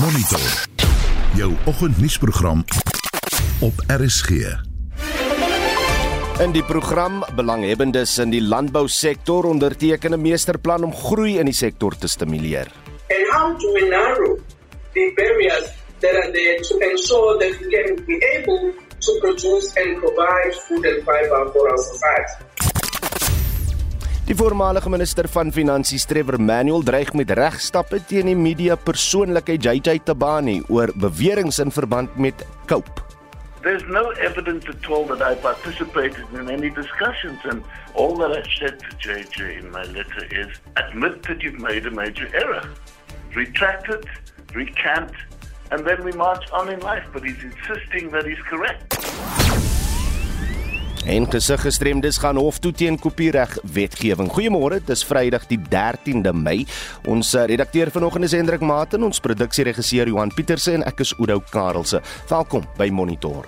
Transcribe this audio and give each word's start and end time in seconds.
Monitor. 0.00 0.40
Jou 1.34 1.52
oggendnuusprogram 1.66 2.64
op 3.60 3.72
RSG. 3.86 4.30
In 6.42 6.52
die 6.52 6.64
program 6.66 7.22
belanghebbendes 7.36 8.16
in 8.18 8.32
die 8.34 8.42
landbousektor 8.42 9.46
onderteken 9.46 10.16
'n 10.18 10.20
meesterplan 10.20 10.84
om 10.84 10.94
groei 10.94 11.38
in 11.38 11.44
die 11.44 11.54
sektor 11.54 11.96
te 11.98 12.08
stimuleer. 12.08 12.66
And 13.08 13.26
how 13.30 13.58
do 13.58 13.72
we 13.72 13.86
narrow 13.88 14.38
the 14.92 15.12
barriers 15.14 15.70
that 16.00 16.14
are 16.14 16.30
there 16.32 16.60
to 16.60 16.74
ensure 16.78 17.38
that 17.38 17.54
we 17.60 17.66
can 17.70 18.04
be 18.04 18.18
able 18.38 18.74
to 18.98 19.18
produce 19.20 19.70
and 19.74 20.00
provide 20.00 20.54
food 20.66 20.84
and 20.86 21.02
fiber 21.04 21.50
for 21.52 21.70
our 21.70 21.78
society? 21.78 22.73
Die 24.24 24.32
voormalige 24.32 24.88
minister 24.88 25.26
van 25.28 25.50
Finansies 25.52 26.06
Trevor 26.08 26.38
Manuel 26.40 26.80
dreig 26.80 27.10
met 27.12 27.28
regstappe 27.36 27.98
teen 28.08 28.30
die 28.30 28.36
media 28.36 28.72
persoonlikheid 28.72 29.66
JJ 29.66 29.98
Tabani 30.08 30.62
oor 30.72 30.88
beweringe 30.96 31.52
in 31.60 31.68
verband 31.68 32.16
met 32.16 32.46
Cope. 32.64 33.04
There's 33.60 33.84
no 33.84 34.14
evidence 34.24 34.64
at 34.72 34.88
all 34.88 35.04
that 35.12 35.20
I 35.20 35.36
participated 35.36 36.24
in 36.32 36.48
any 36.48 36.70
discussions, 36.72 37.44
and 37.44 37.60
all 37.92 38.16
that 38.16 38.32
I 38.32 38.40
said 38.56 38.80
to 38.80 38.96
JJ 38.96 39.58
in 39.60 39.70
my 39.70 39.84
letter 39.92 40.24
is 40.32 40.56
admit 40.80 41.20
that 41.28 41.44
you've 41.44 41.60
made 41.60 41.84
a 41.84 41.92
major 41.92 42.28
error, 42.32 42.64
retract 43.36 43.90
it, 43.90 44.08
recant, 44.54 45.12
and 45.70 45.84
then 45.84 46.02
we 46.02 46.12
march 46.12 46.48
on 46.50 46.72
in 46.72 46.80
life. 46.80 47.04
But 47.12 47.28
he's 47.28 47.44
insisting 47.44 48.08
that 48.16 48.24
he's 48.24 48.40
correct. 48.48 49.43
En 51.04 51.30
gesiggestremdes 51.30 52.16
gaan 52.18 52.36
hof 52.36 52.58
toe 52.58 52.72
teen 52.72 52.98
kopiereg 52.98 53.58
wetgewing. 53.72 54.30
Goeiemôre, 54.32 54.78
dis 54.84 55.04
Vrydag 55.04 55.44
die 55.50 55.58
13de 55.60 56.32
Mei. 56.32 56.64
Ons 57.04 57.34
eh, 57.34 57.44
redakteur 57.50 57.92
vanoggend 57.92 58.24
is 58.24 58.32
Hendrik 58.32 58.64
Maten, 58.64 59.04
ons 59.04 59.20
produksieregisseur 59.20 60.08
Johan 60.08 60.32
Pieterse 60.32 60.72
en 60.72 60.86
ek 60.88 61.04
is 61.04 61.12
Oudo 61.18 61.42
Karelse. 61.52 62.00
Welkom 62.32 62.64
by 62.80 62.88
Monitor. 62.88 63.44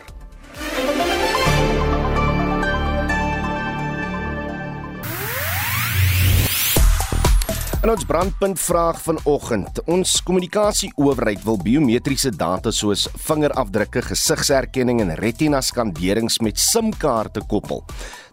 En 7.87 7.93
ons 7.93 8.05
brandpunt 8.05 8.59
vraag 8.59 8.97
vanoggend. 8.99 9.77
Ons 9.87 10.17
kommunikasieowerheid 10.27 11.45
wil 11.47 11.61
biometriese 11.63 12.33
data 12.35 12.73
soos 12.75 13.05
vingerafdrukke, 13.29 14.03
gesigserkenning 14.09 15.05
en 15.05 15.13
retina 15.21 15.61
skanderings 15.63 16.41
met 16.43 16.59
SIM-kaarte 16.59 17.45
koppel. 17.47 17.85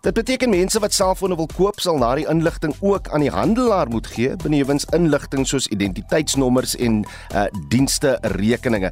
Dit 0.02 0.18
beteken 0.18 0.50
mense 0.50 0.82
wat 0.82 0.98
selfone 0.98 1.38
wil 1.38 1.52
koop 1.54 1.78
sal 1.86 2.02
na 2.02 2.16
die 2.18 2.26
inligting 2.34 2.74
ook 2.82 3.14
aan 3.14 3.28
die 3.28 3.30
handelaar 3.30 3.94
moet 3.94 4.10
gee, 4.16 4.34
benewens 4.42 4.90
inligting 4.90 5.46
soos 5.46 5.70
identiteitsnommers 5.70 6.74
en 6.82 7.04
uh, 7.06 7.46
dienste 7.70 8.18
rekeninge. 8.34 8.90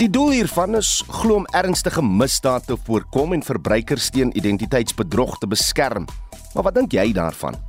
Die 0.00 0.08
doel 0.08 0.38
hiervan 0.38 0.80
is 0.80 1.02
glo 1.20 1.42
om 1.42 1.50
ernstige 1.52 2.00
misdade 2.00 2.72
te 2.72 2.80
voorkom 2.88 3.36
en 3.36 3.44
verbruikers 3.44 4.08
teen 4.08 4.32
identiteitsbedrog 4.32 5.36
te 5.36 5.52
beskerm. 5.52 6.08
Maar 6.54 6.70
wat 6.70 6.80
dink 6.80 6.96
jy 6.96 7.12
daarvan? 7.12 7.68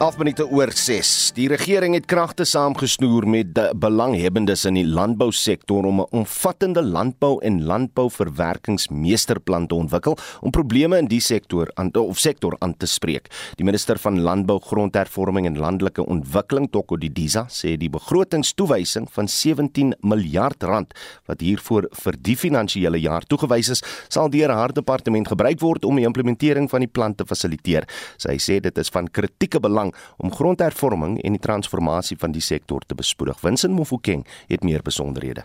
11 0.00 0.16
minute 0.16 0.48
oor 0.48 0.72
6. 0.72 1.36
Die 1.36 1.44
regering 1.52 1.92
het 1.92 2.08
kragte 2.08 2.48
saamgesnoer 2.48 3.28
met 3.28 3.52
belanghebbendes 3.76 4.64
in 4.64 4.72
die 4.78 4.86
landbousektor 4.88 5.84
om 5.84 6.00
'n 6.00 6.08
omvattende 6.10 6.82
landbou 6.82 7.40
en 7.44 7.64
landbouverwerkingsmeesterplan 7.64 9.66
te 9.66 9.74
ontwikkel 9.74 10.16
om 10.40 10.50
probleme 10.50 10.98
in 10.98 11.06
die 11.06 11.20
sektor 11.20 11.70
aan 11.74 11.94
of 11.94 12.18
sektor 12.18 12.56
aan 12.58 12.76
te 12.76 12.86
spreek. 12.86 13.28
Die 13.56 13.64
minister 13.64 13.98
van 13.98 14.20
Landbou, 14.20 14.60
Grondhervorming 14.60 15.46
en 15.46 15.58
Landelike 15.58 16.06
Ontwikkeling, 16.06 16.70
Toko 16.70 16.96
Didiza, 16.96 17.46
sê 17.48 17.76
die 17.76 17.90
begrotingstoewysing 17.90 19.08
van 19.10 19.28
17 19.28 19.94
miljard 20.00 20.62
rand 20.62 20.94
wat 21.26 21.40
hiervoor 21.40 21.86
vir 21.90 22.12
die 22.20 22.36
finansiële 22.36 23.00
jaar 23.00 23.22
toegewys 23.22 23.68
is, 23.68 23.82
sal 24.08 24.30
deur 24.30 24.50
haar 24.50 24.72
departement 24.72 25.28
gebruik 25.28 25.60
word 25.60 25.84
om 25.84 25.96
die 25.96 26.06
implementering 26.06 26.70
van 26.70 26.80
die 26.80 26.88
plan 26.88 27.14
te 27.14 27.24
fasiliteer. 27.24 27.84
Sy 28.16 28.38
sê 28.38 28.60
dit 28.60 28.78
is 28.78 28.88
van 28.88 29.08
kritieke 29.08 29.60
belang 29.60 29.89
om 30.16 30.34
grondhervorming 30.34 31.20
en 31.22 31.36
die 31.36 31.42
transformasie 31.42 32.16
van 32.18 32.32
die 32.32 32.44
sektor 32.44 32.82
te 32.86 32.94
bespoedig. 32.94 33.40
Winsin 33.40 33.72
Mofokeng 33.76 34.26
het 34.48 34.62
meer 34.62 34.82
besonderhede. 34.82 35.44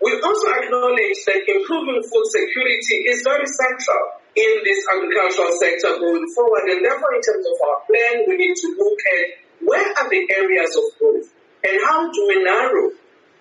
We 0.00 0.12
also 0.22 0.48
acknowledge 0.60 1.18
that 1.24 1.40
improving 1.48 2.00
food 2.04 2.26
security 2.28 2.96
is 3.10 3.22
very 3.24 3.48
central 3.48 4.04
in 4.36 4.52
this 4.62 4.80
agricultural 4.92 5.52
sector 5.56 5.96
going 5.98 6.28
forward. 6.36 6.68
And 6.68 6.84
therefore, 6.84 7.12
in 7.16 7.22
terms 7.24 7.46
of 7.48 7.56
our 7.64 7.78
plan, 7.88 8.14
we 8.28 8.36
need 8.36 8.56
to 8.60 8.68
look 8.76 9.00
at 9.16 9.24
where 9.64 9.88
are 9.96 10.08
the 10.08 10.22
areas 10.36 10.70
of 10.76 10.84
growth 11.00 11.32
and 11.64 11.76
how 11.88 12.12
do 12.12 12.20
we 12.28 12.44
narrow, 12.44 12.92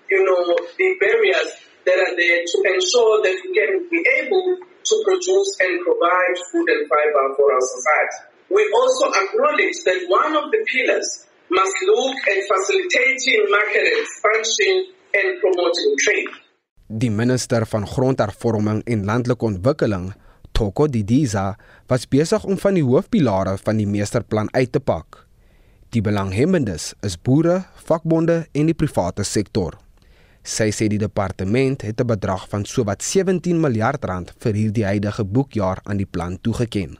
you 0.09 0.21
know, 0.23 0.55
the 0.79 0.89
barriers 0.99 1.51
that 1.85 1.99
are 1.99 2.15
there 2.15 2.41
to 2.47 2.57
ensure 2.71 3.21
that 3.21 3.35
we 3.43 3.49
can 3.53 3.71
be 3.91 4.01
able 4.23 4.57
to 4.63 4.95
produce 5.03 5.51
and 5.59 5.83
provide 5.83 6.35
food 6.49 6.67
and 6.71 6.87
fiber 6.87 7.25
for 7.35 7.51
our 7.51 7.61
society. 7.61 8.34
We 8.49 8.61
also 8.79 9.05
acknowledge 9.09 9.77
that 9.85 9.99
one 10.09 10.33
of 10.37 10.51
the 10.53 10.61
pillars 10.69 11.25
must 11.49 11.75
look 11.89 12.17
at 12.29 12.39
facilitating 12.53 13.41
market 13.49 13.85
expansion 14.01 14.75
and 15.17 15.27
promoting 15.41 15.91
trade. 16.03 16.33
Die 16.87 17.09
minister 17.09 17.65
van 17.65 17.87
grondhervorming 17.87 18.83
en 18.85 19.05
landelike 19.05 19.45
ontwikkeling, 19.45 20.13
Toko 20.51 20.87
Didiza, 20.87 21.55
was 21.89 22.05
besig 22.07 22.43
om 22.45 22.57
van 22.61 22.77
die 22.77 22.85
hoofpilare 22.85 23.57
van 23.57 23.81
die 23.81 23.87
meesterplan 23.89 24.51
uit 24.53 24.71
te 24.71 24.79
pak. 24.79 25.25
Die 25.89 26.03
belanghebbendes 26.05 26.91
is 27.01 27.17
boere, 27.17 27.63
vakbonde 27.87 28.45
en 28.53 28.69
die 28.69 28.77
private 28.77 29.25
sektor. 29.25 29.79
Sy 30.45 30.69
sê 30.69 30.85
die 30.91 31.01
departement 31.01 31.81
het 31.81 32.01
'n 32.01 32.05
bedrag 32.05 32.45
van 32.49 32.65
sowat 32.65 33.01
17 33.01 33.59
miljard 33.59 34.05
rand 34.05 34.33
vir 34.37 34.53
hierdie 34.53 34.85
huidige 34.85 35.25
boekjaar 35.25 35.79
aan 35.83 35.97
die 35.97 36.05
plan 36.05 36.37
toegeken. 36.41 36.99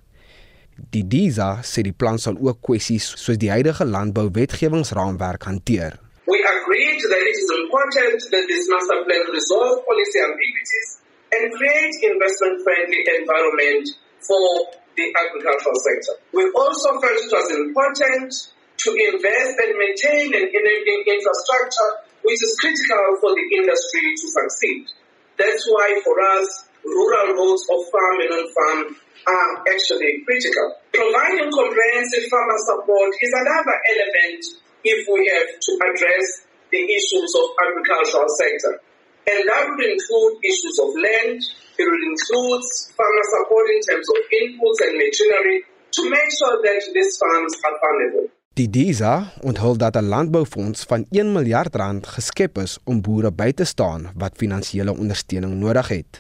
Die 0.76 1.06
DISA 1.08 1.62
sê 1.64 1.86
die 1.88 1.96
plan 1.96 2.18
sal 2.20 2.36
ook 2.44 2.60
kwessies 2.68 3.06
soos 3.16 3.38
die 3.40 3.52
huidige 3.52 3.86
landbouwetgewingsraamwerk 3.88 5.48
hanteer. 5.48 5.96
We 6.28 6.40
agreed 6.44 7.00
that 7.12 7.24
it 7.32 7.38
is 7.40 7.52
important 7.64 8.20
that 8.34 8.46
this 8.52 8.68
master 8.68 9.00
plan 9.08 9.24
resolve 9.32 9.86
policy 9.88 10.20
ambiguities 10.20 10.90
and 11.32 11.44
create 11.56 11.96
investment-friendly 12.12 13.02
environment 13.20 13.86
for 14.20 14.44
the 15.00 15.08
agricultural 15.16 15.80
sector. 15.88 16.16
We 16.36 16.44
also 16.60 17.00
felt 17.00 17.24
it 17.24 17.32
was 17.32 17.50
important 17.56 18.30
to 18.84 18.90
invest 18.92 19.54
and 19.64 19.72
maintain 19.80 20.28
an 20.36 20.46
enabling 20.52 21.04
infrastructure 21.08 21.92
which 22.28 22.42
is 22.44 22.52
critical 22.60 23.06
for 23.24 23.32
the 23.32 23.46
industry 23.64 24.12
to 24.12 24.26
succeed. 24.28 24.92
That's 25.40 25.64
why 25.72 26.02
for 26.04 26.16
us, 26.36 26.68
rural 26.84 27.28
roads 27.38 27.64
of 27.72 27.80
farm 27.94 28.18
and 28.28 28.32
on-farm 28.44 29.05
are 29.26 29.52
actually 29.66 30.22
critical. 30.26 30.68
Providing 30.94 31.50
comprehensive 31.50 32.26
farmer 32.30 32.60
support 32.70 33.12
is 33.22 33.32
another 33.34 33.78
element 33.94 34.42
if 34.86 35.00
we 35.10 35.22
have 35.34 35.50
to 35.50 35.72
address 35.90 36.26
the 36.70 36.82
issues 36.82 37.30
of 37.34 37.46
agricultural 37.58 38.30
sector. 38.38 38.74
And 39.26 39.42
that 39.50 39.66
would 39.66 39.82
include 39.82 40.34
issues 40.46 40.78
of 40.78 40.94
land, 40.94 41.42
it 41.82 41.86
would 41.90 42.06
include 42.06 42.62
farmer 42.94 43.26
support 43.34 43.66
in 43.74 43.82
terms 43.82 44.08
of 44.14 44.20
inputs 44.30 44.80
and 44.86 44.94
machinery 45.02 45.58
to 45.98 46.02
make 46.10 46.30
sure 46.38 46.56
that 46.62 46.82
these 46.94 47.18
farms 47.18 47.54
are 47.66 47.78
farmable. 47.82 48.30
Die 48.56 48.70
DISA 48.70 49.34
onthul 49.44 49.76
dat 49.78 49.96
'n 49.96 50.08
landboufonds 50.08 50.84
van 50.88 51.06
1 51.10 51.32
miljard 51.32 51.76
rand 51.76 52.08
geskep 52.08 52.58
is 52.58 52.78
om 52.86 53.02
boere 53.02 53.32
by 53.32 53.52
te 53.52 53.66
staan 53.66 54.12
wat 54.16 54.38
finansiële 54.38 54.94
ondersteuning 54.96 55.54
nodig 55.60 55.88
het. 55.88 56.12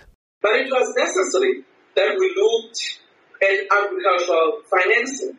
But 0.42 0.56
it 0.63 0.69
was 0.69 0.88
necessary 0.94 1.64
that 1.95 2.15
we 2.19 2.27
looked 2.36 3.00
at 3.42 3.57
agricultural 3.71 4.62
financing. 4.69 5.38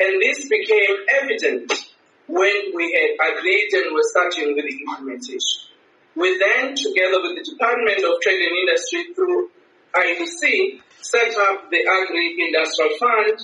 And 0.00 0.22
this 0.22 0.48
became 0.48 0.96
evident 1.22 1.72
when 2.26 2.72
we 2.74 2.84
had 2.92 3.30
agreed 3.30 3.70
and 3.72 3.94
were 3.94 4.06
starting 4.10 4.54
with 4.54 4.64
the 4.64 4.76
implementation. 4.80 5.60
We 6.16 6.38
then, 6.38 6.74
together 6.74 7.22
with 7.22 7.36
the 7.38 7.46
Department 7.52 7.98
of 7.98 8.20
Trade 8.22 8.42
and 8.42 8.56
Industry 8.56 9.14
through 9.14 9.50
IEC, 9.94 10.80
set 11.00 11.34
up 11.48 11.70
the 11.70 11.82
Agri-Industrial 11.82 12.90
Fund 12.98 13.38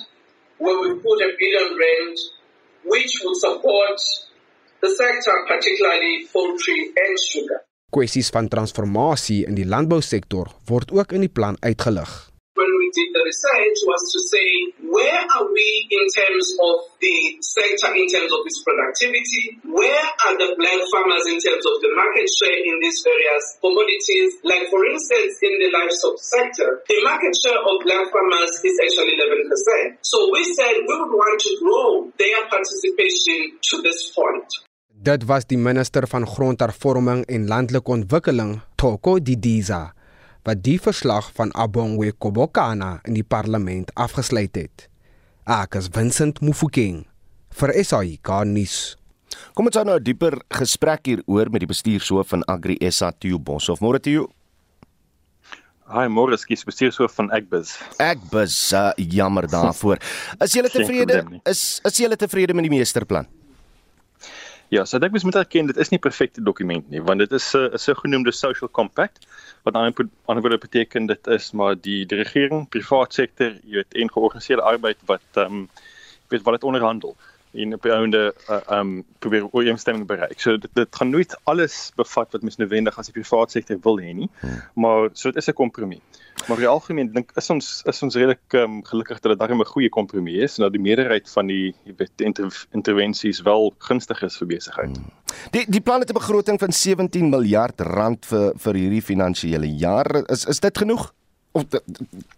where 0.57 0.79
we 0.81 0.99
put 0.99 1.21
a 1.21 1.31
billion 1.37 1.77
rand 1.77 2.17
which 2.85 3.19
would 3.23 3.37
support 3.37 3.99
the 4.81 4.89
sector, 4.89 5.33
particularly 5.47 6.27
poultry 6.33 6.91
and 6.95 7.19
sugar. 7.19 7.61
Kwessies 7.91 8.29
van 8.31 8.47
transformasie 8.47 9.43
in 9.45 9.55
die 9.55 9.67
landbousektor 9.67 10.47
word 10.65 10.91
ook 10.95 11.11
in 11.11 11.25
die 11.25 11.29
plan 11.29 11.57
uitgelig. 11.59 12.30
Did 12.91 13.15
the 13.15 13.23
research 13.23 13.77
was 13.87 14.03
to 14.11 14.19
say 14.27 14.47
where 14.83 15.23
are 15.23 15.47
we 15.47 15.87
in 15.87 16.05
terms 16.11 16.51
of 16.59 16.75
the 16.99 17.39
sector 17.39 17.95
in 17.95 18.03
terms 18.11 18.31
of 18.35 18.43
its 18.43 18.59
productivity? 18.67 19.55
Where 19.63 20.05
are 20.27 20.35
the 20.35 20.51
black 20.59 20.81
farmers 20.91 21.25
in 21.31 21.39
terms 21.39 21.63
of 21.63 21.75
the 21.79 21.91
market 21.95 22.27
share 22.27 22.59
in 22.59 22.83
these 22.83 22.99
various 22.99 23.43
commodities? 23.63 24.43
Like 24.43 24.67
for 24.67 24.83
instance, 24.83 25.39
in 25.39 25.53
the 25.63 25.69
livestock 25.71 26.19
sector, 26.19 26.83
the 26.83 26.99
market 27.07 27.31
share 27.39 27.59
of 27.63 27.79
black 27.87 28.11
farmers 28.11 28.59
is 28.59 28.75
actually 28.83 29.15
11%. 29.15 30.03
So 30.03 30.27
we 30.35 30.43
said 30.51 30.83
we 30.83 30.95
would 30.99 31.15
want 31.15 31.39
to 31.47 31.51
grow 31.63 32.11
their 32.19 32.43
participation 32.51 33.55
to 33.71 33.75
this 33.81 34.11
point. 34.11 34.51
Dit 35.01 35.23
was 35.25 35.47
die 35.49 35.57
minister 35.57 36.05
van 36.05 36.27
grondhervorming 36.29 37.23
en 37.25 37.47
landelike 37.49 37.89
ontwikkeling, 37.89 38.59
Toko 38.77 39.15
Didiza, 39.17 39.95
wat 40.47 40.63
die 40.65 40.79
verslag 40.81 41.29
van 41.37 41.53
Abongwe 41.53 42.11
Kobokana 42.17 42.99
in 43.05 43.13
die 43.17 43.25
parlement 43.25 43.91
afgesluit 43.93 44.55
het. 44.57 44.87
Ek 45.45 45.77
is 45.77 45.89
Vincent 45.93 46.41
Mufokeng 46.41 47.03
vir 47.57 47.73
SAIK 47.77 48.31
nuus. 48.49 48.95
Kom 49.53 49.67
ons 49.69 49.77
aan 49.77 49.85
nou 49.85 49.97
'n 49.99 50.03
dieper 50.03 50.41
gesprek 50.49 51.05
hieroor 51.05 51.49
met 51.51 51.61
die 51.61 51.71
bestuurshoof 51.73 52.27
van 52.27 52.43
Agri 52.47 52.77
SA 52.89 53.11
Theo 53.11 53.39
Boshoff. 53.39 53.81
Môre 53.81 53.99
Theo. 53.99 54.29
Hi, 55.91 56.07
môre 56.07 56.37
skies 56.37 56.63
bestuurshoof 56.63 57.11
van 57.13 57.31
Agbus. 57.31 57.77
Agbus, 57.99 58.71
uh, 58.73 58.93
jammer 58.95 59.47
daarvoor. 59.47 59.99
Is 60.39 60.53
jy 60.53 60.61
tevrede? 60.71 61.41
Is 61.45 61.81
is 61.83 61.97
jy 61.97 62.15
tevrede 62.15 62.53
met 62.53 62.63
die 62.63 62.71
meesterplan? 62.71 63.27
Ja, 64.71 64.85
so 64.85 64.97
ek 65.03 65.11
moet 65.11 65.35
erken 65.35 65.67
dit 65.67 65.77
is 65.77 65.89
nie 65.91 65.99
perfekte 65.99 66.41
dokument 66.41 66.89
nie, 66.89 67.01
want 67.03 67.19
dit 67.19 67.31
is 67.31 67.53
'n 67.53 67.57
uh, 67.57 67.73
'n 67.73 67.77
sogenaamde 67.77 68.31
social 68.31 68.69
compact 68.71 69.27
wat 69.63 69.75
aan 69.75 69.93
ander 70.25 70.41
woorde 70.41 70.57
beteken 70.57 71.05
dit 71.05 71.27
is 71.27 71.51
maar 71.51 71.75
die 71.75 72.05
die 72.05 72.17
regering, 72.17 72.69
privaat 72.69 73.13
sektor, 73.13 73.57
jy 73.63 73.81
weet 73.81 73.93
en 74.03 74.11
georganiseerde 74.11 74.61
arbeid 74.73 74.97
wat 75.05 75.41
ehm 75.43 75.61
um, 75.63 75.69
weet 76.31 76.41
wat 76.47 76.53
dit 76.53 76.63
onderhandel 76.63 77.15
en 77.53 77.73
op 77.73 77.81
die 77.83 77.91
einde 77.91 78.33
uh, 78.49 78.79
um 78.79 79.03
probeer 79.19 79.47
ooreenstemming 79.51 80.07
bereik. 80.07 80.39
So 80.39 80.57
dit 80.57 80.69
dit 80.73 80.95
gaan 80.95 81.09
nooit 81.09 81.35
alles 81.43 81.91
bevat 81.95 82.31
wat 82.31 82.41
mens 82.41 82.57
noodwendig 82.57 82.97
as 82.97 83.09
die 83.11 83.15
privaat 83.15 83.51
sektor 83.51 83.79
wil 83.83 83.99
hê 83.99 84.13
nie. 84.15 84.29
Hmm. 84.39 84.61
Maar 84.73 85.09
so 85.13 85.31
dit 85.31 85.41
is 85.41 85.49
'n 85.49 85.53
kompromie. 85.53 86.01
Maar 86.47 86.57
in 86.57 86.63
die 86.63 86.67
algemeen 86.67 87.11
dink 87.13 87.31
is 87.35 87.49
ons 87.49 87.81
is 87.85 88.01
ons 88.01 88.15
redelik 88.15 88.53
um, 88.53 88.83
gelukkig 88.85 89.19
dat 89.19 89.31
dit 89.31 89.39
darem 89.39 89.59
'n 89.59 89.65
goeie 89.65 89.89
kompromie 89.89 90.41
is 90.41 90.57
en 90.57 90.63
dat 90.63 90.71
die 90.71 90.81
meerderheid 90.81 91.29
van 91.29 91.47
die 91.47 91.75
jy 91.83 91.93
weet 91.97 92.21
inter, 92.21 92.65
intervensies 92.71 93.41
wel 93.41 93.73
gunstig 93.77 94.21
is 94.21 94.37
vir 94.37 94.47
besigheid. 94.47 94.97
Hmm. 94.97 95.11
Die 95.51 95.65
die 95.67 95.81
plan 95.81 95.99
het 95.99 96.09
'n 96.09 96.19
begroting 96.19 96.59
van 96.59 96.71
17 96.71 97.29
miljard 97.29 97.81
rand 97.81 98.25
vir 98.25 98.53
vir 98.55 98.73
hierdie 98.73 99.01
finansiële 99.01 99.75
jaar. 99.75 100.23
Is 100.29 100.45
is 100.45 100.59
dit 100.59 100.77
genoeg? 100.77 101.13
Of 101.51 101.63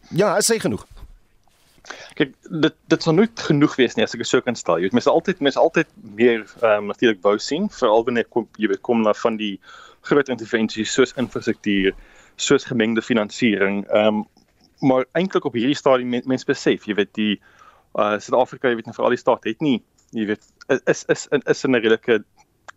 ja, 0.10 0.38
is 0.38 0.48
hy 0.48 0.60
genoeg? 0.60 0.86
Kyk, 2.18 2.34
dit 2.64 2.76
dit 2.88 3.04
sal 3.04 3.16
nooit 3.18 3.40
genoeg 3.48 3.76
wees 3.76 3.96
nie 3.98 4.06
as 4.06 4.14
ek 4.16 4.24
dit 4.24 4.30
so 4.30 4.42
kan 4.42 4.56
stel. 4.56 4.80
Jy 4.80 4.88
weet 4.88 4.98
mense 5.00 5.12
altyd 5.12 5.42
mense 5.44 5.60
altyd 5.60 5.90
meer 6.20 6.44
ehm 6.62 6.86
um, 6.86 6.92
natuurlik 6.94 7.24
wou 7.26 7.36
sien, 7.38 7.70
veral 7.80 8.06
wanneer 8.08 8.28
kom 8.36 8.48
jy 8.62 8.72
weet 8.72 8.84
kom 8.88 9.04
na 9.04 9.14
van 9.24 9.40
die 9.42 9.58
groot 10.08 10.30
intervensies 10.32 10.94
soos 10.94 11.16
infrastruktuur, 11.20 11.92
soos 12.36 12.68
gemengde 12.70 13.04
finansiering. 13.04 13.84
Ehm 13.90 14.24
um, 14.24 14.24
maar 14.84 15.06
eintlik 15.16 15.46
op 15.48 15.54
hierdie 15.56 15.80
stadium 15.80 16.10
men, 16.12 16.24
mense 16.28 16.48
besef, 16.48 16.88
jy 16.88 16.96
weet 17.00 17.14
die 17.20 17.34
uh 18.00 18.16
Suid-Afrika, 18.20 18.72
jy 18.72 18.80
weet 18.80 18.90
nou 18.90 18.96
vir 18.98 19.06
al 19.08 19.16
die 19.16 19.22
staat 19.22 19.46
het 19.48 19.62
nie, 19.64 19.78
jy 20.12 20.28
weet 20.32 20.48
is 20.70 20.82
is 20.88 21.06
is, 21.16 21.28
is 21.56 21.64
in 21.68 21.76
'n 21.76 21.84
redelike 21.84 22.24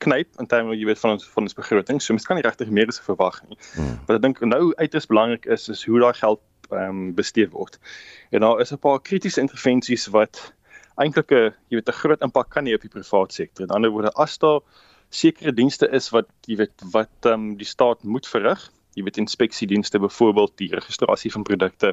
knyp 0.02 0.40
in 0.40 0.46
terme 0.50 0.74
jy 0.76 0.86
weet 0.88 1.00
van 1.00 1.14
ons 1.16 1.24
van 1.34 1.46
ons 1.46 1.56
begroting. 1.56 2.02
So 2.02 2.12
mens 2.12 2.26
kan 2.26 2.36
nie 2.36 2.44
regtig 2.44 2.70
meer 2.70 2.90
as 2.92 3.00
verwag 3.00 3.40
nie. 3.48 3.58
Hmm. 3.74 3.96
Wat 4.06 4.18
ek 4.18 4.22
dink 4.22 4.40
nou 4.44 4.74
uiters 4.76 5.06
belangrik 5.06 5.46
is 5.46 5.68
is 5.72 5.84
hoe 5.88 6.00
daai 6.02 6.14
geld 6.14 6.42
ehm 6.70 6.88
um, 6.88 7.14
bestee 7.14 7.48
word. 7.50 7.78
En 8.30 8.40
daar 8.40 8.60
is 8.60 8.72
'n 8.72 8.78
paar 8.78 9.00
kritiese 9.00 9.40
intervensies 9.40 10.06
wat 10.06 10.52
eintlik 10.96 11.30
'n 11.30 11.54
jy 11.68 11.76
weet 11.78 11.88
'n 11.88 12.00
groot 12.02 12.22
impak 12.22 12.50
kan 12.50 12.66
hê 12.66 12.74
op 12.74 12.80
die 12.80 12.94
private 12.96 13.34
sektor. 13.34 13.64
In 13.64 13.74
ander 13.74 13.90
woorde, 13.90 14.12
as 14.14 14.38
daar 14.38 14.60
sekere 15.10 15.52
dienste 15.52 15.88
is 15.88 16.10
wat 16.10 16.28
jy 16.46 16.56
weet 16.56 16.82
wat 16.92 17.14
ehm 17.22 17.32
um, 17.32 17.56
die 17.56 17.66
staat 17.66 18.04
moet 18.04 18.26
verrig, 18.26 18.70
jy 18.96 19.04
weet 19.04 19.20
inspeksiedienste 19.20 20.00
byvoorbeeld 20.00 20.54
die 20.60 20.70
registrasie 20.72 21.30
van 21.32 21.44
produkte 21.44 21.92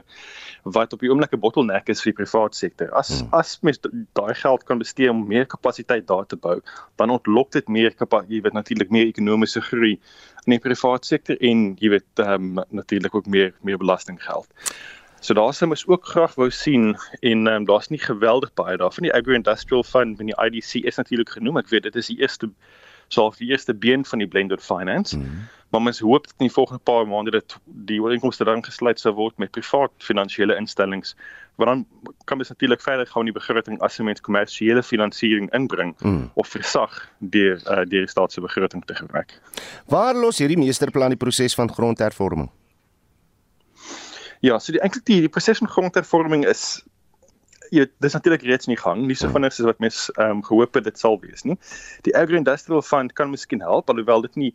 wat 0.63 0.93
op 0.95 1.03
die 1.03 1.11
oomblik 1.11 1.33
'n 1.35 1.43
bottleneck 1.43 1.89
is 1.91 2.01
vir 2.01 2.13
die 2.13 2.19
private 2.23 2.57
sektor. 2.57 2.91
As 2.91 3.19
hmm. 3.19 3.29
as 3.31 3.59
mens 3.61 3.79
daai 4.13 4.33
geld 4.33 4.63
kan 4.63 4.79
bestee 4.79 5.09
om 5.11 5.27
meer 5.27 5.45
kapasiteit 5.45 6.07
daar 6.07 6.25
te 6.25 6.35
bou, 6.35 6.61
dan 6.95 7.09
ontlok 7.09 7.51
dit 7.51 7.67
meer 7.67 7.91
jy 8.27 8.41
weet 8.41 8.53
natuurlik 8.53 8.89
meer 8.89 9.07
ekonomiese 9.07 9.61
groei 9.61 9.99
in 10.45 10.51
die 10.55 10.59
private 10.59 11.07
sektor 11.07 11.37
en 11.39 11.75
jy 11.79 11.89
weet 11.89 12.19
ehm 12.19 12.57
um, 12.57 12.65
natuurlik 12.69 13.15
ook 13.15 13.25
meer 13.25 13.53
meer 13.61 13.77
belastinggeld. 13.77 14.47
So 15.23 15.33
daar 15.33 15.53
sou 15.53 15.67
mens 15.69 15.87
ook 15.87 16.05
graag 16.05 16.35
wou 16.35 16.49
sien 16.51 16.97
en 17.21 17.47
um, 17.47 17.65
daar's 17.65 17.87
nie 17.89 17.99
geweldig 17.99 18.53
baie 18.53 18.77
daarvan 18.77 19.03
die 19.07 19.13
Agri 19.13 19.35
Industrial 19.35 19.83
Fund 19.83 20.17
van 20.17 20.25
die 20.25 20.35
IDC 20.35 20.83
is 20.83 20.95
natuurlik 20.95 21.29
genoem. 21.29 21.57
Ek 21.57 21.69
weet 21.69 21.83
dit 21.83 21.95
is 21.95 22.07
die 22.11 22.19
eerste 22.19 22.49
sou 23.07 23.31
die 23.37 23.47
eerste 23.51 23.73
been 23.73 24.05
van 24.05 24.19
die 24.19 24.27
blended 24.27 24.63
finance. 24.63 25.17
Mm 25.17 25.23
-hmm. 25.23 25.47
Maar 25.73 25.81
mens 25.81 25.99
hoop 25.99 26.23
dat 26.23 26.33
in 26.37 26.45
die 26.45 26.53
volgende 26.53 26.81
paar 26.83 27.07
maande 27.07 27.31
dit 27.31 27.55
die 27.65 28.01
ooreenkomste 28.01 28.43
dan 28.45 28.63
gesluit 28.63 28.99
sou 28.99 29.13
word 29.17 29.37
met 29.41 29.51
privaat 29.51 29.91
finansiële 29.97 30.55
instellings. 30.55 31.15
Want 31.55 31.69
dan 31.69 32.09
kan 32.23 32.37
mens 32.37 32.49
natuurlik 32.49 32.81
verder 32.81 33.07
gaan 33.07 33.25
in 33.25 33.31
die 33.31 33.39
begroting 33.39 33.79
as 33.81 33.97
mens 33.97 34.21
kommersiële 34.21 34.83
finansiering 34.83 35.49
inbring 35.51 35.95
mm. 35.99 36.29
of 36.33 36.47
versag 36.47 37.09
deur 37.17 37.57
uh, 37.57 37.75
deur 37.75 38.05
die 38.05 38.07
staat 38.07 38.31
se 38.31 38.41
begroting 38.41 38.85
te 38.85 38.95
gebruik. 38.95 39.33
Waar 39.85 40.13
los 40.15 40.37
hierdie 40.37 40.57
meesterplan 40.57 41.09
die 41.09 41.17
proses 41.17 41.55
van 41.57 41.73
grondhervorming? 41.73 42.51
Ja, 44.39 44.59
so 44.59 44.75
die 44.75 44.81
eintlik 44.81 45.05
die, 45.09 45.19
die 45.25 45.29
proses 45.29 45.57
van 45.57 45.71
grondhervorming 45.73 46.45
is 46.45 46.83
jy 47.73 47.87
dis 48.05 48.13
natuurlik 48.13 48.45
reeds 48.45 48.69
in 48.69 48.75
die 48.75 48.81
gang, 48.81 49.07
nie 49.07 49.17
so 49.17 49.25
hmm. 49.25 49.39
vinnig 49.39 49.57
soos 49.57 49.71
wat 49.71 49.81
mens 49.81 50.05
ehm 50.19 50.37
um, 50.37 50.45
gehoop 50.45 50.77
het 50.77 50.85
dit 50.85 51.01
sal 51.01 51.17
wees 51.25 51.41
nie. 51.49 51.57
Die 52.05 52.13
Agri 52.13 52.37
Industrial 52.37 52.85
Fund 52.85 53.17
kan 53.17 53.33
miskien 53.33 53.65
help 53.65 53.89
alhoewel 53.89 54.21
dit 54.29 54.37
nie 54.43 54.51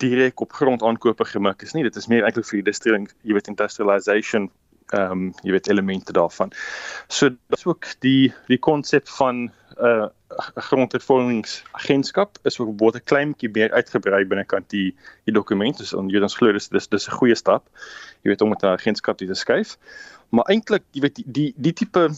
direk 0.00 0.40
op 0.40 0.52
grondaankope 0.52 1.24
gemik 1.24 1.62
is 1.62 1.76
nie. 1.76 1.84
Dit 1.86 1.96
is 1.96 2.08
meer 2.10 2.24
eintlik 2.24 2.48
vir 2.48 2.58
die 2.58 2.64
industrie, 2.64 3.06
jy 3.22 3.36
weet 3.36 3.52
industrialization 3.52 4.50
ehm 4.90 5.12
um, 5.12 5.26
jy 5.46 5.52
weet 5.54 5.68
elemente 5.70 6.12
daarvan. 6.12 6.50
So 7.08 7.30
dis 7.52 7.66
ook 7.66 7.86
die 8.04 8.32
die 8.48 8.58
konsep 8.58 9.08
van 9.08 9.50
'n 9.78 9.86
uh, 9.86 10.08
grondhervormingsagentskap 10.68 12.38
is 12.42 12.58
ook 12.58 12.76
baie 12.76 12.98
'n 12.98 13.04
klein 13.04 13.28
bietjie 13.32 13.50
meer 13.54 13.70
uitgebrei 13.70 14.24
binnekant 14.24 14.70
die 14.70 14.96
die 15.24 15.34
dokument. 15.34 15.78
Dus 15.78 15.94
on, 15.94 16.08
jy 16.08 16.22
ons 16.22 16.36
glo 16.36 16.52
dis 16.52 16.68
dis 16.68 16.88
dis 16.88 17.08
'n 17.08 17.18
goeie 17.20 17.34
stap. 17.34 17.68
Jy 18.22 18.30
weet 18.30 18.40
om 18.42 18.48
met 18.48 18.62
'n 18.62 18.76
agentskap 18.76 19.16
te 19.18 19.34
skuif. 19.34 19.78
Maar 20.30 20.44
eintlik, 20.44 20.82
jy 20.92 21.00
weet 21.00 21.16
die 21.16 21.24
die 21.26 21.54
die 21.56 21.72
tipe 21.72 22.10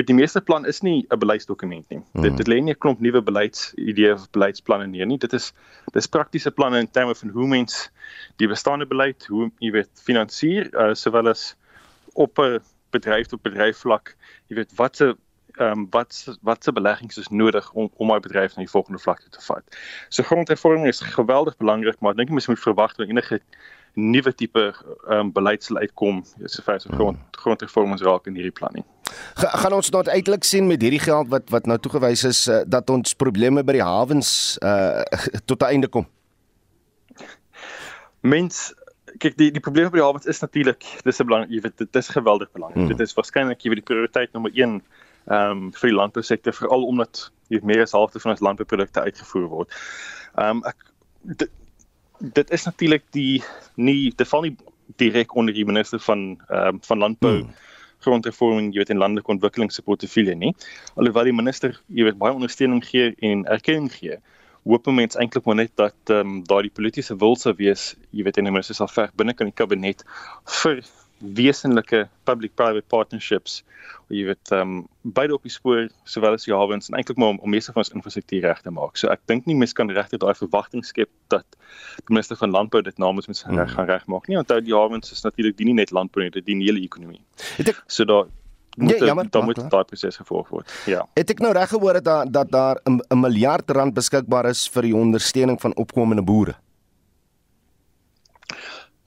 weet 0.00 0.10
die 0.10 0.16
meeste 0.16 0.40
plan 0.40 0.66
is 0.66 0.80
nie 0.80 1.06
'n 1.08 1.18
beleidsdokument 1.18 1.88
nie. 1.88 1.98
Mm. 1.98 2.22
Dit 2.22 2.30
hmm. 2.30 2.36
dit 2.36 2.48
lê 2.48 2.60
nie 2.60 2.74
'n 2.74 2.78
klomp 2.78 3.00
nuwe 3.00 3.22
beleidsideë 3.22 4.12
of 4.12 4.30
beleidsplanne 4.30 4.86
neer 4.86 5.06
nie. 5.06 5.18
Dit 5.18 5.32
is 5.32 5.52
dis 5.92 6.06
praktiese 6.06 6.50
planne 6.50 6.78
in 6.78 6.90
terme 6.90 7.14
van 7.14 7.28
hoe 7.28 7.46
mens 7.46 7.90
die 8.36 8.48
bestaande 8.48 8.86
beleid, 8.86 9.26
hoe 9.26 9.50
jy 9.58 9.70
weet 9.70 9.90
finansier 9.94 10.70
uh, 10.74 10.94
sowel 10.94 11.28
as 11.28 11.54
op 12.14 12.38
'n 12.38 12.60
bedryf 12.90 13.26
tot 13.26 13.42
bedryf 13.42 13.78
vlak, 13.78 14.16
jy 14.48 14.56
weet 14.56 14.74
wat 14.76 14.96
se 14.96 15.14
ehm 15.54 15.70
um, 15.70 15.86
wat 15.90 16.38
wat 16.42 16.64
se 16.64 16.72
beleggings 16.72 17.18
is 17.18 17.28
nodig 17.28 17.72
om 17.72 17.90
om 17.94 18.08
my 18.10 18.18
bedryf 18.18 18.56
na 18.56 18.64
die 18.64 18.70
volgende 18.70 18.98
vlak 18.98 19.20
te 19.30 19.40
vat. 19.40 19.76
So 20.08 20.22
grondhervorming 20.22 20.88
is 20.90 21.00
geweldig 21.00 21.56
belangrik, 21.56 22.00
maar 22.00 22.10
ek 22.10 22.16
dink 22.16 22.30
mens 22.30 22.50
moet 22.50 22.60
verwag 22.60 22.94
dat 22.98 23.08
enige 23.08 23.40
nuwe 23.94 24.32
tipe 24.34 24.72
ehm 24.74 25.18
um, 25.18 25.32
beleid 25.32 25.62
sal 25.62 25.78
uitkom 25.78 26.22
sover 26.50 26.80
so 26.80 26.90
grond 26.90 27.18
grondhervormings 27.38 28.02
raak 28.02 28.26
in 28.26 28.34
hierdie 28.38 28.54
plan 28.54 28.74
nie. 28.74 28.84
Ga, 29.38 29.50
gaan 29.62 29.76
ons 29.76 29.90
nou 29.94 30.02
uiteindelik 30.02 30.44
sien 30.44 30.66
met 30.66 30.82
hierdie 30.82 31.02
geld 31.02 31.30
wat 31.30 31.50
wat 31.54 31.68
nou 31.70 31.78
toegewys 31.78 32.24
is 32.24 32.46
uh, 32.48 32.62
dat 32.66 32.90
ons 32.90 33.14
probleme 33.14 33.62
by 33.62 33.78
die 33.78 33.84
hawens 33.86 34.58
uh, 34.62 35.02
tot 35.48 35.62
'n 35.62 35.76
einde 35.76 35.88
kom. 35.88 36.06
Mens 38.20 38.72
kyk 39.22 39.36
die 39.38 39.50
die 39.54 39.62
probleem 39.62 39.90
by 39.92 40.00
die 40.00 40.06
hawens 40.06 40.26
is 40.26 40.42
natuurlik 40.42 40.82
dis 41.04 41.20
'n 41.20 41.26
belang 41.26 41.46
jy 41.48 41.60
weet 41.62 41.78
dit 41.78 41.96
is 41.96 42.08
geweldig 42.08 42.50
belangrik. 42.52 42.82
Hmm. 42.82 42.92
Dit 42.96 43.00
is 43.00 43.14
waarskynlik 43.14 43.62
jy 43.62 43.70
weet 43.70 43.82
die 43.84 43.90
prioriteit 43.92 44.32
nommer 44.32 44.50
1 44.54 44.82
ehm 45.24 45.50
um, 45.50 45.72
vir 45.72 45.88
die 45.88 45.96
landbousektor 45.96 46.52
veral 46.52 46.82
omdat 46.84 47.30
jy 47.48 47.60
meer 47.62 47.82
as 47.82 47.92
halfte 47.92 48.20
van 48.20 48.34
ons 48.34 48.40
landbouprodukte 48.40 49.00
uitgevoer 49.00 49.48
word. 49.48 49.70
Ehm 50.34 50.58
um, 50.58 50.64
ek 50.64 51.48
dit, 52.32 52.50
is 52.50 52.64
natuurlik 52.64 53.04
die 53.16 53.42
nie 53.76 54.12
dit 54.16 54.28
val 54.28 54.46
nie 54.46 54.56
direk 55.00 55.34
onder 55.34 55.54
die 55.54 55.64
minister 55.64 56.00
van 56.00 56.34
ehm 56.48 56.74
um, 56.74 56.82
van 56.82 56.98
landbou 56.98 57.36
hmm. 57.38 57.54
grondhervorming 58.04 58.72
jy 58.72 58.82
weet 58.82 58.92
in 58.92 59.00
landelike 59.00 59.32
ontwikkeling 59.32 59.72
se 59.72 59.82
portefeulje 59.82 60.34
nie. 60.34 60.54
Alhoewel 60.94 61.30
die 61.30 61.36
minister 61.36 61.80
jy 61.88 62.04
weet 62.04 62.20
baie 62.20 62.34
ondersteuning 62.36 62.84
gee 62.84 63.14
en 63.20 63.44
erkenning 63.44 63.92
gee 63.92 64.20
hoop 64.64 64.86
mense 64.86 65.18
eintlik 65.20 65.44
maar 65.44 65.60
net 65.60 65.72
dat 65.76 66.12
ehm 66.12 66.20
um, 66.20 66.36
daardie 66.48 66.72
politieke 66.72 67.16
wil 67.20 67.36
sou 67.36 67.54
wees, 67.56 67.94
jy 68.10 68.24
weet 68.24 68.38
en 68.40 68.48
die 68.48 68.52
minister 68.52 68.76
sal 68.76 68.88
ver 68.88 69.10
binne 69.16 69.34
kan 69.36 69.50
die 69.50 69.56
kabinet 69.56 70.04
vir 70.62 70.80
wesenlike 71.32 72.08
public-private 72.28 72.86
partnerships 72.88 73.62
waar 74.08 74.18
jy 74.18 74.24
weet 74.28 74.52
ehm 74.52 74.60
um, 74.60 74.86
beide 75.16 75.34
op 75.34 75.42
die 75.44 75.52
spoor 75.52 75.88
sowel 76.08 76.36
as 76.36 76.44
die 76.44 76.54
hawens 76.54 76.88
en 76.88 76.96
eintlik 76.98 77.18
maar 77.20 77.34
om, 77.34 77.38
om 77.44 77.50
meeste 77.50 77.72
van 77.72 77.82
ons 77.82 77.92
infrastruktuur 77.92 78.44
reg 78.44 78.60
te 78.64 78.72
maak. 78.72 78.96
So 79.00 79.08
ek 79.12 79.20
dink 79.30 79.46
nie 79.48 79.56
mense 79.56 79.76
kan 79.76 79.90
regtig 79.90 80.20
daai 80.20 80.34
verwagting 80.38 80.84
skep 80.84 81.10
dat 81.32 81.44
die 82.04 82.14
minister 82.14 82.36
van 82.40 82.52
landbou 82.54 82.82
dit 82.82 82.98
namens 82.98 83.28
mens 83.30 83.44
reg 83.48 83.74
gaan 83.74 83.88
regmaak 83.88 84.28
nie. 84.28 84.38
Onthou 84.40 84.60
die 84.64 84.76
hawens 84.76 85.12
is 85.12 85.24
natuurlik 85.24 85.58
nie 85.58 85.76
net 85.80 85.92
landbou 85.92 86.24
nie, 86.24 86.30
dit 86.30 86.46
dien 86.46 86.60
die 86.62 86.70
hele 86.70 86.84
ekonomie. 86.84 87.22
Ek, 87.64 87.82
so 87.86 88.04
daar 88.08 88.28
moet 88.76 88.98
ja, 88.98 89.06
jammer, 89.06 89.30
dan 89.30 89.44
moet 89.44 89.60
daai 89.70 89.84
proses 89.84 90.16
gevolg 90.16 90.48
word. 90.50 90.72
Ja. 90.90 91.04
Het 91.14 91.30
ek 91.30 91.42
nou 91.44 91.52
reg 91.54 91.70
gehoor 91.70 92.00
dat 92.02 92.32
dat 92.32 92.50
daar 92.50 92.80
'n 92.84 93.20
miljard 93.20 93.70
rand 93.70 93.94
beskikbaar 93.94 94.50
is 94.50 94.68
vir 94.68 94.82
die 94.82 94.96
ondersteuning 94.96 95.60
van 95.60 95.76
opkomende 95.76 96.22
boere? 96.22 96.56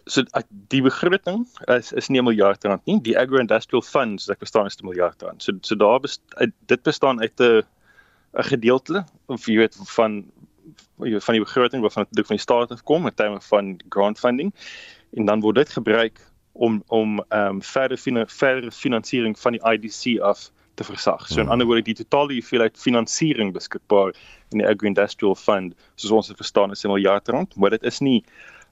So 0.08 0.24
die 0.72 0.82
begroting 0.82 1.46
is 1.68 1.92
is 1.92 2.10
nie 2.10 2.20
'n 2.20 2.24
miljard 2.24 2.64
rand 2.64 2.86
nie. 2.86 3.00
Die 3.02 3.18
agro 3.20 3.40
industrial 3.40 3.82
funds, 3.82 4.30
ek 4.30 4.40
verstaan 4.40 4.66
is 4.66 4.78
'n 4.82 4.86
miljard 4.86 5.22
rand. 5.22 5.44
So 5.44 5.54
so 5.62 5.76
daar 5.76 6.00
best, 6.00 6.22
dit 6.66 6.84
bestaan 6.84 7.22
uit 7.22 7.40
'n 7.40 7.64
'n 8.34 8.44
gedeelte 8.44 9.06
of 9.28 9.46
jy 9.46 9.58
weet 9.58 9.78
van 9.96 10.26
van 10.98 11.34
die 11.34 11.44
begroting 11.44 11.82
waarvan 11.82 12.06
dit 12.12 12.28
van 12.28 12.36
die 12.36 12.44
staat 12.44 12.72
af 12.72 12.84
kom 12.84 13.06
in 13.06 13.14
terme 13.14 13.42
van 13.42 13.80
grant 13.90 14.20
funding 14.20 14.54
en 15.14 15.26
dan 15.26 15.40
word 15.40 15.56
dit 15.56 15.70
gebruik 15.70 16.20
om 16.52 16.84
om 16.88 17.20
ehm 17.30 17.56
um, 17.56 17.62
verder 17.62 17.98
fina, 17.98 18.26
verder 18.28 18.72
finansiering 18.72 19.40
van 19.40 19.52
die 19.52 19.62
IDC 19.62 20.20
af 20.20 20.52
te 20.76 20.84
versag. 20.84 21.28
So 21.28 21.40
in 21.40 21.42
hmm. 21.42 21.52
ander 21.52 21.68
woorde 21.68 21.82
die 21.82 21.96
totale 21.96 22.34
hoeveelheid 22.34 22.78
finansiering 22.78 23.54
beskikbaar 23.54 24.14
in 24.52 24.58
die 24.62 24.68
agro 24.68 24.88
industrial 24.88 25.36
fund 25.36 25.76
soos 25.96 26.12
ons 26.12 26.28
dit 26.28 26.38
verstaan 26.38 26.72
is 26.72 26.84
'n 26.84 26.88
miljard 26.88 27.28
rand, 27.28 27.56
maar 27.56 27.70
dit 27.70 27.84
is 27.84 28.00
nie 28.00 28.24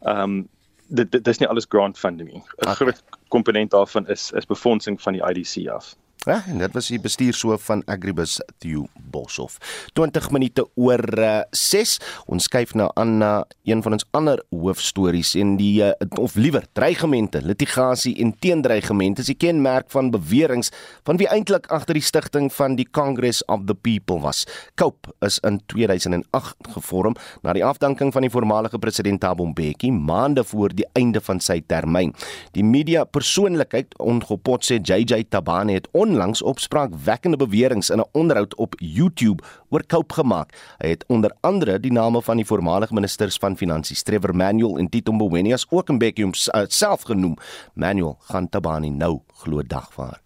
ehm 0.02 0.22
um, 0.22 0.50
dit 0.88 1.12
dit 1.12 1.28
is 1.28 1.38
nie 1.38 1.48
alles 1.48 1.66
grant 1.70 2.00
funding 2.00 2.32
nie. 2.32 2.42
'n 2.42 2.46
okay. 2.56 2.76
Groot 2.76 3.04
komponent 3.28 3.72
daarvan 3.72 4.08
is 4.08 4.32
is 4.32 4.46
befondsing 4.46 5.02
van 5.02 5.14
die 5.14 5.24
IDC 5.30 5.68
af. 5.68 5.96
Ja, 6.26 6.40
en 6.50 6.58
dit 6.58 6.74
was 6.74 6.88
die 6.90 6.98
bestuurshoof 6.98 7.68
van 7.68 7.84
Agribus 7.86 8.40
Theo 8.58 8.88
Boshoff. 9.14 9.60
20 9.94 10.32
minute 10.34 10.64
oor 10.74 11.04
uh, 11.20 11.26
eh, 11.26 11.42
6. 11.54 12.00
Ons 12.34 12.48
skuif 12.50 12.72
nou 12.74 12.88
aan 12.98 13.18
na 13.22 13.30
een 13.70 13.84
van 13.86 13.94
ons 13.94 14.06
ander 14.18 14.42
hoofstories 14.50 15.36
en 15.38 15.54
die 15.60 15.84
uh, 15.86 15.92
of 16.18 16.34
liewer 16.34 16.66
dreigemente, 16.74 17.44
litigasie 17.46 18.16
en 18.24 18.34
teendreigemente 18.42 19.22
is 19.22 19.30
die 19.30 19.38
kenmerk 19.38 19.92
van 19.94 20.10
beweringe 20.16 20.72
van 21.06 21.22
wie 21.22 21.28
eintlik 21.30 21.70
agter 21.74 21.94
die 21.98 22.06
stigting 22.06 22.50
van 22.54 22.74
die 22.80 22.88
Congress 22.90 23.44
of 23.46 23.68
the 23.70 23.78
People 23.78 24.18
was. 24.26 24.48
COPE 24.82 25.14
is 25.28 25.38
in 25.46 25.62
2008 25.70 26.72
gevorm 26.74 27.14
na 27.46 27.54
die 27.54 27.66
afdanking 27.66 28.10
van 28.16 28.26
die 28.26 28.34
voormalige 28.34 28.82
president 28.82 29.22
Thabo 29.22 29.46
Mbeki 29.52 29.94
maande 29.94 30.42
voor 30.44 30.74
die 30.74 30.90
einde 30.98 31.22
van 31.22 31.38
sy 31.38 31.60
termyn. 31.70 32.16
Die 32.58 32.66
media 32.66 33.06
persoonlikheid 33.06 33.94
ongepotse 34.02 34.82
JJ 34.82 35.28
Tabane 35.30 35.78
het 35.78 35.90
on 35.94 36.15
onlangs 36.16 36.42
opspraakwekkende 36.42 37.38
beweringe 37.38 37.92
in 37.94 38.00
'n 38.00 38.10
onderhoud 38.12 38.56
op 38.56 38.74
YouTube 38.78 39.44
oor 39.70 39.86
Cope 39.86 40.14
gemaak. 40.14 40.50
Hy 40.78 40.88
het 40.88 41.04
onder 41.08 41.36
andere 41.40 41.80
die 41.80 41.92
name 41.92 42.22
van 42.22 42.36
die 42.36 42.46
voormalige 42.46 42.94
ministers 42.94 43.38
van 43.38 43.58
finansies 43.58 44.04
Trevor 44.04 44.36
Manuel 44.36 44.78
en 44.78 44.90
Tito 44.90 45.12
Mboweni 45.12 45.54
as 45.54 45.66
ook 45.70 45.90
in 45.90 45.98
Bekkie 45.98 46.24
homself 46.24 47.00
uh, 47.00 47.06
genoem. 47.06 47.38
Manuel 47.74 48.18
gaan 48.20 48.50
Tabani 48.50 48.90
nou 48.90 49.22
glo 49.34 49.62
dagvaar. 49.62 50.22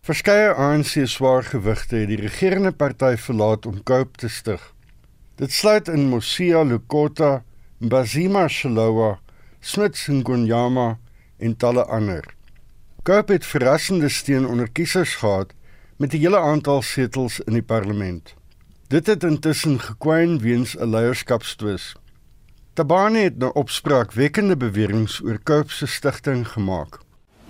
Verskeie 0.00 0.52
ANC 0.52 1.04
swaargewigte 1.04 1.96
het 1.96 2.08
die 2.08 2.20
regerende 2.20 2.72
party 2.72 3.16
verlaat 3.16 3.66
om 3.66 3.82
Cope 3.82 4.16
te 4.16 4.28
stig. 4.28 4.74
Dit 5.34 5.52
sluit 5.52 5.88
in 5.88 6.08
Mosia 6.08 6.62
Lukota, 6.62 7.42
Mbazima 7.78 8.48
Shalowa, 8.48 9.18
Smits 9.60 10.06
Ngonyama 10.06 10.98
en 11.38 11.56
talle 11.56 11.84
ander. 11.84 12.37
Cope 13.02 13.32
het 13.32 13.46
verrassende 13.46 14.08
steun 14.08 14.46
onder 14.46 14.70
kiesers 14.72 15.14
gehad 15.14 15.52
met 15.96 16.12
'n 16.12 16.16
hele 16.16 16.38
aantal 16.38 16.82
setels 16.82 17.40
in 17.40 17.52
die 17.52 17.62
parlement. 17.62 18.34
Dit 18.86 19.06
het 19.06 19.24
intussen 19.24 19.80
gekwyn 19.80 20.38
weens 20.38 20.76
'n 20.76 20.90
leierskapstwis. 20.90 21.94
Tabane 22.72 23.18
het 23.18 23.38
nou 23.38 23.50
opspraakwekkende 23.54 24.56
beweringe 24.56 25.20
oor 25.24 25.38
Cope 25.42 25.72
se 25.72 25.86
stigting 25.86 26.48
gemaak. 26.48 26.98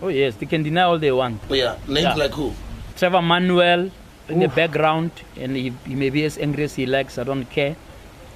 Oh 0.00 0.10
yes, 0.10 0.34
they 0.38 0.48
can 0.48 0.62
deny 0.62 0.82
all 0.82 0.98
they 0.98 1.12
want. 1.12 1.42
Oh 1.48 1.56
yeah, 1.56 1.74
names 1.84 2.02
yeah. 2.02 2.16
like 2.16 2.34
who? 2.34 2.52
Trevor 2.94 3.24
Manuel 3.24 3.90
in 4.26 4.36
Oof. 4.36 4.42
the 4.42 4.48
background 4.54 5.10
and 5.40 5.56
he, 5.56 5.72
he 5.84 5.94
may 5.94 6.10
be 6.10 6.24
as 6.24 6.38
angry 6.38 6.64
as 6.64 6.74
he 6.74 6.86
likes, 6.86 7.18
I 7.18 7.24
don't 7.24 7.50
care. 7.50 7.74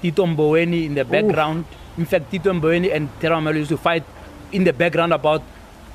Tito 0.00 0.26
Mboweni 0.26 0.84
in 0.84 0.94
the 0.94 1.04
background. 1.04 1.64
Oof. 1.64 1.98
In 1.98 2.06
fact, 2.06 2.30
Tito 2.30 2.52
Mboweni 2.52 2.94
and 2.94 3.08
Trevor 3.20 3.40
Manuel 3.40 3.56
used 3.56 3.70
to 3.70 3.76
fight 3.76 4.04
in 4.50 4.64
the 4.64 4.72
background 4.72 5.12
about 5.12 5.42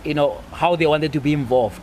you 0.03 0.13
know 0.13 0.41
how 0.51 0.75
they 0.75 0.85
wanted 0.85 1.13
to 1.13 1.19
be 1.19 1.33
involved. 1.33 1.81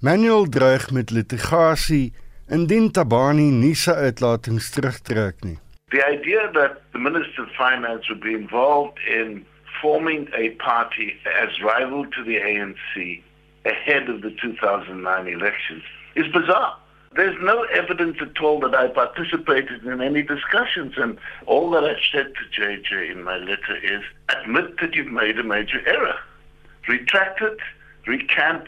Manuel 0.00 0.46
dreig 0.46 0.90
met 0.90 1.10
litigasie 1.10 2.12
indien 2.48 2.90
Tabani 2.92 3.50
nie 3.50 3.74
sy 3.74 3.94
uitlatings 4.08 4.70
terugtrek 4.74 5.44
nie. 5.44 5.58
The 5.92 6.02
idea 6.04 6.50
that 6.52 6.82
the 6.92 6.98
Minister 6.98 7.44
of 7.44 7.50
Finance 7.56 8.08
would 8.08 8.20
be 8.20 8.34
involved 8.34 8.98
in 9.08 9.46
forming 9.80 10.28
a 10.34 10.50
party 10.50 11.14
as 11.40 11.60
rival 11.62 12.06
to 12.06 12.24
the 12.24 12.36
ANC 12.36 13.22
ahead 13.64 14.08
of 14.08 14.22
the 14.22 14.30
2009 14.40 15.28
elections 15.28 15.82
is 16.16 16.26
bizarre. 16.32 16.76
There's 17.16 17.36
no 17.40 17.62
evidence 17.64 18.16
at 18.20 18.42
all 18.42 18.58
that 18.60 18.74
I 18.74 18.88
participated 18.88 19.84
in 19.84 20.00
any 20.00 20.22
discussions, 20.22 20.94
and 20.96 21.16
all 21.46 21.70
that 21.70 21.84
I've 21.84 22.02
said 22.10 22.32
to 22.34 22.60
JJ 22.60 23.12
in 23.12 23.22
my 23.22 23.36
letter 23.36 23.76
is 23.82 24.02
admit 24.28 24.80
that 24.80 24.94
you've 24.94 25.12
made 25.12 25.38
a 25.38 25.44
major 25.44 25.80
error. 25.86 26.16
Retract 26.88 27.40
it, 27.40 27.60
recant, 28.06 28.66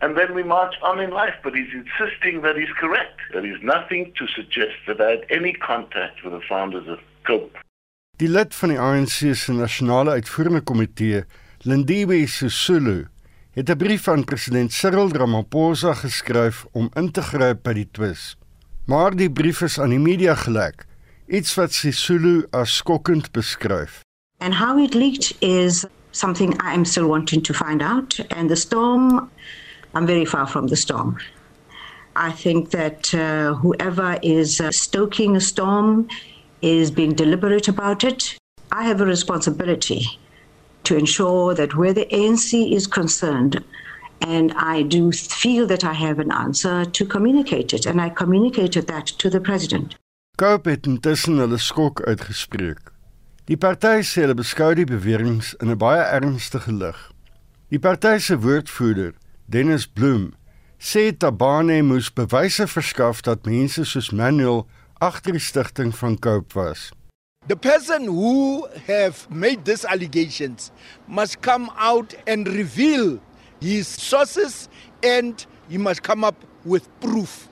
and 0.00 0.16
then 0.16 0.34
we 0.34 0.42
march 0.42 0.74
on 0.82 1.00
in 1.00 1.10
life. 1.10 1.34
But 1.42 1.54
he's 1.54 1.72
insisting 1.72 2.42
that 2.42 2.56
he's 2.56 2.74
correct. 2.80 3.18
There 3.32 3.46
is 3.46 3.60
nothing 3.62 4.12
to 4.18 4.26
suggest 4.26 4.76
that 4.86 5.00
I 5.00 5.10
had 5.10 5.24
any 5.30 5.52
contact 5.52 6.24
with 6.24 6.32
the 6.32 6.44
founders 6.48 6.88
of 6.88 6.98
COPE. 7.24 7.58
Die 8.16 8.28
lid 8.28 8.54
van 8.54 8.68
die 8.68 8.78
ANC 8.78 9.32
se 9.34 9.52
nasionale 9.52 10.10
uitvoerende 10.18 10.60
komitee, 10.60 11.24
Lindiwe 11.64 12.26
Sisulu, 12.26 13.06
het 13.54 13.70
'n 13.70 13.76
brief 13.76 14.08
aan 14.08 14.24
president 14.24 14.72
Cyril 14.72 15.08
Ramaphosa 15.12 15.94
geskryf 15.94 16.64
om 16.72 16.90
in 16.94 17.10
te 17.10 17.22
gryp 17.22 17.62
by 17.62 17.72
die 17.72 17.88
twis. 17.90 18.36
Maar 18.86 19.16
die 19.16 19.30
brief 19.30 19.60
is 19.60 19.80
aan 19.80 19.88
die 19.88 19.98
media 19.98 20.34
gelek, 20.34 20.84
iets 21.26 21.54
wat 21.54 21.72
Sisulu 21.72 22.46
as 22.50 22.76
skokkend 22.76 23.32
beskryf. 23.32 24.00
And 24.38 24.54
how 24.54 24.78
it 24.84 24.94
leaked 24.94 25.36
is 25.40 25.86
something 26.12 26.56
I'm 26.60 26.84
still 26.84 27.08
wanting 27.08 27.42
to 27.42 27.54
find 27.54 27.82
out. 27.82 28.18
And 28.30 28.48
the 28.48 28.56
storm, 28.56 29.30
I'm 29.94 30.06
very 30.06 30.24
far 30.24 30.46
from 30.46 30.68
the 30.68 30.76
storm. 30.76 31.18
I 32.14 32.30
think 32.30 32.70
that 32.70 33.14
uh, 33.14 33.54
whoever 33.54 34.18
is 34.22 34.60
uh, 34.60 34.70
stoking 34.70 35.36
a 35.36 35.40
storm 35.40 36.08
is 36.60 36.90
being 36.90 37.14
deliberate 37.14 37.68
about 37.68 38.04
it. 38.04 38.36
I 38.70 38.84
have 38.84 39.00
a 39.00 39.06
responsibility 39.06 40.06
to 40.84 40.96
ensure 40.96 41.54
that 41.54 41.76
where 41.76 41.92
the 41.92 42.06
ANC 42.06 42.72
is 42.72 42.86
concerned, 42.86 43.62
and 44.20 44.52
I 44.52 44.82
do 44.82 45.12
feel 45.12 45.66
that 45.66 45.84
I 45.84 45.92
have 45.92 46.18
an 46.18 46.32
answer 46.32 46.84
to 46.84 47.06
communicate 47.06 47.72
it, 47.72 47.86
and 47.86 48.00
I 48.00 48.10
communicated 48.10 48.86
that 48.88 49.06
to 49.06 49.30
the 49.30 49.40
president. 49.40 49.94
Cope 50.36 50.70
het 50.70 50.86
intussen 50.86 51.38
hulle 51.38 51.58
skok 51.58 52.00
uitgespreek. 52.00 52.91
Die 53.50 53.56
party 53.58 54.04
sê 54.06 54.22
hulle 54.22 54.36
beskou 54.38 54.70
die 54.78 54.86
beweringe 54.86 55.56
in 55.58 55.70
'n 55.72 55.78
baie 55.78 56.02
ernstige 56.14 56.70
lig. 56.70 56.98
Die 57.72 57.78
party 57.78 58.20
se 58.20 58.36
woordvoerder, 58.38 59.14
Dennis 59.50 59.84
Bloem, 59.86 60.34
sê 60.78 61.10
Tabane 61.10 61.82
moes 61.82 62.08
bewyse 62.14 62.68
verskaf 62.70 63.20
dat 63.22 63.44
mense 63.44 63.82
soos 63.84 64.12
Manuel 64.12 64.68
agter 65.00 65.32
die 65.32 65.42
stigting 65.42 65.90
van 65.90 66.18
Cope 66.18 66.54
was. 66.54 66.92
The 67.48 67.56
person 67.56 68.06
who 68.06 68.68
have 68.86 69.26
made 69.28 69.64
these 69.64 69.84
allegations 69.84 70.70
must 71.08 71.42
come 71.42 71.68
out 71.76 72.14
and 72.28 72.46
reveal 72.46 73.18
his 73.60 73.88
sources 73.88 74.68
and 75.02 75.44
he 75.68 75.78
must 75.78 76.04
come 76.04 76.22
up 76.22 76.36
with 76.64 76.86
proof 77.00 77.48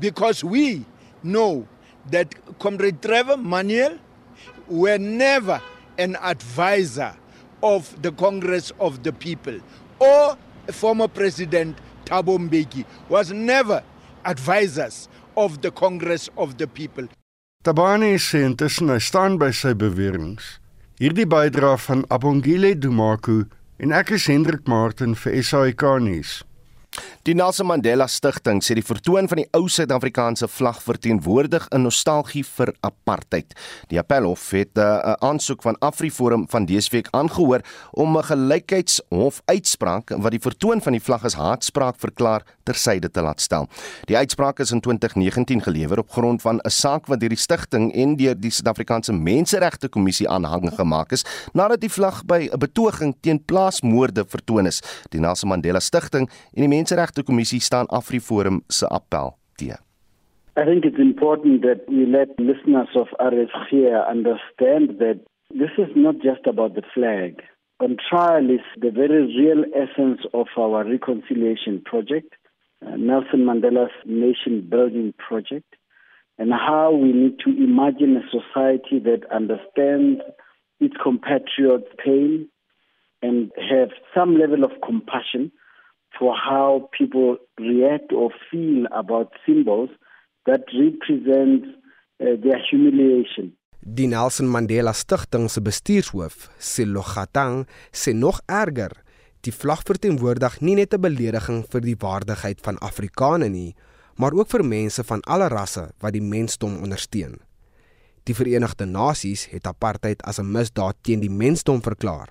because 0.00 0.42
we 0.42 0.84
know 1.22 1.68
that 2.10 2.34
Comrade 2.58 3.00
Trevor 3.00 3.36
Manuel 3.36 3.98
were 4.68 4.98
never 4.98 5.60
an 5.98 6.16
advisor 6.22 7.14
of 7.62 8.00
the 8.02 8.12
Congress 8.12 8.72
of 8.80 9.02
the 9.02 9.12
People 9.12 9.60
or 9.98 10.36
former 10.70 11.08
President 11.08 11.78
Thabo 12.04 12.38
Mbeki 12.38 12.84
was 13.08 13.32
never 13.32 13.82
advisors 14.24 15.08
of 15.36 15.62
the 15.62 15.70
Congress 15.70 16.28
of 16.36 16.58
the 16.58 16.66
People. 16.66 17.08
Tabane 17.64 18.18
sê 18.18 18.42
intussen 18.42 18.90
hy 18.90 18.98
staan 18.98 19.38
by 19.38 19.52
sy 19.54 19.70
beweringe. 19.78 20.58
Hierdie 20.98 21.28
bydra 21.30 21.76
van 21.78 22.02
Abongile 22.10 22.74
Dumaku 22.74 23.44
en 23.78 23.94
ek 23.94 24.10
is 24.18 24.26
Hendrik 24.26 24.66
Martin 24.66 25.14
vir 25.14 25.38
SAK 25.42 25.84
nuus. 26.02 26.42
Die 27.22 27.34
Nelson 27.34 27.66
Mandela 27.66 28.08
Stichting 28.10 28.58
sê 28.60 28.74
die 28.74 28.84
vertoon 28.84 29.28
van 29.30 29.38
die 29.38 29.46
ou 29.56 29.68
Suid-Afrikaanse 29.70 30.48
vlag 30.50 30.80
verteenwoordig 30.82 31.68
'n 31.70 31.82
nostalgie 31.86 32.42
vir 32.44 32.74
apartheid. 32.82 33.54
Die 33.88 33.98
Appelhof 33.98 34.50
het 34.50 34.76
eh, 34.76 34.82
'n 34.82 35.08
uh, 35.08 35.14
aansoek 35.28 35.62
van 35.62 35.76
AfriForum 35.78 36.46
van 36.48 36.66
dese 36.66 36.90
week 36.90 37.08
aangehoor 37.10 37.62
om 37.92 38.18
'n 38.18 38.22
gelykheidshof 38.22 39.40
uitspraak 39.44 40.10
wat 40.18 40.30
die 40.30 40.40
vertoon 40.40 40.82
van 40.82 40.92
die 40.92 41.00
vlag 41.00 41.24
as 41.24 41.34
haatspraak 41.34 41.96
verklaar 41.98 42.42
tersyde 42.64 43.10
te 43.10 43.22
laat 43.22 43.40
stel. 43.40 43.68
Die 44.06 44.16
uitspraak 44.16 44.58
is 44.58 44.70
in 44.70 44.80
2019 44.80 45.62
gelewer 45.62 45.98
op 45.98 46.10
grond 46.10 46.42
van 46.42 46.58
'n 46.58 46.70
saak 46.70 47.06
wat 47.06 47.20
deur 47.20 47.28
die 47.28 47.38
stigting 47.38 47.94
en 47.94 48.16
deur 48.16 48.34
die 48.34 48.50
Suid-Afrikaanse 48.50 49.12
Menseregte 49.12 49.88
Kommissie 49.88 50.28
aanhang 50.28 50.74
gemaak 50.74 51.12
is 51.12 51.24
nadat 51.52 51.80
die 51.80 51.90
vlag 51.90 52.24
by 52.24 52.48
'n 52.52 52.58
betoging 52.58 53.14
teen 53.20 53.44
plaasmoorde 53.44 54.24
vertoon 54.28 54.66
is. 54.66 54.82
Die 55.10 55.20
Nelson 55.20 55.48
Mandela 55.48 55.80
Stichting 55.80 56.28
en 56.54 56.60
die 56.60 56.68
Menseregte 56.82 57.22
Kommissie 57.22 57.60
staan 57.60 57.86
AfriForum 57.98 58.60
se 58.68 58.86
appel 58.90 59.30
teen. 59.56 59.78
I 60.56 60.64
think 60.64 60.84
it's 60.84 60.98
important 60.98 61.62
that 61.62 61.80
we 61.88 62.04
let 62.06 62.28
listeners 62.38 62.90
of 62.96 63.06
RSG 63.20 63.70
understand 64.14 64.98
that 64.98 65.18
this 65.60 65.70
is 65.78 65.90
not 65.94 66.16
just 66.16 66.44
about 66.46 66.74
the 66.74 66.82
flag. 66.94 67.40
On 67.78 67.96
trial 68.08 68.50
is 68.50 68.66
the 68.84 68.90
very 68.90 69.22
real 69.40 69.62
essence 69.74 70.20
of 70.34 70.48
our 70.58 70.82
reconciliation 70.84 71.80
project, 71.84 72.34
uh, 72.84 72.96
Nelson 72.96 73.46
Mandela's 73.46 73.94
nation 74.04 74.66
building 74.68 75.14
project, 75.28 75.70
and 76.36 76.50
how 76.52 76.90
we 76.92 77.12
need 77.12 77.38
to 77.44 77.50
imagine 77.50 78.16
a 78.16 78.26
society 78.38 78.98
that 79.08 79.22
understands 79.30 80.20
its 80.80 80.96
compatriots' 81.00 81.94
pain 82.04 82.48
and 83.22 83.52
have 83.70 83.90
some 84.12 84.36
level 84.36 84.64
of 84.64 84.72
compassion 84.84 85.52
for 86.18 86.34
how 86.36 86.88
people 86.98 87.38
react 87.58 88.12
or 88.12 88.30
feel 88.50 88.86
about 88.92 89.32
symbols 89.46 89.90
that 90.46 90.62
represent 90.72 91.64
uh, 92.20 92.36
their 92.42 92.60
humiliation. 92.70 93.56
Die 93.84 94.06
Nelson 94.06 94.46
Mandela 94.46 94.92
Stichting 94.92 95.48
se 95.48 95.60
bestuurshoof, 95.60 96.50
Selo 96.58 97.02
Gatang, 97.02 97.66
sê 97.90 98.12
nog 98.14 98.38
erger, 98.46 98.92
die 99.42 99.50
vlag 99.50 99.82
verteenwoordig 99.82 100.60
nie 100.60 100.76
net 100.78 100.94
'n 100.94 101.02
belediging 101.02 101.64
vir 101.72 101.82
die 101.82 101.98
waardigheid 101.98 102.60
van 102.62 102.78
Afrikane 102.78 103.48
nie, 103.48 103.74
maar 104.16 104.32
ook 104.38 104.48
vir 104.54 104.62
mense 104.62 105.02
van 105.02 105.20
alle 105.26 105.48
rasse 105.48 105.90
wat 105.98 106.12
die 106.12 106.22
mensdom 106.22 106.78
ondersteun. 106.82 107.40
Die 108.22 108.34
Verenigde 108.34 108.86
Nasies 108.86 109.50
het 109.50 109.66
apartheid 109.66 110.22
as 110.22 110.38
'n 110.38 110.52
misdaad 110.52 110.96
teen 111.02 111.20
die 111.20 111.30
mensdom 111.42 111.82
verklaar. 111.82 112.30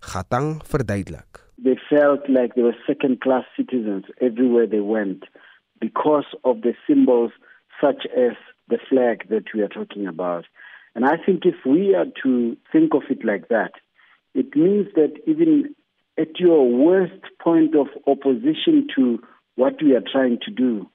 Gatang 0.00 0.60
verduidelik 0.62 1.45
they 1.58 1.76
felt 1.88 2.28
like 2.28 2.54
they 2.54 2.62
were 2.62 2.76
second 2.86 3.20
class 3.20 3.44
citizens 3.56 4.04
everywhere 4.20 4.66
they 4.66 4.80
went 4.80 5.24
because 5.80 6.26
of 6.44 6.62
the 6.62 6.74
symbols 6.86 7.32
such 7.80 8.06
as 8.16 8.32
the 8.68 8.78
flag 8.88 9.28
that 9.28 9.44
we 9.54 9.62
are 9.62 9.68
talking 9.68 10.06
about. 10.06 10.44
And 10.94 11.04
I 11.04 11.16
think 11.24 11.42
if 11.44 11.54
we 11.64 11.94
are 11.94 12.06
to 12.22 12.56
think 12.72 12.94
of 12.94 13.02
it 13.10 13.24
like 13.24 13.48
that, 13.48 13.72
it 14.34 14.54
means 14.56 14.88
that 14.94 15.14
even 15.26 15.74
at 16.18 16.38
your 16.38 16.68
worst 16.70 17.22
point 17.42 17.74
of 17.76 17.88
opposition 18.06 18.86
to 18.96 19.18
what 19.56 19.82
we 19.82 19.94
are 19.94 20.02
trying 20.12 20.38
to 20.44 20.50
do, 20.50 20.88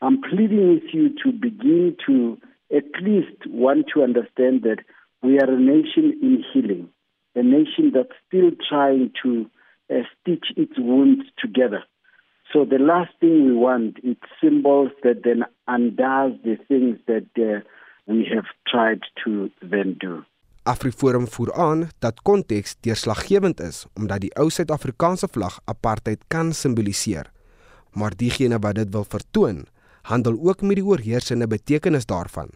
I'm 0.00 0.20
pleading 0.22 0.74
with 0.74 0.94
you 0.94 1.10
to 1.24 1.32
begin 1.32 1.96
to 2.06 2.38
at 2.74 2.84
least 3.02 3.46
want 3.46 3.86
to 3.94 4.02
understand 4.02 4.62
that 4.62 4.78
we 5.22 5.38
are 5.38 5.50
a 5.50 5.60
nation 5.60 6.18
in 6.22 6.44
healing, 6.52 6.88
a 7.34 7.42
nation 7.42 7.92
that's 7.92 8.16
still 8.28 8.50
trying 8.68 9.12
to 9.22 9.50
uh, 9.90 10.04
stitch 10.14 10.52
its 10.56 10.78
wounds 10.78 11.24
together. 11.36 11.82
So 12.52 12.64
the 12.64 12.78
last 12.78 13.12
thing 13.20 13.46
we 13.46 13.54
want 13.54 13.98
is 14.02 14.16
symbols 14.40 14.90
that 15.02 15.22
then 15.22 15.44
undoes 15.66 16.34
the 16.42 16.56
things 16.68 16.98
that 17.06 17.28
uh, 17.38 17.60
we 18.06 18.26
have 18.34 18.46
tried 18.66 19.02
to 19.24 19.50
then 19.62 19.96
do. 19.98 20.24
AfriForum 20.62 21.26
voer 21.26 21.52
aan 21.54 21.88
dat 21.98 22.22
konteks 22.22 22.76
deurslaggewend 22.84 23.60
is 23.60 23.86
omdat 23.96 24.20
die 24.26 24.32
ou 24.36 24.50
Suid-Afrikaanse 24.50 25.28
vlag 25.32 25.60
apartheid 25.64 26.26
kan 26.28 26.52
simboliseer. 26.52 27.30
Maar 27.96 28.16
diegene 28.16 28.58
wat 28.58 28.74
dit 28.74 28.90
wil 28.92 29.04
vertoon, 29.04 29.64
handel 30.02 30.36
ook 30.38 30.62
met 30.62 30.76
die 30.78 30.84
oorheersende 30.84 31.46
betekenis 31.46 32.06
daarvan. 32.06 32.50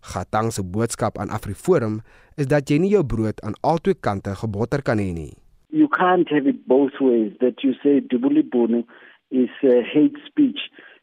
Gatang 0.00 0.52
se 0.52 0.62
boodskap 0.64 1.18
aan 1.18 1.30
AfriForum 1.30 2.00
is 2.36 2.46
dat 2.46 2.70
jy 2.70 2.78
nie 2.80 2.92
jou 2.92 3.04
brood 3.04 3.40
aan 3.40 3.56
albei 3.60 3.94
kante 3.94 4.34
gebotter 4.42 4.82
kan 4.82 5.00
hê 5.00 5.10
nie. 5.12 5.32
You 5.72 5.88
can't 5.88 6.30
have 6.32 6.46
it 6.46 6.66
both 6.66 6.92
ways 7.00 7.32
that 7.40 7.62
you 7.62 7.74
say 7.82 8.00
Dubuli 8.00 8.84
is 9.30 9.48
hate 9.62 10.16
speech 10.26 10.58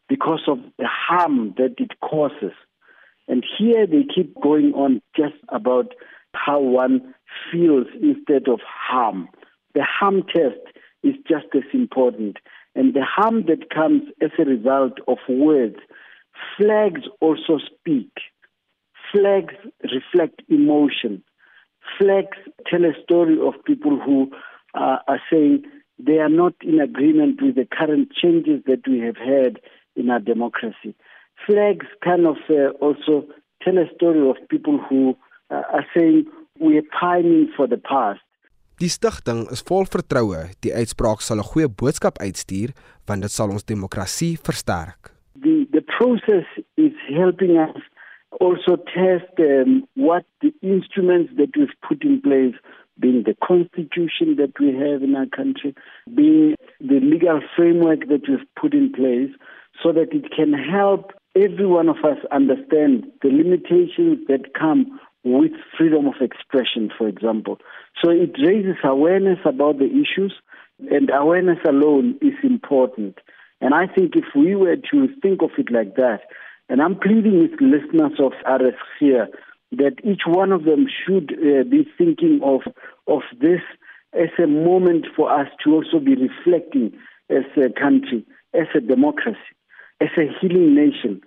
because 0.08 0.42
of 0.46 0.58
the 0.78 0.86
harm 0.86 1.54
that 1.56 1.74
it 1.78 2.00
causes. 2.00 2.52
And 3.26 3.44
here 3.58 3.86
they 3.86 4.04
keep 4.14 4.34
going 4.40 4.72
on 4.74 5.02
just 5.16 5.36
about 5.48 5.94
how 6.34 6.60
one 6.60 7.14
feels 7.52 7.86
instead 8.00 8.48
of 8.48 8.60
harm. 8.66 9.28
The 9.74 9.84
harm 9.84 10.22
test 10.34 10.60
is 11.02 11.14
just 11.28 11.46
as 11.54 11.62
important. 11.72 12.38
And 12.74 12.94
the 12.94 13.04
harm 13.04 13.44
that 13.46 13.70
comes 13.70 14.02
as 14.22 14.30
a 14.38 14.44
result 14.44 14.98
of 15.06 15.18
words, 15.28 15.76
flags 16.56 17.02
also 17.20 17.58
speak. 17.58 18.10
Flags 19.12 19.54
reflect 19.82 20.42
emotion. 20.48 21.22
Flags 21.98 22.36
tell 22.70 22.84
a 22.84 22.92
story 23.02 23.38
of 23.40 23.64
people 23.64 23.98
who 23.98 24.30
uh, 24.74 24.98
are 25.06 25.20
saying 25.30 25.64
they 25.98 26.18
are 26.18 26.28
not 26.28 26.54
in 26.62 26.80
agreement 26.80 27.42
with 27.42 27.56
the 27.56 27.66
current 27.66 28.12
changes 28.12 28.62
that 28.66 28.86
we 28.86 29.00
have 29.00 29.16
had 29.16 29.60
in 29.96 30.10
our 30.10 30.20
democracy. 30.20 30.94
Flags 31.46 31.86
kind 32.04 32.26
of 32.26 32.36
uh, 32.50 32.70
also 32.80 33.26
tell 33.62 33.78
a 33.78 33.86
story 33.94 34.28
of 34.28 34.36
people 34.48 34.78
who 34.88 35.16
uh, 35.50 35.62
are 35.72 35.86
saying 35.96 36.26
we 36.60 36.78
are 36.78 36.88
pining 37.00 37.50
for 37.56 37.66
the 37.66 37.78
past. 37.78 38.20
Die 38.80 38.86
stigting 38.86 39.48
is 39.50 39.64
vol 39.66 39.88
vertroue 39.90 40.44
die 40.62 40.70
uitspraak 40.70 41.22
sal 41.26 41.40
'n 41.42 41.48
goeie 41.50 41.66
boodskap 41.66 42.20
uitstuur 42.22 42.70
want 43.08 43.22
dit 43.26 43.32
sal 43.34 43.50
ons 43.50 43.66
demokrasie 43.66 44.38
versterk. 44.46 45.10
The 45.34 45.66
the 45.74 45.82
process 45.98 46.46
is 46.76 46.94
helping 47.08 47.58
us 47.58 47.78
also 48.40 48.76
test 48.94 49.32
um, 49.38 49.82
what 49.94 50.24
the 50.42 50.52
instruments 50.62 51.32
that 51.38 51.56
we've 51.56 51.78
put 51.88 52.04
in 52.04 52.20
place 52.20 52.54
being 53.00 53.24
the 53.24 53.36
constitution 53.46 54.36
that 54.36 54.52
we 54.60 54.68
have 54.74 55.02
in 55.02 55.14
our 55.14 55.26
country, 55.26 55.74
being 56.14 56.54
the 56.80 57.00
legal 57.00 57.40
framework 57.56 58.08
that 58.08 58.28
we've 58.28 58.46
put 58.60 58.74
in 58.74 58.92
place 58.92 59.30
so 59.82 59.92
that 59.92 60.12
it 60.12 60.30
can 60.34 60.52
help 60.52 61.12
every 61.36 61.66
one 61.66 61.88
of 61.88 61.96
us 61.98 62.18
understand 62.32 63.06
the 63.22 63.28
limitations 63.28 64.26
that 64.28 64.54
come 64.58 64.98
with 65.24 65.52
freedom 65.76 66.06
of 66.06 66.14
expression, 66.20 66.90
for 66.96 67.08
example. 67.08 67.58
So 68.02 68.10
it 68.10 68.32
raises 68.44 68.76
awareness 68.82 69.38
about 69.44 69.78
the 69.78 69.86
issues, 69.86 70.34
and 70.90 71.10
awareness 71.12 71.58
alone 71.66 72.18
is 72.20 72.34
important. 72.42 73.18
And 73.60 73.74
I 73.74 73.86
think 73.86 74.14
if 74.14 74.24
we 74.34 74.54
were 74.54 74.76
to 74.76 75.08
think 75.20 75.42
of 75.42 75.50
it 75.58 75.70
like 75.70 75.96
that, 75.96 76.20
and 76.68 76.80
I'm 76.80 76.98
pleading 76.98 77.40
with 77.40 77.60
listeners 77.60 78.18
of 78.20 78.32
RS 78.46 78.74
here 79.00 79.28
that 79.72 79.96
each 80.04 80.22
one 80.26 80.52
of 80.52 80.64
them 80.64 80.86
should 80.88 81.32
uh, 81.32 81.64
be 81.64 81.86
thinking 81.96 82.40
of 82.42 82.62
of 83.06 83.22
this 83.40 83.60
as 84.14 84.30
a 84.42 84.46
moment 84.46 85.06
for 85.14 85.30
us 85.30 85.48
to 85.64 85.74
also 85.74 85.98
be 85.98 86.14
reflecting 86.14 86.92
as 87.30 87.44
a 87.56 87.68
country, 87.78 88.24
as 88.54 88.66
a 88.74 88.80
democracy, 88.80 89.36
as 90.00 90.08
a 90.16 90.26
healing 90.40 90.74
nation. 90.74 91.20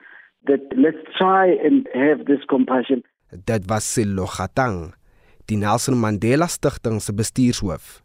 That 0.47 0.61
let's 0.75 0.97
try 1.17 1.47
and 1.47 1.87
have 1.93 2.25
this 2.25 2.41
compassion. 2.49 3.03
Dit 3.31 3.69
was 3.69 3.83
Silo 3.83 4.25
Gatang, 4.25 4.93
die 5.47 5.55
Nelson 5.55 5.95
Mandela 5.95 6.47
Stichting 6.49 6.99
se 6.99 7.13
bestuurshoof. 7.13 8.01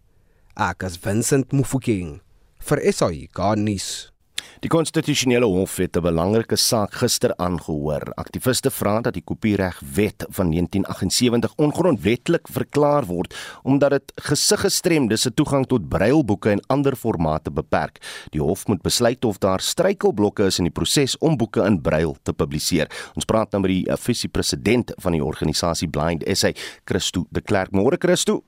Ek 0.56 0.84
as 0.84 0.96
Vincent 0.96 1.48
Mufokeng 1.52 2.20
vir 2.60 2.92
SAI 2.92 3.28
Garnis. 3.32 4.12
Die 4.60 4.70
konstitusionele 4.72 5.46
hof 5.46 5.76
het 5.76 5.96
'n 5.96 6.02
belangrike 6.02 6.56
saak 6.56 6.94
gister 6.94 7.36
aangehoor. 7.36 8.12
Aktiviste 8.16 8.70
vra 8.70 9.00
dat 9.00 9.14
die 9.14 9.22
kopiereg-wet 9.22 10.26
van 10.28 10.50
1978 10.50 11.52
ongrondwettig 11.56 12.40
verklaar 12.42 13.04
word 13.04 13.34
omdat 13.62 13.90
dit 13.90 14.12
gesiggestremdes 14.14 15.20
se 15.20 15.34
toegang 15.34 15.66
tot 15.66 15.88
brailboeke 15.88 16.50
en 16.50 16.66
ander 16.66 16.96
formate 16.96 17.50
beperk. 17.50 17.98
Die 18.30 18.40
hof 18.40 18.66
moet 18.66 18.82
besluit 18.82 19.24
of 19.24 19.38
daar 19.38 19.60
struikelblokke 19.60 20.44
is 20.44 20.58
in 20.58 20.64
die 20.64 20.72
proses 20.72 21.18
om 21.18 21.36
boeke 21.36 21.64
in 21.64 21.80
brail 21.80 22.16
te 22.22 22.32
publiseer. 22.32 22.90
Ons 23.14 23.24
praat 23.24 23.52
nou 23.52 23.62
met 23.62 23.70
die 23.70 23.96
visie-president 23.96 24.92
van 24.96 25.12
die 25.12 25.24
organisasie 25.24 25.88
Blind 25.88 26.24
SA, 26.32 26.52
Christo 26.84 27.26
de 27.30 27.40
Klerk. 27.40 27.70
Môre 27.70 27.96
Christo. 27.98 28.42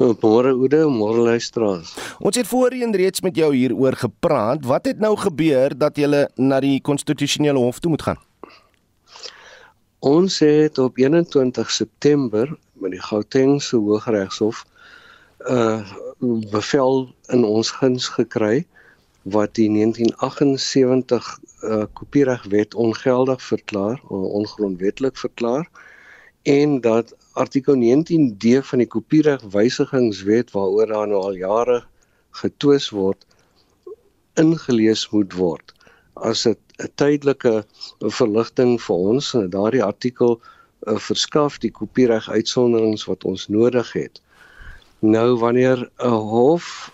Môre 0.00 0.54
Oude, 0.56 0.86
môre 0.88 1.20
luisteraars. 1.20 1.92
Ons 2.24 2.38
het 2.40 2.48
voorheen 2.48 2.94
reeds 2.96 3.20
met 3.20 3.36
jou 3.36 3.50
hieroor 3.52 3.98
gepraat. 4.00 4.64
Wat 4.64 4.86
het 4.88 4.98
nou 4.98 5.12
gebeur 5.20 5.76
dat 5.76 6.00
jy 6.00 6.08
na 6.40 6.60
die 6.64 6.78
konstitusionele 6.80 7.60
hof 7.60 7.82
toe 7.84 7.92
moet 7.92 8.06
gaan? 8.08 8.20
Ons 10.00 10.38
het 10.40 10.80
op 10.80 10.96
21 10.96 11.68
September 11.70 12.48
met 12.80 12.96
die 12.96 13.02
Gautengse 13.10 13.76
Hooggeregshof 13.76 14.64
'n 15.44 15.52
uh, 15.52 16.40
bevel 16.48 17.12
in 17.28 17.44
ons 17.44 17.70
guns 17.70 18.08
gekry 18.08 18.64
wat 19.22 19.54
die 19.54 19.68
1978 19.68 21.38
uh, 21.62 21.84
kopieregwet 21.92 22.74
ongeldig 22.74 23.42
verklaar, 23.42 24.00
ongrondwettig 24.08 25.18
verklaar 25.18 25.68
en 26.42 26.80
dat 26.80 27.14
artikel 27.32 27.76
19D 27.76 28.60
van 28.70 28.78
die 28.78 28.88
kopiereg 28.88 29.42
wysigingswet 29.54 30.50
waaroor 30.56 30.86
daar 30.86 31.08
nou 31.08 31.22
al 31.22 31.36
jare 31.38 31.82
getwis 32.42 32.90
word 32.90 33.26
ingelees 34.40 35.08
moet 35.10 35.34
word 35.34 35.74
as 36.14 36.46
'n 36.46 36.56
tydelike 36.96 37.64
verligting 38.18 38.80
vir 38.80 38.96
ons 39.12 39.32
daardie 39.56 39.84
artikel 39.84 40.40
uh, 40.86 40.96
verskaf 40.96 41.58
die 41.58 41.70
kopiereg 41.70 42.28
uitsonderings 42.28 43.04
wat 43.08 43.24
ons 43.24 43.48
nodig 43.48 43.92
het. 43.92 44.20
Nou 45.00 45.38
wanneer 45.38 45.90
'n 45.98 46.18
hof 46.32 46.90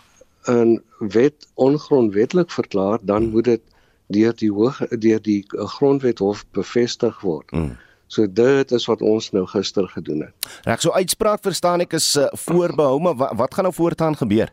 'n 0.49 0.83
wet 0.99 1.49
ongrondwettig 1.55 2.53
verklaar, 2.53 2.99
dan 3.03 3.31
moet 3.31 3.45
dit 3.45 3.63
deur 4.07 4.35
die 4.37 4.53
hoog 4.53 4.79
deur 4.89 5.23
die 5.23 5.45
grondwethof 5.49 6.45
bevestig 6.51 7.21
word. 7.21 7.51
Mm. 7.53 7.77
So 8.07 8.27
dit 8.31 8.71
is 8.71 8.87
wat 8.87 9.03
ons 9.03 9.31
nou 9.35 9.45
gister 9.51 9.89
gedoen 9.89 10.27
het. 10.29 10.51
Reg, 10.65 10.81
so 10.81 10.95
uitspraak 10.95 11.43
verstaan 11.43 11.83
ek 11.83 11.97
is 11.99 12.13
uh, 12.17 12.29
voorbehou, 12.47 13.01
maar 13.03 13.17
wat, 13.19 13.35
wat 13.41 13.55
gaan 13.55 13.67
nou 13.67 13.75
voortaan 13.75 14.17
gebeur? 14.17 14.53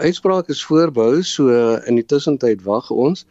Uitspraak 0.00 0.48
is 0.52 0.64
voorbehou, 0.64 1.22
so 1.22 1.52
uh, 1.52 1.76
in 1.88 2.00
die 2.00 2.06
tussentyd 2.08 2.64
wag 2.64 2.88
ons. 2.90 3.26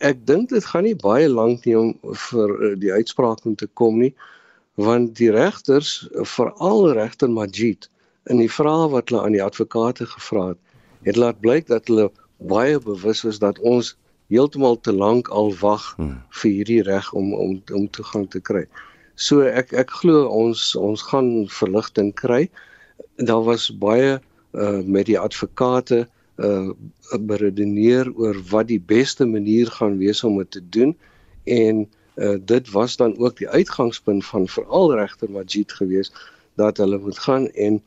Ek 0.00 0.24
dink 0.28 0.48
dit 0.54 0.64
gaan 0.64 0.86
nie 0.88 0.96
baie 0.96 1.28
lank 1.28 1.68
nie 1.68 1.76
om 1.76 1.92
vir 2.30 2.56
uh, 2.56 2.72
die 2.80 2.92
uitspraak 2.92 3.44
om 3.44 3.56
te 3.60 3.68
kom 3.76 4.00
nie, 4.00 4.14
want 4.80 5.18
die 5.20 5.30
regters, 5.32 6.08
veral 6.36 6.86
regter 6.96 7.28
Majid, 7.28 7.90
in 8.32 8.40
die 8.40 8.50
vrae 8.52 8.88
wat 8.92 9.10
hulle 9.10 9.26
aan 9.26 9.36
die 9.36 9.44
advokate 9.44 10.08
gevra 10.08 10.50
het, 10.54 10.60
het 11.08 11.20
laat 11.20 11.40
blyk 11.44 11.68
dat 11.68 11.88
hulle 11.92 12.08
baie 12.48 12.80
bewus 12.80 13.24
is 13.28 13.40
dat 13.40 13.60
ons 13.60 13.94
heeltemal 14.30 14.78
te 14.80 14.92
lank 14.94 15.28
al 15.28 15.50
wag 15.60 15.92
hmm. 15.98 16.20
vir 16.40 16.50
hierdie 16.50 16.82
reg 16.86 17.12
om 17.18 17.34
om 17.34 17.58
om 17.74 17.90
toegang 17.90 18.28
te 18.30 18.40
kry. 18.40 18.64
So 19.20 19.44
ek 19.44 19.74
ek 19.76 19.92
glo 20.00 20.24
ons 20.30 20.72
ons 20.78 21.02
gaan 21.10 21.30
verligting 21.50 22.14
kry. 22.16 22.46
Daar 23.18 23.44
was 23.44 23.68
baie 23.82 24.18
uh 24.52 24.80
met 24.86 25.10
die 25.10 25.18
advokate 25.18 26.06
uh 26.38 26.70
beredeneer 27.30 28.10
oor 28.16 28.38
wat 28.50 28.70
die 28.70 28.80
beste 28.80 29.26
manier 29.26 29.70
gaan 29.78 29.98
wees 29.98 30.24
om 30.24 30.38
dit 30.38 30.50
te 30.50 30.62
doen 30.78 30.96
en 31.44 31.86
uh 32.16 32.36
dit 32.38 32.70
was 32.70 32.96
dan 32.96 33.16
ook 33.18 33.36
die 33.42 33.48
uitgangspunt 33.48 34.26
van 34.26 34.48
veral 34.48 34.94
regter 34.94 35.30
Majid 35.30 35.72
geweest 35.72 36.16
dat 36.54 36.76
hulle 36.76 36.98
moet 36.98 37.18
gaan 37.18 37.48
en 37.50 37.82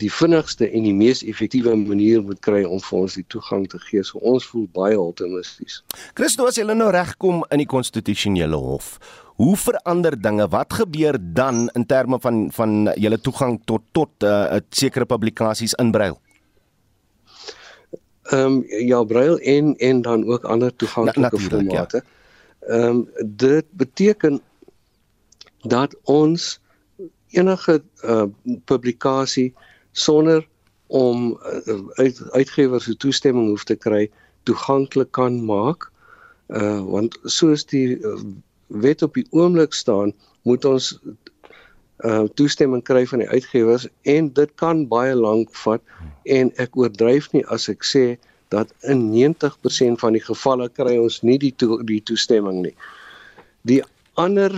die 0.00 0.10
vinnigste 0.12 0.68
en 0.70 0.84
die 0.86 0.94
mees 0.94 1.22
effektiewe 1.24 1.74
manier 1.76 2.22
moet 2.24 2.40
kry 2.44 2.62
om 2.64 2.80
vir 2.82 2.98
ons 2.98 3.16
die 3.18 3.24
toegang 3.32 3.66
te 3.72 3.78
gee. 3.88 4.02
So 4.04 4.20
ons 4.20 4.46
voel 4.50 4.66
baie 4.76 4.98
optimisties. 5.00 5.82
Christo 6.18 6.48
as 6.50 6.58
hulle 6.60 6.76
nou 6.76 6.90
regkom 6.94 7.44
in 7.50 7.62
die 7.62 7.68
konstitusionele 7.70 8.58
hof, 8.60 8.96
hoe 9.40 9.56
verander 9.60 10.16
dinge? 10.20 10.48
Wat 10.52 10.72
gebeur 10.72 11.18
dan 11.20 11.66
in 11.76 11.86
terme 11.86 12.20
van 12.20 12.46
van 12.56 12.92
julle 12.96 13.20
toegang 13.20 13.60
tot 13.64 13.82
tot 13.92 14.10
'n 14.22 14.26
uh, 14.26 14.60
sekere 14.70 15.06
publikasies 15.06 15.74
in 15.74 15.90
Braille? 15.90 16.18
Ehm 18.32 18.40
um, 18.40 18.64
ja, 18.66 19.04
Braille 19.04 19.40
en 19.40 19.76
en 19.76 20.02
dan 20.02 20.24
ook 20.24 20.44
ander 20.44 20.76
toeganklike 20.76 21.40
ja. 21.40 21.48
formate. 21.48 22.04
Ehm 22.60 22.80
ja. 22.80 22.88
um, 22.88 23.08
dit 23.24 23.64
beteken 23.70 24.40
dat 25.62 25.96
ons 26.02 26.60
enige 27.30 27.82
uh, 28.04 28.24
publikasie 28.64 29.54
sonder 29.96 30.44
om 30.86 31.38
uh, 31.66 31.78
uit, 31.98 32.20
uitgewers 32.30 32.84
se 32.84 32.96
toestemming 32.96 33.48
hoef 33.48 33.64
te 33.64 33.76
kry 33.76 34.06
toeganklik 34.46 35.10
kan 35.16 35.40
maak. 35.44 35.88
Uh 36.46 36.82
want 36.86 37.16
soos 37.24 37.64
die 37.66 37.96
uh, 37.98 38.18
wet 38.66 39.02
op 39.02 39.16
die 39.18 39.26
oomblik 39.30 39.74
staan, 39.74 40.12
moet 40.46 40.64
ons 40.64 40.92
uh 42.04 42.26
toestemming 42.38 42.84
kry 42.84 43.06
van 43.08 43.24
die 43.24 43.28
uitgewers 43.32 43.88
en 44.04 44.28
dit 44.36 44.50
kan 44.60 44.84
baie 44.88 45.14
lank 45.16 45.50
vat 45.64 45.82
en 46.38 46.52
ek 46.62 46.76
oordryf 46.76 47.30
nie 47.32 47.44
as 47.54 47.70
ek 47.72 47.86
sê 47.88 48.04
dat 48.54 48.70
in 48.92 49.08
90% 49.10 49.98
van 50.02 50.14
die 50.14 50.22
gevalle 50.22 50.68
kry 50.76 50.98
ons 51.00 51.22
nie 51.24 51.38
die 51.40 51.54
to 51.56 51.80
die 51.88 52.02
toestemming 52.04 52.60
nie. 52.68 52.74
Die 53.66 53.80
ander 54.16 54.52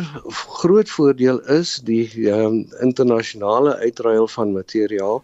groot 0.60 0.90
voordeel 0.90 1.40
is 1.50 1.78
die 1.86 2.06
um, 2.30 2.64
internasionale 2.80 3.76
uitruil 3.82 4.28
van 4.28 4.52
materiaal. 4.52 5.22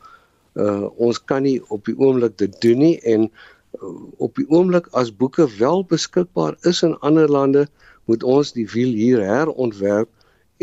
Uh 0.54 0.86
ons 1.02 1.18
kan 1.24 1.42
nie 1.42 1.58
op 1.74 1.86
die 1.86 1.96
oomblik 1.98 2.36
dit 2.38 2.54
doen 2.62 2.78
nie 2.78 2.96
en 3.02 3.26
uh, 3.26 3.94
op 4.22 4.34
die 4.38 4.46
oomblik 4.50 4.86
as 4.92 5.10
boeke 5.10 5.48
wel 5.58 5.82
beskikbaar 5.90 6.54
is 6.62 6.82
in 6.86 6.98
ander 6.98 7.30
lande, 7.30 7.66
moet 8.10 8.22
ons 8.22 8.52
die 8.54 8.66
wiel 8.70 8.94
hier 8.94 9.22
herontwerp 9.22 10.10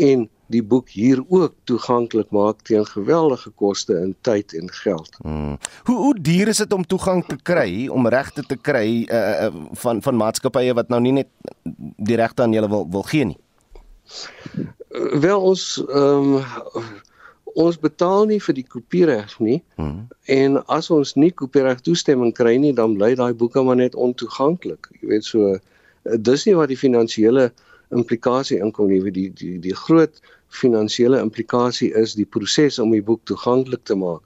en 0.00 0.28
die 0.52 0.62
boek 0.62 0.90
hier 0.92 1.20
ook 1.28 1.54
toeganklik 1.68 2.32
maak 2.34 2.60
teen 2.68 2.84
geweldige 2.86 3.50
koste 3.56 3.96
in 4.00 4.14
tyd 4.26 4.52
en 4.56 4.68
geld. 4.82 5.16
Hmm. 5.22 5.56
Hoe 5.88 5.96
hoe 5.96 6.14
duur 6.20 6.48
is 6.52 6.60
dit 6.60 6.72
om 6.72 6.84
toegang 6.86 7.24
te 7.26 7.36
kry 7.42 7.88
om 7.88 8.08
regte 8.08 8.44
te 8.48 8.56
kry 8.56 9.06
uh, 9.08 9.48
van 9.84 10.02
van 10.02 10.20
maatskappye 10.20 10.74
wat 10.76 10.92
nou 10.92 11.00
nie 11.00 11.16
net 11.22 11.30
die 11.96 12.20
regte 12.20 12.44
aan 12.44 12.52
julle 12.56 12.68
wil 12.68 12.88
wil 12.90 13.08
gee 13.08 13.24
nie? 13.32 13.38
Wel 15.24 15.40
ons 15.40 15.64
ehm 15.88 16.36
um, 16.36 16.44
ons 17.54 17.76
betaal 17.78 18.24
nie 18.30 18.38
vir 18.40 18.56
die 18.56 18.64
kopiereg 18.64 19.32
nie. 19.44 19.58
Hmm. 19.76 20.06
En 20.24 20.56
as 20.72 20.88
ons 20.90 21.14
nie 21.20 21.32
kopiereg 21.36 21.82
toestemming 21.84 22.32
kry 22.36 22.54
nie, 22.56 22.72
dan 22.72 22.96
bly 22.96 23.12
daai 23.18 23.34
boeke 23.36 23.60
maar 23.62 23.76
net 23.76 23.94
ontoeganklik. 23.94 24.88
Jy 25.00 25.10
weet 25.10 25.28
so 25.28 25.58
dis 26.28 26.46
nie 26.48 26.56
wat 26.56 26.72
die 26.72 26.80
finansiële 26.80 27.50
implikasie 27.92 28.60
inkom 28.64 28.88
nie. 28.88 29.02
Die 29.18 29.28
die 29.36 29.58
die 29.60 29.76
groot 29.84 30.20
finansiële 30.62 31.20
implikasie 31.20 31.90
is 31.98 32.16
die 32.16 32.28
proses 32.28 32.80
om 32.80 32.92
die 32.96 33.04
boek 33.04 33.20
toeganklik 33.28 33.84
te 33.84 33.96
maak. 34.00 34.24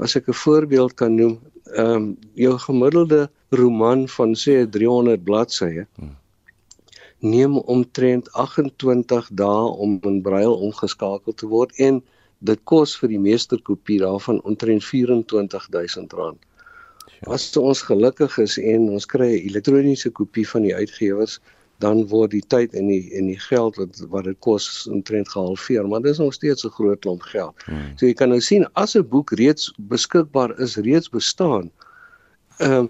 As 0.00 0.16
ek 0.16 0.28
'n 0.28 0.40
voorbeeld 0.44 0.94
kan 0.94 1.14
noem, 1.14 1.36
ehm 1.76 1.96
um, 1.96 2.16
jou 2.34 2.56
gemiddelde 2.58 3.28
roman 3.50 4.08
van 4.08 4.34
sê 4.34 4.64
300 4.64 5.24
bladsye. 5.24 5.86
Hmm 6.00 6.16
neem 7.18 7.58
omtrent 7.58 8.32
28 8.32 9.28
dae 9.30 9.70
om 9.84 9.98
in 10.02 10.22
brail 10.22 10.54
omgeskakel 10.54 11.34
te 11.34 11.46
word 11.46 11.74
en 11.78 12.02
dit 12.38 12.60
kos 12.64 12.94
vir 13.00 13.08
die 13.08 13.22
meesterkopie 13.22 13.98
daarvan 14.02 14.40
omtrent 14.46 14.84
R24000. 14.86 16.38
As 17.26 17.50
ons 17.58 17.82
gelukkig 17.82 18.38
is 18.38 18.58
en 18.58 18.90
ons 18.94 19.06
kry 19.06 19.30
'n 19.34 19.46
elektroniese 19.50 20.10
kopie 20.10 20.46
van 20.46 20.62
die 20.62 20.74
uitgewers, 20.74 21.40
dan 21.78 22.06
word 22.10 22.30
die 22.30 22.42
tyd 22.46 22.74
en 22.74 22.86
die 22.90 23.10
en 23.14 23.26
die 23.26 23.38
geld 23.38 23.76
wat 23.78 23.98
wat 24.10 24.24
dit 24.24 24.38
kos 24.38 24.86
omtrent 24.90 25.28
gehalveer, 25.28 25.88
maar 25.88 26.02
dit 26.02 26.12
is 26.12 26.18
nog 26.18 26.34
steeds 26.34 26.64
'n 26.64 26.70
groot 26.70 27.00
klomp 27.00 27.22
geld. 27.22 27.54
Hmm. 27.66 27.92
So 27.96 28.06
jy 28.06 28.14
kan 28.14 28.28
nou 28.28 28.40
sien 28.40 28.66
as 28.74 28.94
'n 28.96 29.08
boek 29.08 29.30
reeds 29.30 29.72
beskikbaar 29.76 30.60
is, 30.60 30.76
reeds 30.76 31.08
bestaan, 31.08 31.70
ehm 32.58 32.84
uh, 32.84 32.86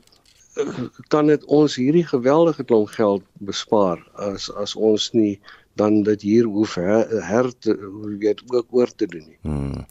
kan 1.08 1.26
dit 1.26 1.44
ons 1.44 1.76
hierdie 1.76 2.06
geweldige 2.06 2.64
klomp 2.64 2.88
geld 2.88 3.24
bespaar 3.38 4.02
as 4.14 4.50
as 4.54 4.74
ons 4.74 5.10
nie 5.12 5.38
dan 5.78 6.02
dit 6.02 6.22
hier 6.26 6.46
hoef 6.50 6.74
her, 6.74 7.06
her 7.22 7.50
te 7.62 7.74
weet 8.18 8.42
ook 8.50 8.66
oor 8.74 8.90
te 8.94 9.06
doen 9.06 9.24
nie. 9.26 9.38
Hmm. 9.46 9.84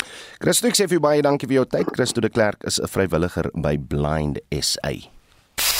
Christo 0.43 0.67
ek 0.67 0.75
sê 0.75 0.87
vir 0.91 0.99
baie 1.03 1.23
dankie 1.23 1.47
vir 1.47 1.61
jou 1.61 1.67
tyd. 1.77 1.91
Christo 1.95 2.23
de 2.23 2.29
Klerk 2.29 2.63
is 2.67 2.79
'n 2.79 2.91
vrywilliger 2.91 3.49
by 3.55 3.77
Blind 3.77 4.39
SA. 4.51 4.91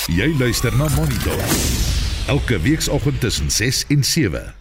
Jy 0.08 0.30
luister 0.40 0.72
na 0.78 0.88
Monitor. 0.96 1.36
Elke 2.28 2.60
weekoggend 2.60 3.20
tussen 3.22 3.52
6 3.52 3.86
en 3.90 4.04
7. 4.04 4.57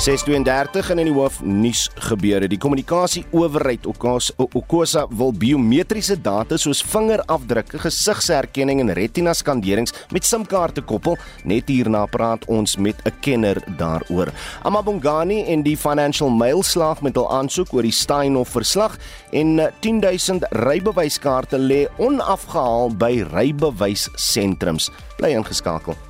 632 0.00 0.90
en 0.94 1.00
in 1.02 1.10
die 1.10 1.12
hoof 1.12 1.42
nuus 1.44 1.82
gebeure. 2.08 2.48
Die 2.48 2.58
kommunikasie 2.60 3.20
owerheid 3.36 3.84
Okosa 3.84 5.02
wil 5.12 5.34
biometriese 5.36 6.16
data 6.16 6.56
soos 6.56 6.80
vingerafdrukke, 6.88 7.82
gesigsherkenning 7.82 8.80
en 8.80 8.94
retina 8.96 9.34
skanderings 9.36 9.92
met 10.14 10.24
SIM-kaarte 10.24 10.86
koppel. 10.88 11.18
Net 11.44 11.68
hierna 11.68 12.06
praat 12.08 12.48
ons 12.48 12.78
met 12.80 12.96
'n 13.04 13.12
kenner 13.20 13.60
daaroor. 13.76 14.32
Amabongani 14.64 15.44
en 15.52 15.62
die 15.62 15.76
Financial 15.76 16.30
Mail 16.30 16.62
slaag 16.62 17.02
met 17.02 17.16
hul 17.16 17.30
aansoek 17.30 17.72
oor 17.72 17.82
die 17.82 17.92
Steinhoff 17.92 18.50
verslag 18.50 18.96
en 19.32 19.60
10000 19.80 20.46
rybewyskaarte 20.50 21.58
lê 21.58 21.88
onafgehaal 21.98 22.96
by 22.96 23.26
rybewyssentrums. 23.32 24.90
Bly 25.18 25.36
ingeskakel. 25.36 26.09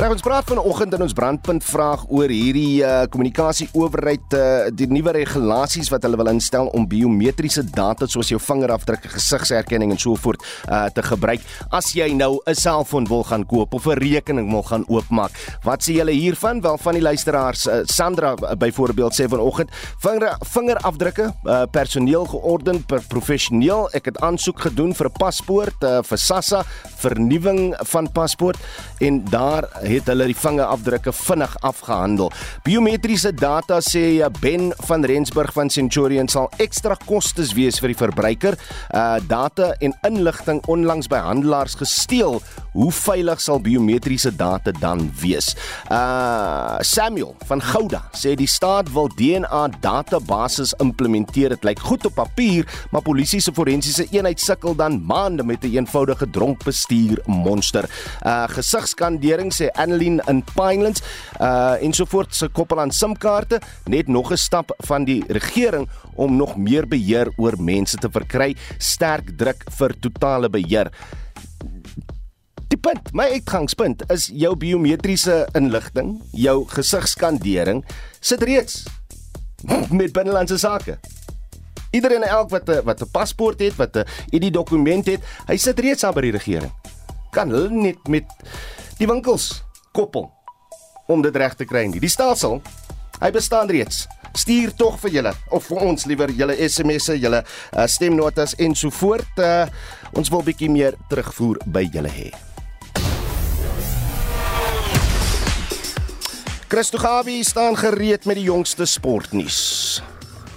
Reg 0.00 0.14
ons 0.14 0.22
praat 0.24 0.46
vanoggend 0.48 0.94
in 0.96 1.02
ons 1.04 1.12
brandpunt 1.12 1.60
vraag 1.60 2.06
oor 2.08 2.32
hierdie 2.32 2.80
uh, 2.80 3.02
kommunikasie 3.12 3.66
owerheid 3.76 4.32
uh, 4.32 4.70
die 4.72 4.86
nuwe 4.88 5.12
regulasies 5.12 5.90
wat 5.92 6.06
hulle 6.06 6.16
wil 6.16 6.30
instel 6.30 6.70
om 6.72 6.86
biometriese 6.88 7.66
data 7.68 8.08
soos 8.08 8.30
jou 8.32 8.38
vingerafdrukke, 8.40 9.10
gesigsherkenning 9.12 9.92
en 9.92 10.00
so 10.00 10.16
voort 10.16 10.40
uh, 10.70 10.86
te 10.88 11.04
gebruik 11.04 11.44
as 11.76 11.90
jy 11.92 12.06
nou 12.16 12.38
'n 12.48 12.56
selfoon 12.56 13.10
wil 13.10 13.26
gaan 13.28 13.44
koop 13.44 13.76
of 13.76 13.90
'n 13.92 14.00
rekening 14.00 14.48
wil 14.48 14.64
gaan 14.64 14.86
oopmaak. 14.88 15.36
Wat 15.68 15.84
sê 15.84 15.92
julle 16.00 16.16
hiervan? 16.16 16.62
Wel 16.64 16.78
van 16.78 16.96
die 16.96 17.04
luisteraars 17.04 17.66
uh, 17.66 17.84
Sandra 17.84 18.32
uh, 18.40 18.56
byvoorbeeld 18.56 19.12
sê 19.12 19.28
vanoggend 19.28 19.68
vinger 20.00 20.38
vingerafdrukke 20.40 21.28
uh, 21.44 21.68
personeel 21.70 22.24
georden 22.24 22.80
per 22.86 23.04
professioneel. 23.04 23.90
Ek 23.92 24.08
het 24.08 24.16
aansoek 24.24 24.64
gedoen 24.64 24.96
vir 24.96 25.12
'n 25.12 25.18
paspoort 25.20 25.84
uh, 25.84 26.00
vir 26.00 26.18
SASSA 26.18 26.64
vernuwing 27.04 27.76
van 27.84 28.08
paspoort 28.12 28.56
en 28.98 29.24
daar 29.28 29.68
het 29.90 30.08
hulle 30.10 30.28
die 30.30 30.36
vingerafdrukke 30.36 31.12
vinnig 31.12 31.54
afgehandel. 31.66 32.30
Biometriese 32.66 33.32
data 33.34 33.80
sê 33.84 34.04
Ben 34.40 34.70
van 34.86 35.04
Rensburg 35.04 35.52
van 35.52 35.70
Centurion 35.70 36.28
sal 36.28 36.50
ekstra 36.62 36.96
kostes 37.06 37.54
wees 37.56 37.80
vir 37.82 37.92
die 37.92 37.98
verbruiker. 37.98 38.58
Uh 38.94 39.18
data 39.30 39.72
en 39.80 39.94
inligting 40.06 40.62
onlangs 40.70 41.08
by 41.10 41.20
handelaars 41.24 41.76
gesteel. 41.80 42.40
Hoe 42.72 42.90
veilig 42.94 43.40
sal 43.42 43.60
biometriese 43.60 44.32
data 44.36 44.72
dan 44.80 45.08
wees? 45.20 45.54
Uh 45.90 46.78
Samuel 46.86 47.34
van 47.48 47.62
Gouda 47.62 48.04
sê 48.16 48.36
die 48.38 48.48
staat 48.48 48.90
wil 48.94 49.10
DNA 49.16 49.68
databasis 49.82 50.74
implementeer. 50.82 51.56
Dit 51.56 51.66
lyk 51.66 51.82
goed 51.82 52.06
op 52.06 52.14
papier, 52.20 52.68
maar 52.90 53.02
polisie 53.02 53.40
se 53.42 53.52
forensiese 53.52 54.06
eenheid 54.10 54.40
sukkel 54.40 54.76
dan 54.78 55.00
maande 55.06 55.44
met 55.44 55.64
'n 55.64 55.66
een 55.66 55.78
eenvoudige 55.84 56.30
dronk 56.30 56.64
bestuur 56.64 57.18
monster. 57.26 57.88
Uh 58.26 58.46
gesigskandering 58.48 59.52
sê 59.54 59.66
Annelien 59.80 60.20
in 60.28 60.44
Pinelands 60.54 61.02
uh 61.40 61.78
ensovoorts 61.80 62.38
se 62.38 62.48
koppel 62.48 62.80
aan 62.80 62.92
SIM-kaarte 62.92 63.60
net 63.84 64.08
nog 64.08 64.32
'n 64.32 64.36
stap 64.36 64.74
van 64.86 65.04
die 65.04 65.24
regering 65.28 65.88
om 66.14 66.36
nog 66.36 66.56
meer 66.56 66.88
beheer 66.88 67.32
oor 67.36 67.56
mense 67.58 67.96
te 67.96 68.08
verkry, 68.10 68.56
sterk 68.78 69.36
druk 69.36 69.64
vir 69.78 69.94
totale 70.00 70.50
beheer. 70.50 70.90
Die 72.70 72.78
punt, 72.78 73.12
my 73.12 73.24
uitgangspunt 73.34 74.04
is 74.10 74.28
jou 74.32 74.56
biometriese 74.56 75.48
inligting, 75.58 76.20
jou 76.30 76.66
gesigskandering 76.70 77.84
sit 78.20 78.42
reeds 78.42 78.84
met 79.98 80.12
binnelandse 80.12 80.58
sake. 80.58 80.98
Iedereen 81.90 82.22
elk 82.22 82.50
wat 82.50 82.68
'n 82.68 82.84
wat 82.84 83.02
'n 83.02 83.10
paspoort 83.10 83.60
het, 83.60 83.76
wat 83.76 83.96
'n 83.96 84.06
ID-dokument 84.30 85.06
het, 85.06 85.20
hy 85.46 85.56
sit 85.56 85.78
reeds 85.78 86.04
aan 86.04 86.14
by 86.14 86.20
die 86.20 86.36
regering. 86.38 86.72
Kan 87.30 87.50
hulle 87.50 87.70
net 87.70 88.08
met 88.08 88.24
die 88.98 89.06
winkels 89.06 89.64
koppel 89.92 90.28
om 91.10 91.22
dit 91.22 91.36
reg 91.36 91.56
te 91.58 91.66
kry 91.66 91.86
nie. 91.90 92.00
Die 92.02 92.10
stelsel, 92.10 92.60
hy 93.20 93.30
bestaan 93.34 93.70
reeds. 93.70 94.06
Stuur 94.38 94.70
tog 94.78 95.00
vir 95.02 95.16
julle 95.16 95.32
of 95.50 95.66
vir 95.66 95.80
ons 95.88 96.06
liewer 96.06 96.30
julle 96.30 96.54
SMS'e, 96.68 97.16
julle 97.18 97.42
uh, 97.42 97.86
stemnotas 97.90 98.54
en 98.62 98.76
so 98.78 98.94
voort. 98.94 99.42
Uh, 99.42 99.66
ons 100.14 100.30
wil 100.30 100.44
bietjie 100.46 100.70
meer 100.70 100.94
terugvoer 101.10 101.58
by 101.66 101.88
julle 101.90 102.12
hê. 102.14 102.30
Christo 106.70 107.00
Gawie 107.02 107.42
staan 107.42 107.74
gereed 107.74 108.28
met 108.30 108.38
die 108.38 108.46
jongste 108.46 108.86
sportnuus. 108.86 109.58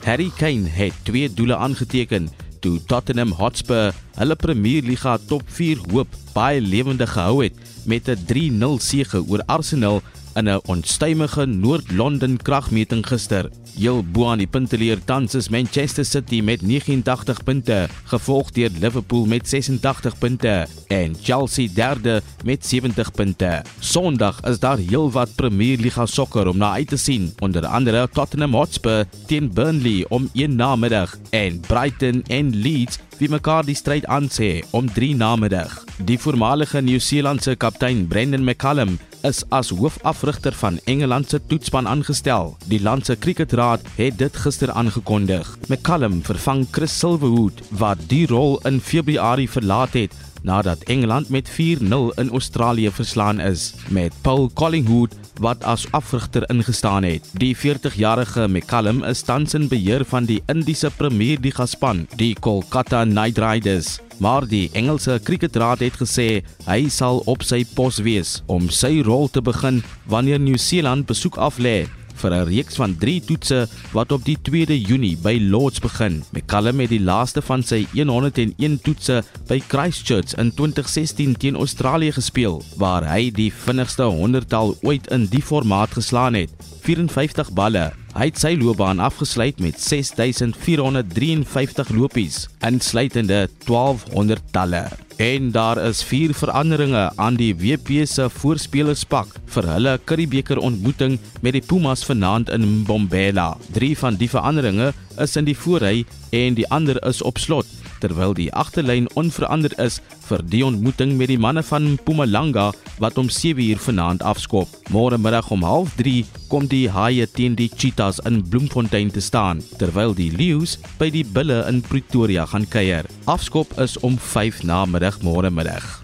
Harry 0.06 0.30
Kane 0.38 0.70
het 0.70 0.94
twee 1.08 1.32
doele 1.32 1.58
aangeteken 1.58 2.30
toe 2.64 2.80
Tottenham 2.88 3.34
Hotspur 3.36 3.92
hulle 4.16 4.36
Premier 4.40 4.84
Liga 4.88 5.18
top 5.28 5.44
4 5.52 5.82
hoop 5.92 6.16
baie 6.34 6.62
lewendig 6.64 7.12
gehou 7.12 7.44
het 7.44 7.58
met 7.86 8.08
'n 8.08 8.24
3-0 8.30 8.80
sege 8.80 9.20
oor 9.28 9.44
Arsenal 9.46 10.02
in 10.36 10.50
'n 10.50 10.62
onstuimige 10.66 11.46
Noord-Londen 11.46 12.38
kragmeting 12.38 13.08
gister. 13.08 13.50
Heel 13.78 14.04
bo 14.12 14.30
aan 14.30 14.38
die 14.38 14.48
punteleer 14.48 15.04
tans 15.06 15.36
is 15.36 15.50
Manchester 15.50 16.06
City 16.06 16.42
met 16.42 16.62
89 16.62 17.44
punte, 17.44 17.88
gevolg 18.04 18.52
deur 18.52 18.70
Liverpool 18.80 19.26
met 19.26 19.50
86 19.50 20.18
punte 20.18 20.68
en 20.88 21.16
Chelsea 21.22 21.68
derde 21.74 22.22
met 22.44 22.66
70 22.66 23.12
punte. 23.12 23.62
Sondag 23.80 24.42
is 24.42 24.60
daar 24.60 24.78
heelwat 24.78 25.36
Premier 25.36 25.78
Liga 25.78 26.06
sokker 26.06 26.48
om 26.48 26.58
na 26.58 26.72
uit 26.72 26.88
te 26.88 26.98
sien, 26.98 27.34
onder 27.40 27.66
andere 27.66 28.10
Tottenham 28.14 28.54
Hotspur 28.54 29.06
teen 29.28 29.54
Burnley 29.54 30.06
om 30.10 30.30
1 30.34 30.56
namiddag 30.56 31.18
en 31.30 31.60
Brighton 31.60 32.24
en 32.28 32.56
Leeds 32.56 33.00
wie 33.18 33.30
mekaar 33.30 33.66
die 33.66 33.76
stryd 33.76 34.06
aansê 34.06 34.62
om 34.72 34.90
3 34.94 35.16
namiddag. 35.16 35.84
Die 35.98 36.20
voormalige 36.20 36.82
Nieu-Seelandse 36.82 37.56
kaptein 37.56 38.08
Brendan 38.08 38.44
McCallum 38.44 38.98
is 39.24 39.44
as 39.50 39.70
hoofafrigter 39.70 40.54
van 40.54 40.80
Engeland 40.84 41.30
se 41.30 41.40
toetspan 41.48 41.88
aangestel. 41.88 42.58
Die 42.68 42.82
land 42.82 43.06
se 43.06 43.16
kriketraad 43.16 43.82
het 43.96 44.18
dit 44.18 44.38
gister 44.46 44.72
aangekondig. 44.72 45.58
McCallum 45.68 46.22
vervang 46.24 46.68
Chris 46.72 47.00
Silverwood 47.00 47.64
wat 47.70 48.04
die 48.08 48.28
rol 48.28 48.60
in 48.68 48.82
Februarie 48.82 49.50
verlaat 49.50 49.94
het 49.94 50.14
nadat 50.44 50.84
Engeland 50.92 51.30
met 51.30 51.50
4-0 51.50 52.14
in 52.16 52.30
Australië 52.30 52.92
verslaan 52.92 53.40
is 53.40 53.74
met 53.90 54.14
Paul 54.22 54.52
Collingwood 54.54 55.16
wat 55.40 55.64
as 55.64 55.88
afrigter 55.92 56.50
ingestaan 56.50 57.04
het. 57.04 57.30
Die 57.34 57.56
40-jarige 57.58 58.48
McCallum 58.48 59.04
is 59.04 59.22
tans 59.22 59.54
in 59.54 59.68
beheer 59.68 60.06
van 60.06 60.26
die 60.26 60.44
Indiese 60.46 60.92
Premier 60.98 61.40
Liga 61.42 61.66
span, 61.66 62.08
die 62.16 62.36
Kolkata 62.40 63.04
Knight 63.04 63.38
Riders. 63.38 64.00
Maar 64.18 64.48
die 64.48 64.70
Engelse 64.74 65.20
Kriketraad 65.24 65.80
het 65.80 65.98
gesê 66.00 66.44
hy 66.68 66.86
sal 66.90 67.24
op 67.26 67.44
sy 67.44 67.64
pos 67.76 67.98
wees 68.06 68.42
om 68.46 68.70
sy 68.70 69.02
rol 69.02 69.28
te 69.28 69.42
begin 69.42 69.82
wanneer 70.06 70.40
Nieu-Seeland 70.40 71.10
besoek 71.10 71.40
aflê 71.42 71.84
vir 72.22 72.32
'n 72.32 72.48
reeks 72.48 72.76
van 72.76 72.98
3 72.98 73.22
toetse 73.26 73.68
wat 73.94 74.12
op 74.12 74.26
die 74.26 74.38
2de 74.42 74.82
Junie 74.82 75.18
by 75.18 75.38
Lords 75.42 75.80
begin. 75.80 76.24
McCallum 76.32 76.80
het 76.80 76.90
die 76.90 77.04
laaste 77.04 77.42
van 77.42 77.64
sy 77.64 77.86
101 77.94 78.82
toetse 78.82 79.24
by 79.48 79.62
Christchurch 79.68 80.38
in 80.38 80.54
2016 80.54 81.38
teen 81.38 81.56
Australië 81.56 82.12
gespeel, 82.12 82.64
waar 82.78 83.04
hy 83.04 83.32
die 83.32 83.52
vinnigste 83.52 84.04
100-tal 84.04 84.78
ooit 84.82 85.08
in 85.12 85.26
die 85.26 85.42
formaat 85.42 85.92
geslaan 85.92 86.34
het, 86.34 86.50
54 86.82 87.54
balle 87.54 87.94
Hy 88.14 88.28
het 88.30 88.38
sy 88.38 88.52
loopbaan 88.62 89.00
afgesluit 89.02 89.58
met 89.64 89.80
6453 89.82 91.90
lopies, 91.98 92.46
insluitende 92.62 93.50
1200 93.66 94.54
talle. 94.54 94.86
En 95.24 95.52
daar 95.52 95.78
is 95.78 96.02
vier 96.04 96.34
veranderinge 96.36 97.12
aan 97.16 97.38
die 97.40 97.54
WP 97.56 98.02
se 98.12 98.26
voorspelerspak 98.30 99.38
vir 99.54 99.68
hulle 99.72 99.94
Curriebeeker 100.04 100.60
ontmoeting 100.60 101.16
met 101.40 101.56
die 101.56 101.62
Pumas 101.64 102.04
vanaand 102.04 102.52
in 102.52 102.66
Mbombela. 102.82 103.54
Drie 103.72 103.94
van 103.98 104.20
die 104.20 104.28
veranderinge 104.28 104.92
is 105.24 105.38
in 105.40 105.48
die 105.48 105.56
voorry 105.56 106.04
en 106.36 106.60
die 106.60 106.68
ander 106.68 107.00
is 107.08 107.24
op 107.24 107.40
slot 107.40 107.72
terwyl 108.04 108.36
die 108.36 108.50
agterlyn 108.52 109.08
onveranderd 109.20 109.78
is 109.80 110.02
vir 110.28 110.44
die 110.52 110.64
ontmoeting 110.68 111.16
met 111.20 111.32
die 111.32 111.40
manne 111.40 111.64
van 111.64 111.94
Mpumalanga 111.96 112.70
wat 113.04 113.18
om 113.22 113.32
7uur 113.32 113.80
vanaand 113.86 114.24
afskop. 114.28 114.68
Môre 114.92 115.18
middag 115.18 115.50
om 115.56 115.64
0:30 115.64 116.28
kom 116.52 116.68
die 116.68 116.90
Haie 116.92 117.28
teen 117.28 117.56
die 117.56 117.72
Cheetahs 117.72 118.20
in 118.28 118.44
Bloemfontein 118.50 119.12
te 119.12 119.22
staan, 119.22 119.64
terwyl 119.80 120.14
die 120.14 120.32
Lions 120.32 120.78
by 121.00 121.10
die 121.10 121.26
Bulle 121.26 121.64
in 121.68 121.82
Pretoria 121.82 122.46
gaan 122.46 122.68
kuier. 122.68 123.08
Afskop 123.26 123.74
is 123.80 123.98
om 124.00 124.18
5 124.18 124.64
na 124.64 124.86
middag 124.86 125.22
môre 125.22 125.50
middag. 125.50 126.04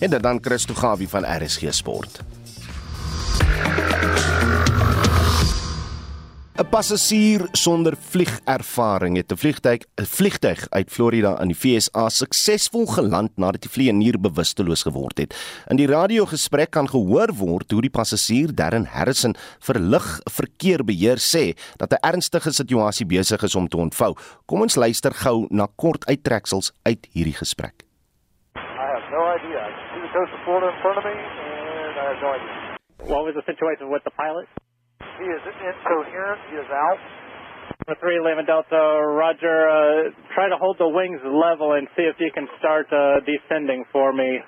En 0.00 0.10
dan 0.10 0.38
Christo 0.42 0.74
Gawie 0.74 1.08
van 1.08 1.24
RSG 1.24 1.72
Sport. 1.72 2.22
'n 6.58 6.66
Passasier 6.66 7.46
sonder 7.54 7.94
vliegervaring 7.94 9.16
het 9.16 9.30
'n 9.32 9.36
vliegtyg 9.36 9.82
'n 9.94 10.04
vliegtyg 10.04 10.66
uit 10.70 10.90
Florida 10.90 11.40
in 11.40 11.48
die 11.48 11.60
VSA 11.62 12.08
suksesvol 12.08 12.86
geland 12.86 13.30
nadat 13.36 13.62
die 13.62 13.70
vlieënier 13.70 14.18
bewusteloos 14.20 14.82
geword 14.82 15.18
het. 15.18 15.34
In 15.70 15.76
die 15.76 15.86
radiogesprek 15.86 16.70
kan 16.70 16.88
gehoor 16.88 17.30
word 17.34 17.70
hoe 17.70 17.80
die 17.80 17.90
passasier 17.90 18.54
Darren 18.54 18.86
Harrison 18.86 19.36
vir 19.60 19.78
lugverkeerbeheer 19.78 21.18
sê 21.18 21.54
dat 21.76 21.92
'n 21.92 22.02
ernstige 22.02 22.50
situasie 22.50 23.06
besig 23.06 23.42
is 23.42 23.54
om 23.54 23.68
te 23.68 23.76
ontvou. 23.76 24.14
Kom 24.46 24.60
ons 24.60 24.74
luister 24.74 25.14
gou 25.14 25.46
na 25.50 25.66
kort 25.76 26.06
uittreksels 26.06 26.72
uit 26.82 27.06
hierdie 27.12 27.38
gesprek. 27.38 27.84
I 28.56 28.60
have 28.94 29.10
no 29.10 29.30
the 30.02 30.12
coast 30.12 30.32
of 30.32 30.40
Florida 30.44 30.74
in 30.74 30.82
front 30.82 30.98
of 30.98 31.04
me, 31.04 31.10
and 31.10 31.98
I 31.98 32.04
have 32.10 32.20
no 32.20 32.32
idea. 32.34 32.76
What 33.14 33.24
was 33.24 33.34
the 33.34 33.42
situation 33.46 33.90
with 33.90 34.02
the 34.02 34.10
pilot? 34.10 34.48
He 35.18 35.26
is 35.26 35.42
incoherent. 35.42 36.40
He 36.50 36.56
is 36.56 36.70
out. 36.70 36.98
The 37.90 37.96
311 37.98 38.46
Delta, 38.46 39.02
Roger. 39.02 39.66
Uh, 39.66 40.14
try 40.34 40.48
to 40.48 40.54
hold 40.54 40.78
the 40.78 40.86
wings 40.86 41.18
level 41.26 41.74
and 41.74 41.88
see 41.96 42.06
if 42.06 42.14
you 42.22 42.30
can 42.32 42.46
start 42.58 42.86
uh, 42.94 43.18
descending 43.26 43.82
for 43.90 44.12
me. 44.12 44.38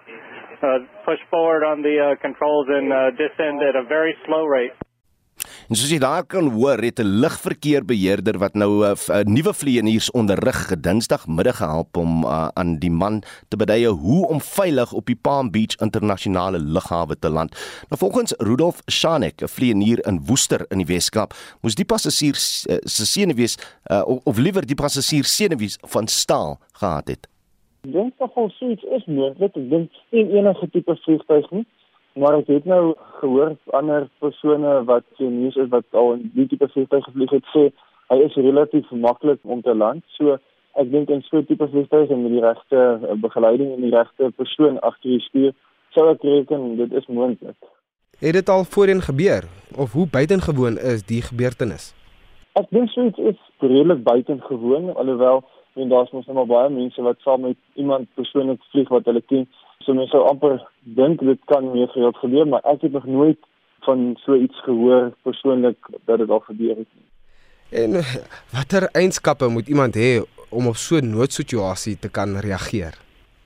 Uh, 0.63 0.87
push 1.05 1.19
forward 1.31 1.65
on 1.65 1.83
the 1.83 1.97
uh, 1.99 2.21
controls 2.21 2.67
and 2.69 2.93
uh, 2.93 3.11
descend 3.17 3.59
at 3.67 3.75
a 3.75 3.83
very 3.89 4.15
slow 4.27 4.45
rate. 4.45 4.71
En 5.71 5.79
soos 5.79 5.93
jy 5.93 6.01
daar 6.03 6.25
kan 6.27 6.49
hoor, 6.51 6.81
het 6.83 6.99
'n 6.99 7.21
lugverkeerbeheerder 7.23 8.39
wat 8.39 8.55
nou 8.55 8.83
'n 8.85 8.97
uh, 9.11 9.21
nuwe 9.23 9.55
vlieëniers 9.55 10.11
onderrig 10.11 10.81
Dinsdagmiddag 10.81 11.57
gehelp 11.57 11.97
om 11.97 12.25
uh, 12.25 12.49
aan 12.55 12.79
die 12.79 12.91
man 12.91 13.23
te 13.49 13.57
beduie 13.57 13.87
hoe 13.87 14.27
om 14.29 14.41
veilig 14.41 14.93
op 14.93 15.07
die 15.07 15.15
Palm 15.15 15.51
Beach 15.51 15.77
internasionale 15.77 16.59
lughawe 16.59 17.19
te 17.19 17.31
land. 17.31 17.51
Nou 17.89 17.99
volgens 17.99 18.35
Rudolf 18.39 18.83
Shanek, 18.91 19.43
'n 19.43 19.49
vlieënier 19.49 20.07
in 20.07 20.21
Woester 20.27 20.65
in 20.69 20.79
die 20.79 20.87
Weskaap, 20.87 21.35
moes 21.61 21.75
die 21.75 21.85
passasier 21.85 22.35
uh, 22.35 22.77
se 22.83 23.07
senuwees 23.07 23.59
uh, 23.87 24.03
of, 24.07 24.19
of 24.25 24.39
liewer 24.39 24.67
die 24.67 24.75
passasier 24.75 25.25
senuwees 25.25 25.79
van 25.81 26.07
staal 26.07 26.59
gehad 26.73 27.09
het. 27.09 27.29
Dink 27.81 28.13
nogal 28.19 28.51
suits 28.51 28.83
is 28.83 29.05
moontlik. 29.07 29.55
Ek 29.57 29.71
dink 29.71 29.91
en 30.11 30.31
enige 30.31 30.71
tipe 30.71 30.97
vliegtuig 30.97 31.51
nie. 31.51 31.67
Maar 32.19 32.41
ek 32.41 32.47
het 32.51 32.65
nou 32.65 32.95
gehoor 33.21 33.57
ander 33.79 34.09
persone 34.19 34.85
wat 34.85 35.05
sien 35.17 35.43
nuus 35.43 35.57
is 35.57 35.69
wat 35.71 35.87
al 35.91 36.13
in 36.19 36.31
die 36.35 36.47
tipe 36.51 36.69
vliegtuig 36.69 37.05
gevlieg 37.05 37.31
het 37.31 37.51
sê 37.55 37.69
hy 38.11 38.19
is 38.27 38.35
relatief 38.35 38.91
maklik 38.91 39.39
om 39.43 39.63
te 39.63 39.75
land. 39.75 40.03
So 40.19 40.39
ek 40.81 40.91
dink 40.91 41.11
in 41.11 41.23
so 41.23 41.39
'n 41.39 41.47
tipe 41.47 41.69
vliegtuig 41.69 42.11
en 42.11 42.23
met 42.23 42.33
die 42.33 42.45
regte 42.47 42.79
eh, 42.79 43.15
begeleiding 43.27 43.75
en 43.75 43.81
die 43.81 43.95
regte 43.95 44.31
persoon 44.37 44.81
agter 44.81 45.11
die 45.11 45.21
stuur 45.21 45.53
sou 45.95 46.11
ek 46.11 46.23
reken 46.23 46.77
dit 46.77 46.93
is 46.93 47.07
moontlik. 47.07 47.57
Het 48.21 48.33
dit 48.33 48.49
al 48.49 48.65
voorheen 48.65 49.01
gebeur 49.01 49.45
of 49.77 49.93
hoe 49.93 50.07
buitengewoon 50.11 50.79
is 50.79 51.03
die 51.07 51.23
gebeurtenis? 51.23 51.95
Ek 52.59 52.67
dink 52.71 52.91
so 52.91 53.07
iets 53.07 53.19
is 53.19 53.41
redelik 53.59 54.03
buitengewoon 54.03 54.95
alhoewel 54.95 55.43
en 55.75 55.89
daar's 55.89 56.11
mos 56.11 56.27
nog 56.27 56.49
baie 56.51 56.71
mense 56.71 57.03
wat 57.03 57.19
saam 57.25 57.41
met 57.47 57.57
iemand 57.75 58.09
persoonlik 58.15 58.63
vlieg 58.73 58.89
wat 58.89 59.05
hulle 59.05 59.23
ken. 59.33 59.47
So 59.85 59.95
mense 59.97 60.13
sou 60.13 60.27
amper 60.29 60.59
dink 60.99 61.23
dit 61.25 61.41
kan 61.49 61.71
meer 61.73 61.89
gereeld 61.89 62.19
gebeur, 62.21 62.49
maar 62.49 62.65
ek 62.69 62.83
het 62.85 62.93
nog 62.93 63.07
nooit 63.09 63.39
van 63.87 64.17
so 64.25 64.37
iets 64.37 64.59
gehoor 64.67 65.13
persoonlik 65.23 65.79
dat 66.05 66.19
dit 66.19 66.31
al 66.31 66.43
gebeur 66.49 66.77
het 66.77 66.91
nie. 66.97 67.07
En 67.71 68.03
watter 68.57 68.89
eienskappe 68.93 69.49
moet 69.49 69.69
iemand 69.69 69.97
hê 69.97 70.21
om 70.51 70.67
op 70.67 70.77
so 70.77 70.97
'n 70.97 71.11
noodsituasie 71.11 71.97
te 71.99 72.11
kan 72.11 72.37
reageer? 72.37 72.95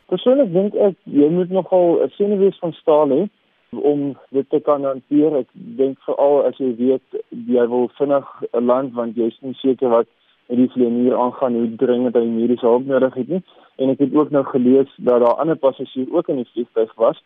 Persoonlik 0.09 0.53
dink 0.53 0.75
ek 0.75 0.97
jy 1.05 1.29
moet 1.29 1.51
nogal 1.51 2.03
'n 2.03 2.11
senuwees 2.16 2.59
van 2.59 2.73
staal 2.73 3.09
hê 3.09 3.23
om 3.70 4.18
dit 4.31 4.51
te 4.51 4.61
kan 4.61 4.85
hanteer. 4.85 5.37
Ek 5.37 5.49
dink 5.53 5.99
veral 6.07 6.47
as 6.47 6.57
jy 6.59 6.75
weet 6.77 7.07
jy 7.47 7.66
wil 7.68 7.90
vinnig 7.99 8.27
'n 8.53 8.64
land 8.64 8.92
want 8.94 9.16
jy 9.16 9.27
is 9.27 9.38
nie 9.40 9.55
seker 9.55 9.88
wat 9.88 10.07
met 10.46 10.57
die 10.57 10.70
vlieënier 10.70 11.16
aangaan 11.16 11.54
hoe 11.54 11.76
dringend 11.76 12.16
hy 12.16 12.24
mediese 12.24 12.66
hulp 12.66 12.87
nodig 12.87 13.14
het 13.14 13.28
nie. 13.28 13.42
En 13.76 13.90
ek 13.90 14.02
het 14.04 14.14
ook 14.14 14.30
nou 14.30 14.44
gelees 14.44 14.90
dat 14.96 15.22
daar 15.24 15.40
ander 15.40 15.57
passasiers 15.57 16.11
ook 16.11 16.28
in 16.28 16.42
die 16.42 16.50
vliegtuig 16.52 16.94
was. 16.94 17.22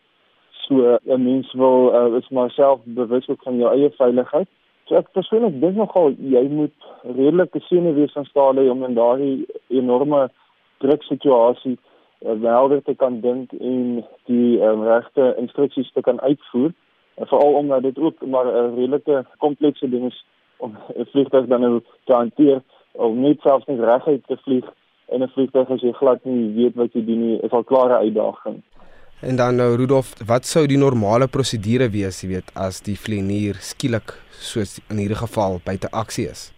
So 0.65 0.97
'n 1.05 1.23
mens 1.23 1.53
wil 1.53 1.91
uh, 1.93 2.17
is 2.17 2.29
maar 2.29 2.51
self 2.51 2.79
bewus 2.83 3.27
ook 3.29 3.43
van 3.43 3.57
jou 3.57 3.73
eie 3.73 3.89
veiligheid. 3.89 4.47
So 4.85 4.95
ek 4.95 5.11
persoonlik 5.11 5.59
dink 5.61 5.75
nogal 5.75 6.13
jy 6.17 6.47
moet 6.49 6.73
redelik 7.03 7.51
gesien 7.51 7.93
wees 7.93 8.11
van 8.11 8.25
staal 8.25 8.55
hê 8.55 8.69
om 8.69 8.83
in 8.83 8.93
daardie 8.93 9.45
enorme 9.67 10.29
druk 10.77 11.03
situasie 11.03 11.77
uh, 12.25 12.33
wel 12.41 12.81
te 12.81 12.95
kan 12.95 13.19
dink 13.21 13.51
en 13.51 14.05
die 14.25 14.61
um, 14.61 14.83
regte 14.83 15.35
instruksies 15.37 15.91
te 15.91 16.01
kan 16.01 16.21
uitvoer. 16.21 16.71
Veral 17.15 17.53
omdat 17.53 17.83
dit 17.83 17.99
ook 17.99 18.25
maar 18.25 18.45
'n 18.45 18.75
redelike 18.75 19.25
komplekse 19.37 19.89
ding 19.89 20.05
is 20.05 20.25
om 20.57 20.77
'n 20.95 21.05
vliegtuig 21.05 21.45
dan 21.45 21.61
nou 21.61 21.81
te 22.03 22.13
hanteer 22.13 22.61
of 22.91 23.15
net 23.15 23.41
selfs 23.41 23.67
net 23.67 23.79
reguit 23.79 24.27
te 24.27 24.37
vlieg 24.45 24.65
in 25.09 25.23
'n 25.23 25.31
vliegtuig 25.35 25.69
as 25.69 25.81
jy 25.81 25.91
glad 25.91 26.25
nie 26.25 26.53
weet 26.55 26.75
wat 26.75 26.93
jy 26.93 27.05
doen 27.05 27.21
nie, 27.27 27.39
is 27.41 27.51
al 27.51 27.63
klare 27.63 27.97
uitdaging. 27.97 28.61
En 29.21 29.35
dan 29.35 29.55
nou 29.55 29.75
Rudolf, 29.75 30.13
wat 30.27 30.45
sou 30.45 30.67
die 30.67 30.77
normale 30.77 31.27
prosedure 31.27 31.89
wees, 31.89 32.21
jy 32.23 32.29
weet, 32.29 32.51
as 32.55 32.79
die 32.81 32.95
vlieënier 32.95 33.55
skielik 33.59 34.13
soos 34.31 34.79
in 34.89 34.97
hierdie 34.97 35.19
geval 35.19 35.59
buite 35.65 35.89
aksie 35.91 36.29
is? 36.29 36.53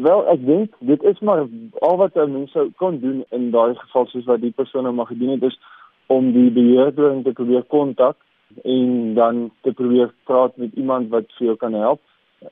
Wel, 0.00 0.20
ek 0.32 0.44
dink 0.46 0.76
dit 0.80 1.02
is 1.08 1.18
maar 1.20 1.46
al 1.80 1.96
wat 1.96 2.16
'n 2.16 2.32
mens 2.32 2.52
sou 2.52 2.70
kon 2.76 3.00
doen 3.00 3.24
in 3.30 3.50
daai 3.50 3.74
geval 3.74 4.06
soos 4.06 4.24
wat 4.24 4.40
die 4.40 4.52
persoon 4.52 4.82
nou 4.82 4.92
mag 4.92 5.08
gedoen 5.08 5.40
het 5.40 5.42
is 5.42 5.58
om 6.06 6.32
die 6.32 6.50
beheerder 6.50 7.22
te 7.22 7.32
probeer 7.32 7.62
kontak 7.62 8.16
en 8.64 9.14
dan 9.14 9.50
te 9.62 9.72
probeer 9.72 10.12
praat 10.24 10.56
met 10.56 10.72
iemand 10.74 11.08
wat 11.08 11.24
vir 11.38 11.46
jou 11.46 11.56
kan 11.56 11.74
help. 11.74 12.00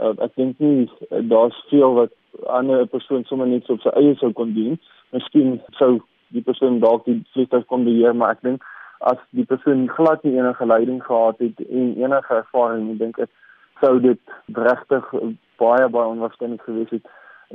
Uh, 0.00 0.12
ek 0.24 0.34
dink 0.36 0.58
nie 0.58 0.88
uh, 0.88 1.22
daar's 1.28 1.56
veel 1.70 1.94
wat 1.94 2.12
ander 2.46 2.86
persoon 2.86 3.24
sommer 3.24 3.46
net 3.46 3.70
op 3.70 3.80
sy 3.80 3.92
eie 4.00 4.14
sou 4.20 4.32
kon 4.32 4.54
doen. 4.54 4.78
Miskien 5.12 5.60
sou 5.78 5.98
die 6.34 6.42
persoon 6.42 6.80
dalk 6.80 7.04
die 7.04 7.22
vliegtuig 7.32 7.66
kon 7.66 7.84
beheer, 7.84 8.14
maar 8.14 8.36
ek 8.36 8.42
dink 8.42 8.64
as 9.10 9.20
die 9.30 9.46
persoon 9.46 9.86
glad 9.88 10.24
nie 10.24 10.38
enige 10.38 10.66
leiding 10.66 11.02
gehad 11.04 11.38
het 11.38 11.60
en 11.68 11.94
enige 12.02 12.34
ervaring, 12.34 12.90
ek 12.92 12.98
dink 12.98 13.20
dit 13.22 13.30
sou 13.80 13.94
dit 14.02 14.20
regtig 14.58 15.06
baie 15.62 15.88
baie 15.94 16.12
onwaarskynlik 16.14 16.64
gewees 16.66 16.90
het 16.96 17.06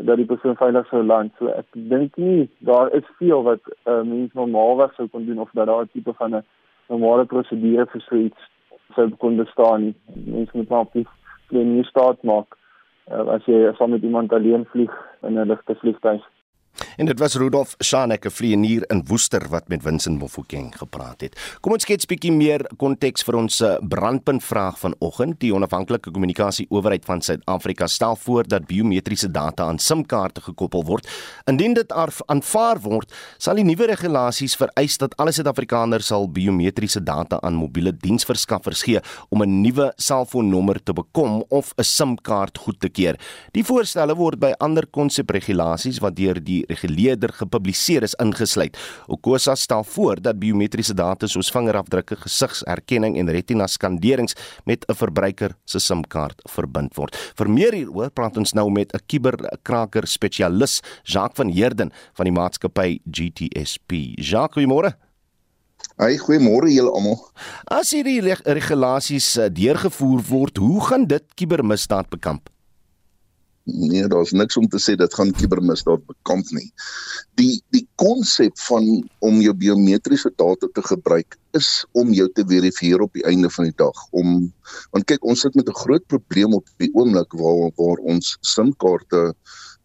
dat 0.10 0.18
die 0.18 0.26
persoon 0.26 0.56
veilig 0.58 0.88
sou 0.90 1.04
land. 1.04 1.34
So 1.38 1.52
ek 1.54 1.68
dink 1.92 2.16
nie 2.18 2.48
daar 2.70 2.90
is 2.98 3.08
veel 3.20 3.44
wat 3.44 3.62
'n 3.68 3.92
uh, 3.92 4.02
mens 4.02 4.34
normaalweg 4.34 4.96
sou 4.96 5.08
kon 5.08 5.26
doen 5.26 5.40
of 5.40 5.52
dat 5.54 5.68
daar 5.68 5.84
'n 5.84 5.94
tipe 5.94 6.14
van 6.14 6.36
'n 6.36 6.44
normale 6.90 7.26
prosedure 7.26 7.86
vir 7.86 8.02
so 8.02 8.16
iets 8.16 8.42
sou 8.96 9.10
kon 9.10 9.38
bestaan 9.38 9.82
nie. 9.84 9.96
Mense 10.16 10.58
moet 10.58 10.70
maar 10.70 10.80
op 10.88 10.94
die 10.94 11.08
nie 11.50 11.84
staat 11.84 12.24
maak 12.24 12.58
uh, 13.12 13.28
as 13.36 13.46
jy 13.46 13.74
saam 13.78 13.90
met 13.96 14.04
iemand 14.04 14.34
alleen 14.34 14.66
vlieg 14.66 14.94
in 15.22 15.40
'n 15.40 15.48
ligte 15.48 15.76
vliegtuig. 15.76 16.24
En 16.98 17.06
dit 17.06 17.20
was 17.20 17.36
Rudolf 17.36 17.76
Shanek, 17.84 18.26
'n 18.26 18.30
vlieënier 18.30 18.84
in 18.88 19.04
Woester 19.08 19.50
wat 19.50 19.68
met 19.68 19.82
Vincent 19.82 20.20
Mofokeng 20.20 20.78
gepraat 20.78 21.22
het. 21.22 21.58
Kom 21.62 21.72
ons 21.72 21.82
skets 21.82 22.06
bietjie 22.06 22.32
meer 22.32 22.70
konteks 22.78 23.24
vir 23.24 23.36
ons 23.36 23.62
eh, 23.62 23.78
brandpunt 23.82 24.44
vraag 24.44 24.80
vanoggend. 24.80 25.40
Die 25.40 25.54
onafhanklike 25.54 26.12
kommunikasie 26.12 26.68
owerheid 26.70 27.06
van 27.06 27.22
Suid-Afrika 27.22 27.88
stel 27.88 28.16
voor 28.16 28.48
dat 28.48 28.68
biometriese 28.68 29.32
data 29.32 29.64
aan 29.64 29.80
SIM-kaarte 29.80 30.42
gekoppel 30.42 30.84
word. 30.84 31.10
Indien 31.46 31.74
dit 31.74 31.92
aanvaar 32.26 32.80
word, 32.80 33.14
sal 33.38 33.56
die 33.56 33.64
nuwe 33.64 33.86
regulasies 33.86 34.56
vereis 34.56 34.98
dat 34.98 35.18
alle 35.18 35.32
Suid-Afrikaners 35.32 36.06
sal 36.06 36.30
biometriese 36.30 37.04
data 37.04 37.40
aan 37.42 37.54
mobiele 37.54 37.98
diensverskaffers 37.98 38.84
gee 38.84 39.00
om 39.30 39.42
'n 39.42 39.62
nuwe 39.62 39.94
selfoonnommer 39.96 40.84
te 40.84 40.94
bekom 40.94 41.44
of 41.50 41.74
'n 41.78 41.84
SIM-kaart 41.84 42.58
goed 42.58 42.80
te 42.80 42.90
keur. 42.90 43.16
Die 43.52 43.64
voorstelle 43.64 44.16
word 44.16 44.40
by 44.40 44.54
ander 44.58 44.86
konsepregulasies 44.86 46.00
wat 46.00 46.16
deur 46.16 46.44
die 46.44 46.66
reguleerder 46.84 47.32
gepubliseer 47.34 48.04
is 48.04 48.16
ingesluit. 48.20 48.78
Okosa 49.08 49.56
stel 49.56 49.84
voor 49.84 50.22
dat 50.22 50.40
biometriese 50.40 50.94
data 50.94 51.28
soos 51.28 51.52
vingerafdrukke, 51.52 52.16
gesigserkenning 52.16 53.18
en 53.18 53.32
retina 53.32 53.68
skanderings 53.68 54.36
met 54.66 54.86
'n 54.88 54.96
verbruiker 54.96 55.56
se 55.66 55.80
SIM-kaart 55.80 56.42
verbind 56.50 56.96
word. 56.96 57.16
Vir 57.36 57.50
meer 57.50 57.74
hieroor 57.74 58.12
praat 58.12 58.38
ons 58.38 58.54
nou 58.54 58.70
met 58.72 58.94
'n 58.94 59.00
kuberkraker 59.08 60.08
spesialis, 60.08 60.82
Jacques 61.04 61.36
van 61.36 61.50
Heerden 61.50 61.92
van 62.14 62.26
die 62.26 62.34
maatskappy 62.34 63.00
GTSP. 63.12 63.92
Jacques, 64.16 64.54
goeiemôre. 64.54 64.94
Ai, 65.98 66.18
goeiemôre 66.18 66.72
julle 66.72 66.92
almal. 66.92 67.20
As 67.66 67.92
hierdie 67.92 68.22
regulasies 68.44 69.38
eh, 69.38 69.50
deurgevoer 69.50 70.22
word, 70.30 70.58
hoe 70.58 70.82
gaan 70.82 71.06
dit 71.06 71.24
kubermisdaad 71.36 72.10
bekamp? 72.10 72.53
Nee, 73.64 74.08
daar's 74.08 74.32
niks 74.32 74.58
om 74.58 74.68
te 74.68 74.80
sê 74.82 74.96
dit 75.00 75.14
gaan 75.14 75.32
kibermisdaad 75.32 76.04
bekamp 76.10 76.50
nie. 76.56 76.70
Die 77.40 77.62
die 77.76 77.86
konsep 78.02 78.58
van 78.68 78.88
om 79.24 79.40
jou 79.42 79.54
biometriese 79.56 80.34
data 80.36 80.68
te 80.74 80.84
gebruik 80.84 81.38
is 81.58 81.70
om 81.92 82.12
jou 82.14 82.28
te 82.36 82.46
verifieer 82.50 83.06
op 83.06 83.14
die 83.14 83.26
einde 83.30 83.50
van 83.56 83.70
die 83.70 83.78
dag 83.80 84.04
om 84.12 84.52
want 84.92 85.08
kyk 85.08 85.24
ons 85.24 85.46
sit 85.46 85.56
met 85.56 85.70
'n 85.70 85.82
groot 85.84 86.06
probleem 86.08 86.54
op 86.54 86.68
die 86.78 86.92
oomblik 86.94 87.34
waar 87.40 87.72
waar 87.78 88.04
ons 88.04 88.38
SIM-kaarte 88.42 89.34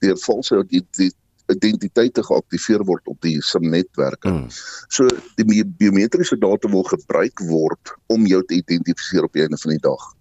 deur 0.01 0.18
valse 0.26 0.64
identiteite 1.49 2.22
geaktiveer 2.22 2.85
word 2.85 3.07
op 3.09 3.20
die 3.24 3.39
SIM-netwerke. 3.43 4.29
Hmm. 4.29 4.49
So 4.89 5.09
die 5.37 5.64
biometriese 5.64 6.37
data 6.37 6.68
wil 6.68 6.83
gebruik 6.83 7.41
word 7.49 7.95
om 8.07 8.26
jou 8.26 8.43
te 8.45 8.55
identifiseer 8.55 9.24
op 9.24 9.33
die 9.33 9.43
einde 9.43 9.57
van 9.57 9.70
die 9.70 9.85
dag. 9.85 10.18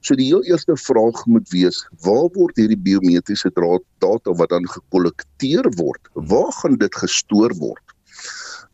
So 0.00 0.14
die 0.14 0.26
heel 0.26 0.44
eerste 0.44 0.76
vraag 0.76 1.24
moet 1.26 1.48
wees, 1.50 1.82
waar 2.04 2.28
word 2.34 2.56
hierdie 2.56 2.78
biometriese 2.78 3.50
data 3.98 4.32
wat 4.32 4.48
dan 4.50 4.68
gekollekteer 4.68 5.68
word? 5.76 6.08
Waar 6.14 6.52
gaan 6.52 6.76
dit 6.76 6.94
gestoor 6.94 7.54
word? 7.58 7.82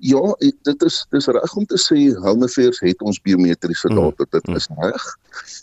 Ja, 0.03 0.23
dit 0.67 0.83
is 0.83 0.97
dis 1.15 1.29
reg 1.31 1.53
om 1.55 1.67
te 1.71 1.79
sê 1.79 1.99
Affairs 2.27 2.81
het 2.83 3.03
ons 3.07 3.21
biometriese 3.23 3.87
hmm. 3.87 4.01
data. 4.01 4.27
Dit 4.35 4.49
is 4.57 4.67
reg. 4.81 5.05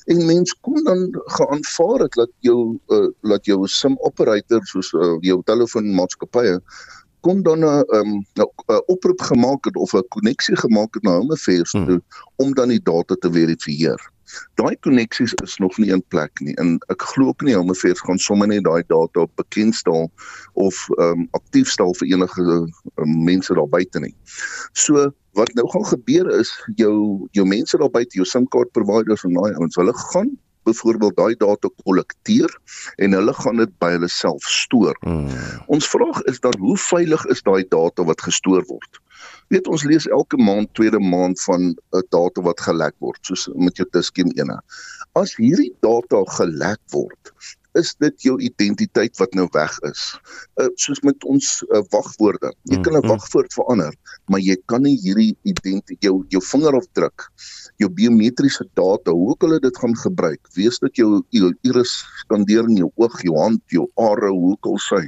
En 0.07 0.26
mens 0.26 0.53
kon 0.64 0.84
dan 0.84 1.10
geaanvaar 1.36 2.05
het 2.05 2.16
dat 2.16 2.32
jou 2.39 2.78
uh, 2.88 3.10
dat 3.28 3.45
jou 3.45 3.68
SIM 3.68 3.97
operator 3.99 4.64
soos 4.72 4.93
uh, 4.93 5.18
jou 5.28 5.41
telefoonmaatskappye 5.43 6.62
kon 7.20 7.43
dan 7.43 7.60
'n 7.60 7.84
um, 7.95 8.14
'n 8.39 8.82
oproep 8.88 9.22
gemaak 9.22 9.66
het 9.66 9.76
of 9.76 9.93
'n 9.93 10.07
koneksie 10.07 10.55
gemaak 10.55 10.93
het 10.93 11.03
na 11.03 11.18
Home 11.20 11.34
Affairs 11.34 11.72
toe 11.72 11.99
hmm. 11.99 12.03
om 12.36 12.53
dan 12.53 12.70
die 12.70 12.84
data 12.84 13.16
te 13.20 13.32
verifieer. 13.32 13.99
Daai 14.59 14.75
koneksies 14.86 15.34
is 15.43 15.57
nog 15.63 15.77
nie 15.77 15.91
in 15.95 16.03
plek 16.13 16.41
nie 16.45 16.55
en 16.61 16.77
ek 16.93 17.05
glo 17.13 17.32
ook 17.34 17.45
nie 17.45 17.55
Home 17.57 17.73
Affairs 17.75 18.03
gaan 18.05 18.21
sommer 18.21 18.49
net 18.51 18.65
daai 18.67 18.84
data 18.91 19.25
bekendstel 19.39 20.09
of 20.53 20.82
um, 20.97 21.27
aktief 21.38 21.71
stel 21.71 21.95
vir 22.01 22.11
enige 22.15 22.45
um, 22.49 23.15
mense 23.25 23.53
daar 23.53 23.69
buite 23.69 24.03
nie. 24.03 24.13
So 24.73 25.09
wat 25.38 25.53
nou 25.57 25.65
gaan 25.73 25.88
gebeur 25.93 26.30
is 26.39 26.51
jou 26.82 27.30
jou 27.38 27.47
mense 27.47 27.77
daar 27.77 27.91
buite 27.93 28.17
jou 28.17 28.27
SIM 28.27 28.47
kaart 28.53 28.71
providers 28.77 29.25
en 29.25 29.38
daai 29.38 29.53
ouens 29.55 29.80
hulle 29.80 29.95
gaan 30.11 30.38
byvoorbeeld 30.69 31.15
daai 31.15 31.36
data 31.36 31.69
kollekteer 31.84 32.51
en 32.95 33.15
hulle 33.17 33.34
gaan 33.34 33.61
dit 33.63 33.71
by 33.82 33.93
hulle 33.95 34.09
self 34.13 34.43
stoor. 34.43 34.97
Hmm. 35.05 35.30
Ons 35.67 35.89
vraag 35.89 36.21
is 36.32 36.41
dan 36.43 36.57
hoe 36.61 36.77
veilig 36.89 37.25
is 37.34 37.43
daai 37.45 37.63
data 37.69 38.05
wat 38.05 38.21
gestoor 38.27 38.65
word? 38.67 39.01
Weet 39.53 39.67
ons 39.67 39.84
lees 39.84 40.07
elke 40.07 40.38
maand 40.38 40.70
tweede 40.78 40.99
maand 40.99 41.41
van 41.47 41.61
'n 41.72 42.05
data 42.15 42.41
wat 42.47 42.61
gelek 42.67 42.95
word 43.05 43.20
soos 43.22 43.47
met 43.55 43.78
jou 43.78 43.88
Tusken 43.91 44.32
ene. 44.41 44.59
As 45.13 45.36
hierdie 45.36 45.74
data 45.82 46.24
gelek 46.38 46.82
word, 46.93 47.34
is 47.74 47.95
dit 47.99 48.22
jou 48.22 48.39
identiteit 48.41 49.17
wat 49.17 49.34
nou 49.34 49.47
weg 49.51 49.78
is. 49.89 50.01
Uh, 50.61 50.70
soos 50.76 51.01
met 51.01 51.24
ons 51.24 51.63
uh, 51.70 51.84
wagwoorde. 51.93 52.53
Jy 52.63 52.82
kan 52.82 52.93
'n 52.93 53.01
mm, 53.01 53.05
mm. 53.05 53.09
wagwoord 53.13 53.53
verander, 53.53 53.93
maar 54.26 54.39
jy 54.39 54.57
kan 54.65 54.82
nie 54.82 54.97
hierdie 54.97 55.36
identiteit 55.43 56.01
jou 56.01 56.26
jou 56.30 56.41
vingerafdruk 56.41 57.30
jou 57.80 57.88
biometriese 57.95 58.65
data, 58.76 59.13
hoe 59.15 59.30
ook 59.32 59.45
hulle 59.45 59.59
dit 59.63 59.78
gaan 59.82 59.95
gebruik, 60.01 60.49
wees 60.57 60.80
dit 60.84 60.99
jou 60.99 61.22
iris 61.32 61.93
skandering 62.24 62.76
jou 62.80 62.89
oog, 62.99 63.15
jou 63.24 63.36
hand, 63.39 63.61
jou 63.72 63.86
are, 64.03 64.32
hoe 64.34 64.51
ook 64.51 64.70
al 64.74 64.80
sy. 64.84 65.01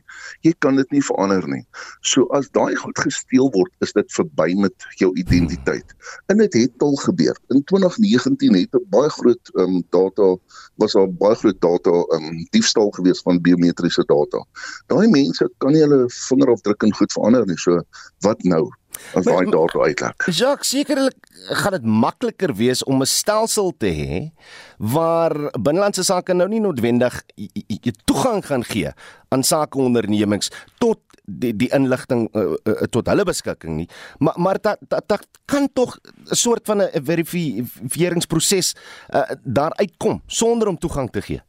Jy 0.47 0.53
kan 0.63 0.79
dit 0.79 0.95
nie 0.95 1.03
verander 1.03 1.45
nie. 1.51 1.63
So 2.07 2.29
as 2.37 2.47
daai 2.55 2.75
goed 2.79 2.99
gesteel 3.03 3.51
word, 3.55 3.71
is 3.83 3.91
dit 3.97 4.15
verby 4.15 4.53
met 4.55 4.87
jou 5.01 5.11
identiteit. 5.19 5.95
En 6.31 6.39
dit 6.39 6.59
het 6.61 6.85
al 6.85 6.95
gebeur. 7.03 7.35
In 7.51 7.63
2019 7.67 8.55
het 8.55 8.75
'n 8.75 8.87
baie 8.89 9.09
groot 9.19 9.51
um, 9.59 9.83
data 9.91 10.35
was 10.79 10.93
daar 10.93 11.11
baie 11.11 11.35
groot 11.35 11.59
data 11.61 11.91
um, 12.15 12.47
diefstal 12.51 12.91
gewees 12.97 13.23
van 13.25 13.41
biometriese 13.41 14.05
data. 14.07 14.43
Daai 14.91 15.07
mense 15.11 15.47
kan 15.57 15.75
nie 15.75 15.83
hulle 15.85 16.05
vingerafdruk 16.07 16.83
en 16.87 16.93
goed 16.99 17.17
verander 17.17 17.47
nie. 17.49 17.59
So 17.59 17.81
wat 18.27 18.43
nou? 18.43 18.69
as 19.15 19.27
daai 19.27 19.47
data 19.51 19.83
uitlek. 19.85 20.25
Jacques, 20.35 20.71
sekerlik 20.71 21.29
gaan 21.61 21.75
dit 21.77 21.85
makliker 21.87 22.53
wees 22.55 22.83
om 22.83 23.01
'n 23.01 23.09
stelsel 23.09 23.73
te 23.77 23.87
hê 23.87 24.31
waar 24.77 25.33
binnelandse 25.59 26.03
sake 26.03 26.33
nou 26.33 26.47
nie 26.47 26.59
noodwendig 26.59 27.21
jy 27.35 27.93
toegang 28.05 28.45
gaan 28.45 28.63
gee 28.63 28.91
aan 29.29 29.43
sakeondernemings 29.43 30.51
tot 30.79 30.99
die 31.25 31.53
die 31.55 31.69
inligting 31.73 32.27
uh, 32.35 32.57
uh, 32.65 32.87
tot 32.89 33.07
hulle 33.07 33.23
beskikking 33.23 33.75
nie 33.75 33.89
maar 34.19 34.33
maar 34.37 34.57
dat 34.61 34.77
dat, 34.89 35.07
dat 35.07 35.27
kan 35.45 35.69
tog 35.73 35.97
'n 36.29 36.35
soort 36.35 36.65
van 36.65 36.81
'n 36.81 37.03
verifiseringsproses 37.03 38.75
uh, 39.13 39.21
daar 39.43 39.73
uitkom 39.73 40.21
sonder 40.27 40.67
om 40.67 40.77
toegang 40.77 41.09
te 41.11 41.21
gee 41.21 41.41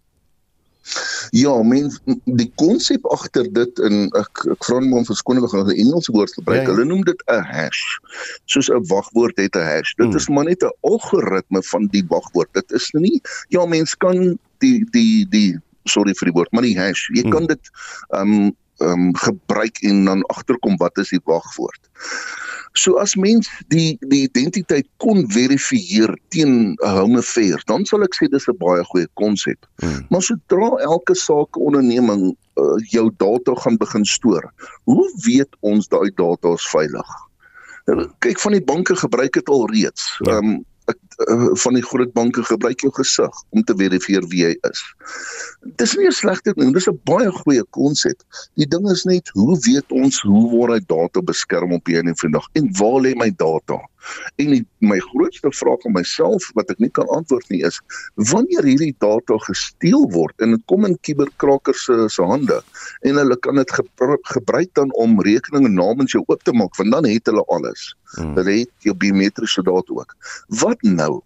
Ja, 1.30 1.62
mens 1.62 2.00
die 2.24 2.50
konsep 2.60 3.06
agter 3.14 3.46
dit 3.52 3.82
in 3.86 4.08
ek 4.18 4.42
ek 4.50 4.66
vra 4.66 4.80
net 4.82 4.96
om 4.98 5.06
verskoning 5.06 5.46
gaan 5.48 5.68
'n 5.70 5.78
Engelse 5.78 6.12
woord 6.12 6.32
gebruik. 6.34 6.62
Ja, 6.62 6.68
ja. 6.68 6.74
Hulle 6.74 6.84
noem 6.84 7.04
dit 7.06 7.22
'n 7.26 7.44
hash. 7.46 7.82
Soos 8.44 8.68
'n 8.68 8.82
wagwoord 8.90 9.38
het 9.38 9.56
'n 9.56 9.66
hash. 9.66 9.94
Dit 9.94 10.06
hmm. 10.06 10.16
is 10.16 10.28
maar 10.28 10.44
net 10.44 10.62
'n 10.62 10.74
algoritme 10.80 11.62
van 11.62 11.86
die 11.90 12.04
wagwoord. 12.08 12.52
Dit 12.52 12.72
is 12.72 12.90
nie 12.92 13.20
ja, 13.48 13.66
mens 13.66 13.96
kan 13.96 14.38
die 14.58 14.86
die 14.90 15.26
die 15.28 15.60
sorry 15.84 16.14
vir 16.14 16.30
die 16.30 16.34
woord, 16.34 16.52
maar 16.52 16.66
die 16.66 16.78
hash. 16.78 17.08
Jy 17.14 17.22
hmm. 17.22 17.30
kan 17.30 17.46
dit 17.46 17.70
ehm 18.10 18.32
um, 18.32 18.56
ehm 18.82 19.06
um, 19.06 19.16
gebruik 19.16 19.78
en 19.82 20.04
dan 20.04 20.22
agterkom 20.26 20.76
wat 20.76 20.98
is 20.98 21.14
die 21.14 21.22
wagwoord. 21.24 21.90
So 22.72 22.96
as 22.96 23.14
mens 23.16 23.50
die 23.68 23.98
die 24.08 24.22
identiteit 24.24 24.86
kon 24.96 25.26
verifieer 25.30 26.14
teen 26.32 26.72
'n 26.72 26.94
home 26.96 27.18
affair, 27.18 27.60
dan 27.66 27.84
sal 27.84 28.02
ek 28.02 28.16
sê 28.16 28.28
dis 28.30 28.48
'n 28.48 28.56
baie 28.56 28.84
goeie 28.84 29.08
konsep. 29.14 29.66
Hmm. 29.82 30.06
Maar 30.10 30.22
sodra 30.22 30.70
elke 30.80 31.14
saak 31.14 31.56
onderneming 31.56 32.36
uh, 32.56 32.78
jou 32.90 33.10
data 33.16 33.54
gaan 33.54 33.76
begin 33.76 34.04
stoor, 34.04 34.52
hoe 34.84 35.06
weet 35.26 35.52
ons 35.60 35.88
daai 35.88 36.10
data 36.16 36.54
is 36.54 36.66
veilig? 36.72 37.08
Nou, 37.86 38.06
kyk 38.18 38.38
van 38.40 38.52
die 38.52 38.64
banke 38.64 38.96
gebruik 38.96 39.32
dit 39.32 39.48
al 39.48 39.66
reeds. 39.70 40.18
Ja. 40.20 40.38
Ehm 40.38 40.50
ja. 40.50 40.56
um, 40.56 40.64
van 41.62 41.74
die 41.74 41.84
groot 41.84 42.12
banke 42.12 42.42
gebruik 42.44 42.80
jou 42.80 42.92
gesig 42.96 43.42
om 43.50 43.62
te 43.62 43.76
verifieer 43.76 44.24
wie 44.32 44.42
jy 44.46 44.52
is. 44.68 44.82
Dis 45.78 45.94
nie 45.96 46.08
'n 46.08 46.12
slegte 46.12 46.54
ding, 46.56 46.72
dis 46.74 46.88
'n 46.88 46.98
baie 47.04 47.30
goeie 47.30 47.64
konsep. 47.70 48.18
Die 48.56 48.66
ding 48.66 48.90
is 48.90 49.04
net 49.04 49.28
hoe 49.34 49.58
weet 49.66 49.92
ons 49.92 50.20
hoe 50.20 50.50
word 50.50 50.72
hy 50.72 50.80
data 50.86 51.20
beskerm 51.20 51.72
op 51.72 51.86
hierdie 51.86 52.14
vandag 52.16 52.46
en 52.54 52.70
waar 52.78 53.00
lê 53.00 53.14
my 53.14 53.30
data? 53.30 53.78
En 54.42 54.52
die, 54.54 54.62
my 54.78 54.98
grootste 55.12 55.52
vraag 55.54 55.86
aan 55.86 55.96
myself 55.96 56.48
wat 56.58 56.70
ek 56.74 56.82
nie 56.82 56.90
kan 56.98 57.08
antwoord 57.14 57.48
nie 57.52 57.62
is 57.66 57.80
wanneer 58.32 58.66
hierdie 58.66 58.94
data 59.04 59.38
gesteel 59.46 60.06
word 60.14 60.44
en 60.44 60.56
dit 60.56 60.64
kom 60.70 60.86
in 60.88 60.98
kuberkrakers 61.06 61.86
se 61.88 61.98
se 62.12 62.26
hande 62.26 62.60
en 63.08 63.20
hulle 63.20 63.38
kan 63.46 63.60
dit 63.60 63.74
gebruik 64.34 64.72
dan 64.78 64.92
om 65.04 65.20
rekeninge 65.22 65.72
namens 65.72 66.16
jou 66.16 66.24
oop 66.26 66.42
te 66.46 66.54
maak 66.56 66.76
want 66.80 66.92
dan 66.92 67.08
het 67.08 67.28
hulle 67.30 67.44
alles. 67.54 67.92
Hmm. 68.16 68.34
Hulle 68.38 68.62
het 68.62 68.86
jou 68.86 68.94
biometriese 68.96 69.62
data 69.66 70.00
ook. 70.00 70.16
Wat 70.62 70.82
nou? 70.82 71.22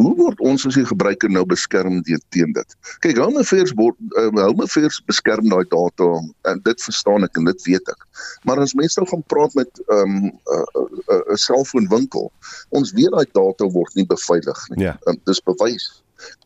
Hoe 0.00 0.12
word 0.16 0.40
ons 0.40 0.64
as 0.68 0.76
die 0.78 0.86
gebruiker 0.88 1.30
nou 1.32 1.42
beskerm 1.48 2.00
teen 2.06 2.54
dit? 2.56 2.76
Kyk, 3.04 3.18
Home 3.20 3.42
Affairs 3.42 3.72
word 3.76 3.96
uh, 4.16 4.30
Home 4.38 4.64
Affairs 4.64 5.00
beskerm 5.10 5.50
daai 5.52 5.66
data 5.72 6.08
en 6.48 6.62
dit 6.64 6.84
verstaan 6.86 7.26
ek 7.26 7.40
en 7.40 7.48
dit 7.50 7.66
weet 7.68 7.90
ek. 7.92 8.06
Maar 8.48 8.62
as 8.64 8.76
mense 8.78 9.00
nou 9.00 9.08
gaan 9.10 9.24
praat 9.32 9.56
met 9.58 9.68
'n 9.80 9.98
um, 9.98 10.14
'n 10.24 10.32
uh, 10.56 10.84
uh, 10.84 11.18
uh, 11.18 11.36
selfoonwinkel, 11.36 12.30
ons 12.70 12.94
weet 12.96 13.12
daai 13.12 13.28
data 13.32 13.68
word 13.76 13.92
nie 13.94 14.06
beveilig 14.06 14.62
nie. 14.72 14.84
Ja. 14.88 14.96
Um, 15.06 15.20
dis 15.28 15.42
bewys. 15.44 15.90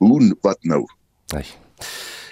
Hoe 0.03 0.19
wat 0.43 0.59
nou? 0.63 0.83
Nee. 1.35 1.47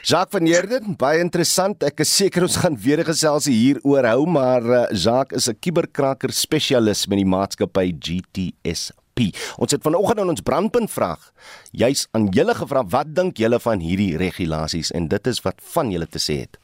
Jacques 0.03 0.35
van 0.35 0.47
Heerden, 0.47 0.97
baie 0.99 1.21
interessant. 1.23 1.83
Ek 1.87 2.01
is 2.03 2.11
seker 2.11 2.43
ons 2.43 2.57
gaan 2.59 2.75
weer 2.75 3.05
gesels 3.07 3.47
hier 3.47 3.79
oor 3.87 4.03
hou, 4.11 4.27
maar 4.27 4.63
uh, 4.63 4.87
Jacques 4.91 5.39
is 5.39 5.49
'n 5.49 5.59
kuberkraker 5.61 6.33
spesialis 6.33 7.07
met 7.07 7.23
die 7.23 7.31
maatskappy 7.31 7.95
GTS 7.95 8.91
P. 9.15 9.31
Ons 9.59 9.75
het 9.75 9.83
vanoggend 9.85 10.23
aan 10.23 10.33
ons 10.33 10.45
brandpunt 10.45 10.91
vraag 10.91 11.31
juis 11.71 12.07
aan 12.17 12.29
julle 12.35 12.55
gevra 12.55 12.85
wat 12.95 13.15
dink 13.17 13.41
julle 13.41 13.61
van 13.61 13.81
hierdie 13.85 14.17
regulasies 14.21 14.93
en 14.97 15.09
dit 15.13 15.33
is 15.33 15.43
wat 15.47 15.61
van 15.75 15.93
julle 15.93 16.09
te 16.09 16.23
sê 16.23 16.43
het. 16.45 16.59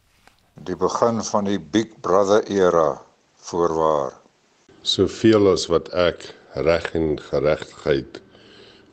Die 0.66 0.76
begin 0.76 1.22
van 1.22 1.46
die 1.46 1.60
Big 1.60 1.92
Brother 2.02 2.42
era 2.50 2.98
voorwaar. 3.48 4.16
Soveel 4.82 5.52
as 5.52 5.68
wat 5.70 5.90
ek 5.94 6.24
reg 6.66 6.88
en 6.98 7.18
geregtigheid 7.22 8.20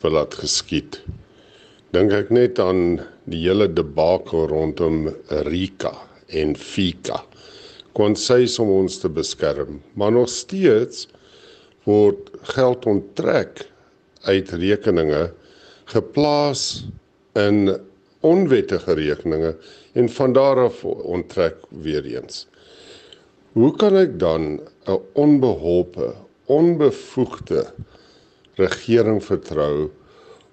wil 0.03 0.17
laat 0.17 0.35
geskied. 0.37 0.99
Dink 1.95 2.13
ek 2.13 2.31
net 2.33 2.59
aan 2.59 2.99
die 3.31 3.41
hele 3.45 3.67
debakel 3.71 4.49
rondom 4.51 5.07
Rika 5.47 5.93
en 6.27 6.53
Fika. 6.59 7.21
Kon 7.95 8.17
sy 8.19 8.43
om 8.59 8.71
ons 8.81 8.99
te 8.99 9.09
beskerm, 9.09 9.79
maar 9.95 10.11
nog 10.11 10.29
steeds 10.29 11.07
word 11.87 12.34
geld 12.53 12.85
onttrek 12.85 13.65
uit 14.25 14.49
rekeninge 14.49 15.33
geplaas 15.85 16.85
in 17.33 17.77
onwettige 18.25 18.93
rekeninge 18.93 19.55
en 19.93 20.09
van 20.09 20.33
daar 20.33 20.63
af 20.65 20.83
onttrek 20.85 21.55
weer 21.69 22.05
eens. 22.05 22.47
Hoe 23.51 23.71
kan 23.75 23.95
ek 23.95 24.19
dan 24.19 24.59
'n 24.85 24.99
onbeholpe, 25.13 26.13
onbevoegde 26.45 27.65
regering 28.55 29.23
vertrou 29.23 29.89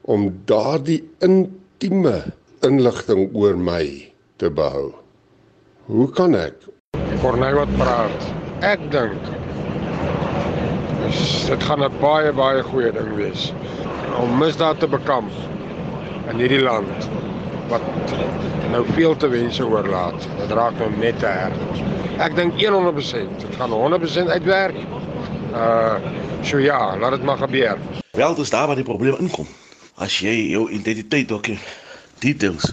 om 0.01 0.41
daardie 0.45 1.11
intieme 1.19 2.23
inligting 2.61 3.35
oor 3.35 3.59
my 3.59 4.13
te 4.37 4.51
behou? 4.51 4.93
Hoe 5.85 6.11
kan 6.11 6.35
ek? 6.35 6.55
Cornel 7.21 7.55
wat 7.55 7.77
praat. 7.77 8.33
Ek 8.61 8.91
dink 8.91 9.42
dit 11.47 11.65
gaan 11.65 11.83
'n 11.85 11.93
baie 12.01 12.33
baie 12.33 12.63
goeie 12.63 12.93
ding 12.93 13.15
wees 13.17 13.53
om 14.21 14.39
misdaad 14.39 14.79
te 14.79 14.89
bekamp 14.89 15.31
in 16.31 16.37
hierdie 16.39 16.63
land 16.63 17.09
wat 17.69 17.83
nou 18.71 18.85
veel 18.93 19.17
te 19.17 19.29
wense 19.29 19.67
oorlaat. 19.67 20.27
Dit 20.39 20.51
raak 20.51 20.79
nou 20.79 20.91
net 20.97 21.19
te 21.19 21.27
erg. 21.27 21.57
Ek 22.23 22.37
dink 22.37 22.59
100% 22.61 23.45
dit 23.45 23.57
gaan 23.57 23.73
100% 23.73 24.29
uitwerk. 24.29 24.77
Uh 25.53 25.97
so 26.43 26.59
ja, 26.59 26.97
laat 26.99 27.11
dit 27.11 27.23
maar 27.23 27.39
gebeur. 27.39 27.79
Wel, 28.11 28.35
dis 28.35 28.51
daar 28.51 28.67
waar 28.67 28.77
die 28.77 28.85
probleem 28.85 29.15
inkom. 29.19 29.47
As 29.95 30.19
jy 30.19 30.35
jou 30.51 30.71
identiteit 30.71 31.33
ook 31.33 31.47
details 32.19 32.73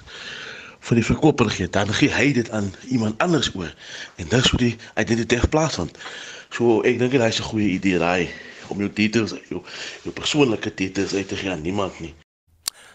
vir 0.80 0.96
die 0.96 1.06
verkoper 1.06 1.50
gee, 1.54 1.70
dan 1.70 1.92
gee 1.94 2.10
hy 2.10 2.32
dit 2.34 2.50
aan 2.52 2.72
iemand 2.90 3.22
anders 3.22 3.52
oor 3.56 3.70
en 4.16 4.28
dis 4.30 4.50
hoe 4.50 4.60
die 4.60 4.76
identiteit 4.96 5.50
plaasvind. 5.50 5.98
So 6.50 6.82
ek 6.82 6.98
dink 7.00 7.12
dit 7.12 7.22
is 7.22 7.40
'n 7.40 7.50
goeie 7.52 7.70
idee 7.78 8.00
daai 8.00 8.30
om 8.70 8.80
jou 8.80 8.90
details, 8.94 9.36
jou 9.50 9.62
jou 10.04 10.14
persoonlike 10.14 10.74
details 10.74 11.14
uit 11.14 11.28
te 11.28 11.36
gee 11.36 11.52
aan 11.52 11.62
niemand 11.62 12.00
nie. 12.00 12.14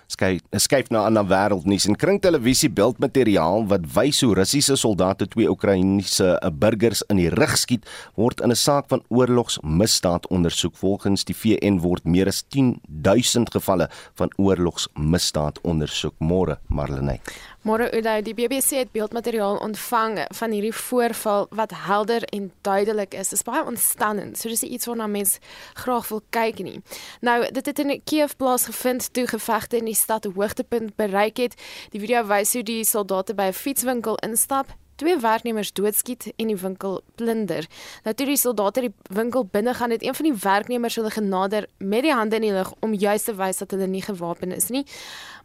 Skuif 0.06 0.42
skuif 0.52 0.90
na 0.90 1.00
'n 1.00 1.16
ander 1.16 1.26
wêreldnuus 1.26 1.86
en 1.88 1.96
kring 1.96 2.20
televisie 2.20 2.68
beeldmateriaal 2.68 3.66
wat 3.66 3.86
wys 3.94 4.20
hoe 4.20 4.34
Russiese 4.34 4.76
soldate 4.76 5.26
twee 5.28 5.48
Oekraïense 5.48 6.38
eh, 6.38 6.50
burgers 6.50 7.02
in 7.08 7.16
die 7.16 7.30
rug 7.30 7.56
skiet 7.56 7.88
word 8.14 8.40
in 8.40 8.50
'n 8.50 8.56
saak 8.56 8.84
van 8.88 9.02
oorlogsmisdaad 9.08 10.28
ondersoek. 10.28 10.76
Volgens 10.76 11.24
die 11.24 11.34
VN 11.34 11.78
word 11.80 12.04
meer 12.04 12.26
as 12.26 12.44
10000 12.48 13.50
gevalle 13.50 13.88
van 14.14 14.30
oorlogsmisdaad 14.36 15.60
ondersoek. 15.62 16.14
Môre, 16.18 16.58
Marlenae. 16.68 17.20
Môre 17.64 17.86
Uday, 17.96 18.20
die 18.20 18.34
BBC 18.36 18.76
het 18.76 18.90
beeldmateriaal 18.92 19.56
ontvang 19.56 20.18
van 20.36 20.52
hierdie 20.52 20.74
voorval 20.76 21.46
wat 21.48 21.72
helder 21.86 22.22
en 22.22 22.50
duidelik 22.60 23.14
is. 23.14 23.30
Dit 23.32 23.38
is 23.38 23.46
baie 23.46 23.64
ontstellend. 23.64 24.36
So 24.36 24.52
dis 24.52 24.66
iets 24.68 24.84
waarna 24.84 25.06
mens 25.08 25.38
graag 25.72 26.10
wil 26.12 26.20
kyk 26.28 26.60
nie. 26.60 26.82
Nou, 27.24 27.38
dit 27.48 27.66
het 27.66 27.78
in 27.78 28.02
Kiev 28.04 28.36
plaasgevind 28.36 29.08
toe 29.16 29.26
gevegte 29.32 29.80
in 29.80 29.88
die 29.88 29.96
stad 29.96 30.26
'n 30.26 30.36
hoogtepunt 30.36 30.96
bereik 30.96 31.36
het. 31.36 31.56
Die 31.90 32.00
video 32.00 32.26
wys 32.26 32.52
hoe 32.52 32.62
die 32.62 32.84
soldate 32.84 33.34
by 33.34 33.48
'n 33.48 33.52
fietswinkel 33.52 34.16
instap 34.16 34.76
twee 34.94 35.18
werknemers 35.18 35.72
doodskiet 35.72 36.32
en 36.36 36.46
die 36.46 36.56
winkel 36.56 37.00
plunder. 37.14 37.66
Nou 38.04 38.14
toe 38.14 38.26
die 38.26 38.38
soldate 38.38 38.80
die 38.86 38.92
winkel 39.14 39.46
binne 39.50 39.74
gaan, 39.74 39.90
het 39.90 40.02
een 40.02 40.14
van 40.14 40.28
die 40.28 40.36
werknemers 40.42 40.94
hulle 40.94 41.10
genader 41.10 41.66
met 41.78 42.02
die 42.06 42.14
hande 42.14 42.36
in 42.36 42.46
die 42.48 42.52
lug 42.52 42.72
om 42.80 42.94
juis 42.94 43.26
te 43.26 43.34
wys 43.34 43.62
dat 43.62 43.74
hulle 43.74 43.86
nie 43.90 44.02
gewapen 44.02 44.52
is 44.52 44.68
nie. 44.68 44.84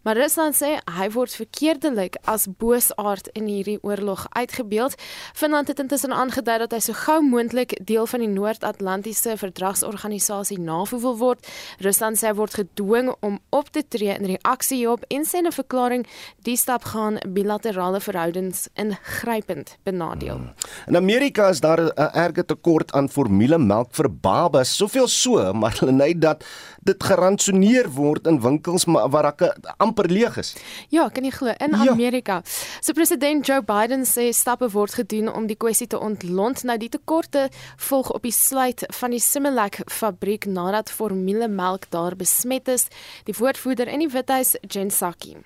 Maar 0.02 0.16
Rusland 0.18 0.56
sê 0.56 0.78
hy 0.97 1.08
word 1.12 1.34
verkeerdelik 1.36 2.16
as 2.24 2.47
boosaard 2.47 3.28
in 3.36 3.50
hierdie 3.52 3.78
oorlog 3.84 4.26
uitgebeeld. 4.32 4.95
Finland 5.34 5.68
het 5.68 5.80
intussen 5.80 6.14
aangedui 6.16 6.58
dat 6.62 6.72
hy 6.72 6.80
so 6.80 6.95
gou 6.95 7.20
moontlik 7.26 7.76
deel 7.84 8.08
van 8.08 8.24
die 8.24 8.32
Noord-Atlantiese 8.32 9.36
Verdragsorganisasie 9.38 10.60
NAVO 10.60 11.00
wil 11.04 11.18
word. 11.20 11.47
Rusland 11.84 12.20
sê 12.20 12.30
hy 12.30 12.36
word 12.39 12.56
gedwing 12.62 13.12
om 13.26 13.39
op 13.56 13.72
te 13.76 13.84
tree 13.84 14.16
in 14.16 14.30
reaksie 14.32 14.80
hierop 14.80 15.04
en 15.10 15.28
sê 15.28 15.43
'n 15.43 15.52
verklaring 15.52 16.08
die 16.47 16.56
stap 16.56 16.84
gaan 16.84 17.20
bilaterale 17.28 18.00
verhoudings 18.00 18.70
ingrypend 18.76 19.78
benadeel. 19.84 20.38
Hmm. 20.38 20.54
In 20.88 20.95
Amerika 20.95 21.50
is 21.50 21.60
daar 21.60 21.80
'n 21.80 21.91
erge 22.14 22.45
tekort 22.45 22.91
aan 22.91 23.10
formulemelk 23.10 23.91
vir 23.91 24.10
babas, 24.10 24.76
soveel 24.76 25.08
so, 25.08 25.54
maar 25.54 25.76
hulle 25.80 25.91
net 25.91 26.22
dat 26.22 26.43
dit 26.84 27.04
gerantsoneer 27.04 27.89
word 27.89 28.28
in 28.28 28.41
winkels 28.41 28.86
maar 28.86 29.10
waar 29.10 29.24
rakke 29.24 29.56
amper 29.90 30.10
leeg 30.12 30.38
is. 30.42 30.54
Ja, 30.94 31.10
kan 31.14 31.28
jy 31.28 31.34
glo 31.36 31.54
in 31.58 31.76
ja. 31.76 31.92
Amerika. 31.92 32.40
So 32.82 32.96
president 32.98 33.48
Joe 33.48 33.62
Biden 33.66 34.06
sê 34.10 34.30
stappe 34.36 34.72
word 34.74 34.96
gedoen 35.02 35.30
om 35.32 35.50
die 35.50 35.58
kwessie 35.60 35.90
te 35.90 36.00
ontlont. 36.00 36.64
Nou 36.64 36.78
die 36.80 36.92
tekorte 36.94 37.50
volg 37.90 38.14
op 38.16 38.26
die 38.26 38.36
sluit 38.36 38.86
van 39.02 39.16
die 39.16 39.24
Similac 39.24 39.82
fabriek 39.90 40.48
nadat 40.50 40.92
formulemelk 40.94 41.90
daar 41.94 42.18
besmet 42.20 42.70
is. 42.72 42.90
Die 43.26 43.36
woordvoerder 43.38 43.90
in 43.90 44.06
die 44.06 44.12
Withuis, 44.14 44.56
Jen 44.70 44.94
Psaki. 44.94 45.38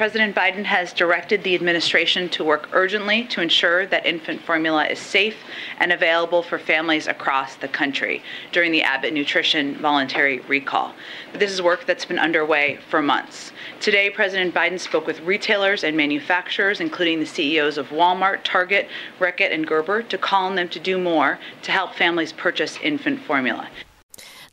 President 0.00 0.34
Biden 0.34 0.64
has 0.64 0.94
directed 0.94 1.42
the 1.42 1.54
administration 1.54 2.30
to 2.30 2.42
work 2.42 2.70
urgently 2.72 3.24
to 3.24 3.42
ensure 3.42 3.84
that 3.84 4.06
infant 4.06 4.40
formula 4.40 4.86
is 4.86 4.98
safe 4.98 5.36
and 5.78 5.92
available 5.92 6.42
for 6.42 6.58
families 6.58 7.06
across 7.06 7.56
the 7.56 7.68
country 7.68 8.22
during 8.50 8.72
the 8.72 8.80
Abbott 8.80 9.12
Nutrition 9.12 9.76
voluntary 9.76 10.38
recall. 10.48 10.94
But 11.32 11.40
this 11.40 11.52
is 11.52 11.60
work 11.60 11.84
that's 11.84 12.06
been 12.06 12.18
underway 12.18 12.78
for 12.88 13.02
months. 13.02 13.52
Today, 13.78 14.08
President 14.08 14.54
Biden 14.54 14.80
spoke 14.80 15.06
with 15.06 15.20
retailers 15.20 15.84
and 15.84 15.94
manufacturers, 15.94 16.80
including 16.80 17.20
the 17.20 17.26
CEOs 17.26 17.76
of 17.76 17.90
Walmart, 17.90 18.38
Target, 18.42 18.88
Reckitt, 19.18 19.52
and 19.52 19.66
Gerber, 19.66 20.02
to 20.04 20.16
call 20.16 20.46
on 20.46 20.54
them 20.54 20.70
to 20.70 20.80
do 20.80 20.98
more 20.98 21.38
to 21.60 21.72
help 21.72 21.94
families 21.94 22.32
purchase 22.32 22.78
infant 22.82 23.20
formula. 23.20 23.68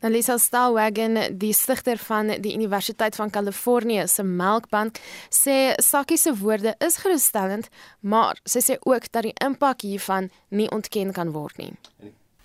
Nou 0.00 0.12
Lisa 0.12 0.36
Stallwagen, 0.38 1.18
die 1.38 1.52
stigter 1.52 1.98
van 1.98 2.28
die 2.40 2.54
Universiteit 2.54 3.16
van 3.18 3.30
Kalifornië 3.30 4.04
se 4.06 4.22
Melkbank, 4.22 5.00
sê 5.34 5.74
Sakkie 5.82 6.16
se 6.16 6.30
woorde 6.38 6.76
is 6.78 7.00
gerusstellend, 7.02 7.66
maar 8.00 8.38
sy 8.46 8.62
sê 8.62 8.76
ook 8.86 9.10
dat 9.10 9.26
die 9.26 9.34
impak 9.42 9.82
hiervan 9.82 10.30
nie 10.54 10.68
ontken 10.70 11.10
kan 11.12 11.34
word 11.34 11.58
nie. 11.58 11.72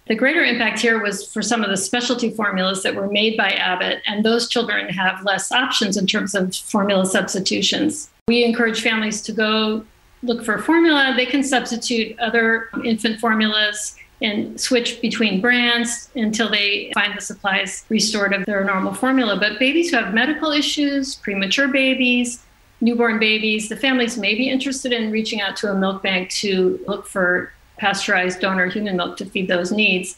The 0.08 0.18
greater 0.18 0.44
impact 0.44 0.82
here 0.82 0.98
was 1.00 1.22
for 1.32 1.44
some 1.44 1.64
of 1.64 1.70
the 1.70 1.78
specialty 1.78 2.32
formulas 2.32 2.82
that 2.84 2.96
were 2.96 3.08
made 3.08 3.38
by 3.38 3.52
Abbott, 3.52 4.02
and 4.08 4.26
those 4.26 4.50
children 4.50 4.90
have 4.90 5.24
less 5.24 5.52
options 5.52 5.96
in 5.96 6.08
terms 6.08 6.34
of 6.34 6.56
formula 6.56 7.06
substitutions. 7.06 8.10
We 8.28 8.44
encourage 8.44 8.82
families 8.82 9.22
to 9.22 9.32
go 9.32 9.86
look 10.24 10.44
for 10.44 10.56
a 10.56 10.62
formula. 10.62 11.14
They 11.16 11.28
can 11.28 11.44
substitute 11.44 12.18
other 12.20 12.70
infant 12.84 13.20
formulas 13.20 13.96
and 14.24 14.60
switch 14.60 15.02
between 15.02 15.42
brands 15.42 16.10
until 16.16 16.50
they 16.50 16.92
find 16.94 17.16
the 17.16 17.22
supplies 17.22 17.86
restored 17.90 18.34
of 18.34 18.46
their 18.46 18.64
normal 18.64 18.94
formula. 18.94 19.38
But 19.38 19.60
babies 19.60 19.92
who 19.92 19.98
have 19.98 20.14
medical 20.14 20.52
issues, 20.52 21.16
premature 21.16 21.68
babies, 21.68 22.42
newborn 22.82 23.20
babies, 23.20 23.70
the 23.70 23.76
families 23.76 24.18
may 24.18 24.34
be 24.34 24.50
interested 24.50 24.94
in 24.94 25.12
reaching 25.12 25.42
out 25.42 25.58
to 25.58 25.72
a 25.72 25.76
milk 25.76 26.02
bank 26.02 26.30
to 26.30 26.80
look 26.88 27.06
for 27.06 27.54
pasteurized 27.78 28.40
donor 28.40 28.68
human 28.68 28.96
milk 28.96 29.18
to 29.18 29.26
feed 29.26 29.48
those 29.48 29.72
needs. 29.72 30.18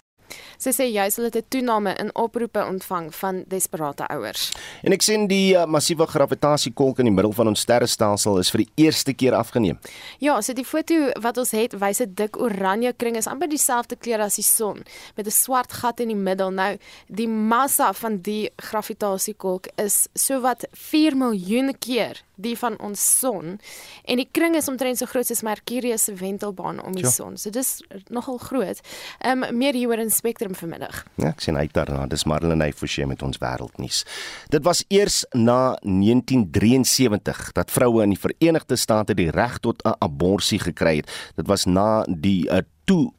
Sy 0.57 0.71
sê 0.71 0.87
jy 0.91 1.09
sal 1.09 1.29
dit 1.29 1.35
'n 1.35 1.49
toename 1.49 1.95
in 1.99 2.09
oproepe 2.15 2.63
ontvang 2.65 3.13
van 3.15 3.43
desperate 3.47 4.07
ouers. 4.07 4.51
En 4.83 4.91
ek 4.91 5.01
sien 5.01 5.27
die 5.27 5.55
uh, 5.55 5.65
massiewe 5.65 6.07
gravitasie-kolk 6.07 6.99
in 6.99 7.05
die 7.05 7.13
middel 7.13 7.33
van 7.33 7.47
ons 7.47 7.59
sterrestelsel 7.59 8.39
is 8.39 8.51
vir 8.51 8.63
die 8.63 8.85
eerste 8.85 9.13
keer 9.13 9.33
afgeneem. 9.33 9.79
Ja, 10.19 10.41
so 10.41 10.53
die 10.53 10.65
foto 10.65 11.11
wat 11.21 11.37
ons 11.37 11.51
het, 11.51 11.73
wys 11.73 12.01
'n 12.01 12.13
dik 12.15 12.37
oranje 12.37 12.93
kring 12.93 13.17
is 13.17 13.27
amper 13.27 13.49
dieselfde 13.49 13.95
kleur 13.95 14.21
as 14.21 14.35
die 14.35 14.43
son 14.43 14.83
met 15.15 15.27
'n 15.27 15.31
swart 15.31 15.71
gat 15.71 15.99
in 15.99 16.07
die 16.07 16.15
middel. 16.15 16.51
Nou, 16.51 16.77
die 17.07 17.27
massa 17.27 17.93
van 17.93 18.21
die 18.21 18.49
gravitasie-kolk 18.57 19.67
is 19.77 20.07
sowat 20.13 20.65
4 20.71 21.15
miljoen 21.17 21.73
keer 21.79 22.21
die 22.35 22.57
van 22.57 22.79
ons 22.79 23.19
son 23.19 23.59
en 24.03 24.21
die 24.21 24.27
kring 24.31 24.55
is 24.55 24.67
omtrent 24.71 24.97
so 24.97 25.05
groot 25.05 25.27
soos 25.27 25.43
Mercurius 25.45 26.03
se 26.03 26.13
wentelbaan 26.13 26.81
om 26.83 26.95
die 26.95 27.05
ja. 27.05 27.11
son. 27.11 27.37
So 27.37 27.49
dis 27.49 27.81
nogal 28.09 28.37
groot. 28.37 28.81
Ehm 29.19 29.43
um, 29.43 29.57
meer 29.57 29.73
hieroor 29.73 29.99
in 30.03 30.11
Spectrum 30.11 30.55
vanmiddag. 30.55 31.03
Ja, 31.15 31.31
ek 31.33 31.41
sien 31.41 31.57
uit 31.57 31.73
daarna. 31.73 32.05
Dis 32.07 32.25
Marlene 32.25 32.71
Forsie 32.73 33.05
met 33.05 33.21
ons 33.21 33.39
wêreldnuus. 33.41 34.03
Dit 34.49 34.63
was 34.63 34.83
eers 34.87 35.23
na 35.31 35.77
1973 35.81 37.51
dat 37.51 37.71
vroue 37.71 38.03
in 38.03 38.15
die 38.15 38.19
Verenigde 38.19 38.75
State 38.75 39.13
die 39.13 39.29
reg 39.31 39.57
tot 39.59 39.81
'n 39.83 39.95
abortus 39.99 40.61
gekry 40.61 40.97
het. 40.97 41.09
Dit 41.35 41.47
was 41.47 41.65
na 41.65 42.05
die 42.07 42.49
uh, 42.49 42.61
toe 42.85 43.11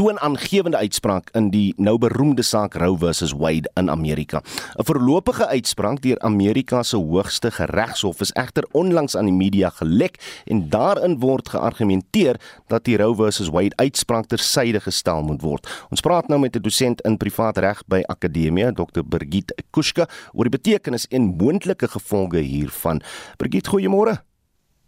toonaangewende 0.00 0.78
uitspraak 0.80 1.28
in 1.36 1.50
die 1.52 1.74
nou 1.76 1.98
beroemde 2.00 2.42
saak 2.46 2.78
Roe 2.80 2.96
versus 2.98 3.34
Wade 3.36 3.68
in 3.76 3.90
Amerika. 3.92 4.40
'n 4.78 4.84
Voorlopige 4.84 5.46
uitspraak 5.46 6.00
deur 6.00 6.18
Amerika 6.18 6.82
se 6.82 6.96
hoogste 6.96 7.50
regshof 7.52 8.20
is 8.20 8.32
egter 8.32 8.64
onlangs 8.72 9.16
aan 9.16 9.24
die 9.24 9.34
media 9.34 9.68
gelek 9.68 10.16
en 10.46 10.68
daarin 10.68 11.18
word 11.18 11.48
geargumenteer 11.48 12.40
dat 12.66 12.84
die 12.84 12.96
Roe 12.96 13.14
versus 13.14 13.48
Wade 13.48 13.76
uitspraak 13.76 14.26
tersyde 14.26 14.80
gestel 14.80 15.22
moet 15.22 15.42
word. 15.42 15.68
Ons 15.90 16.00
praat 16.00 16.28
nou 16.28 16.40
met 16.40 16.56
'n 16.56 16.62
dosent 16.62 17.00
in 17.00 17.16
privaat 17.16 17.58
reg 17.58 17.82
by 17.86 18.00
Akademia, 18.06 18.72
Dr. 18.72 19.04
Birgit 19.04 19.52
Kuska, 19.70 20.08
oor 20.32 20.48
die 20.48 20.58
betekenis 20.58 21.06
en 21.08 21.36
moontlike 21.36 21.88
gevolge 21.88 22.38
hiervan. 22.38 23.02
Birgit, 23.36 23.68
goeiemôre. 23.68 24.29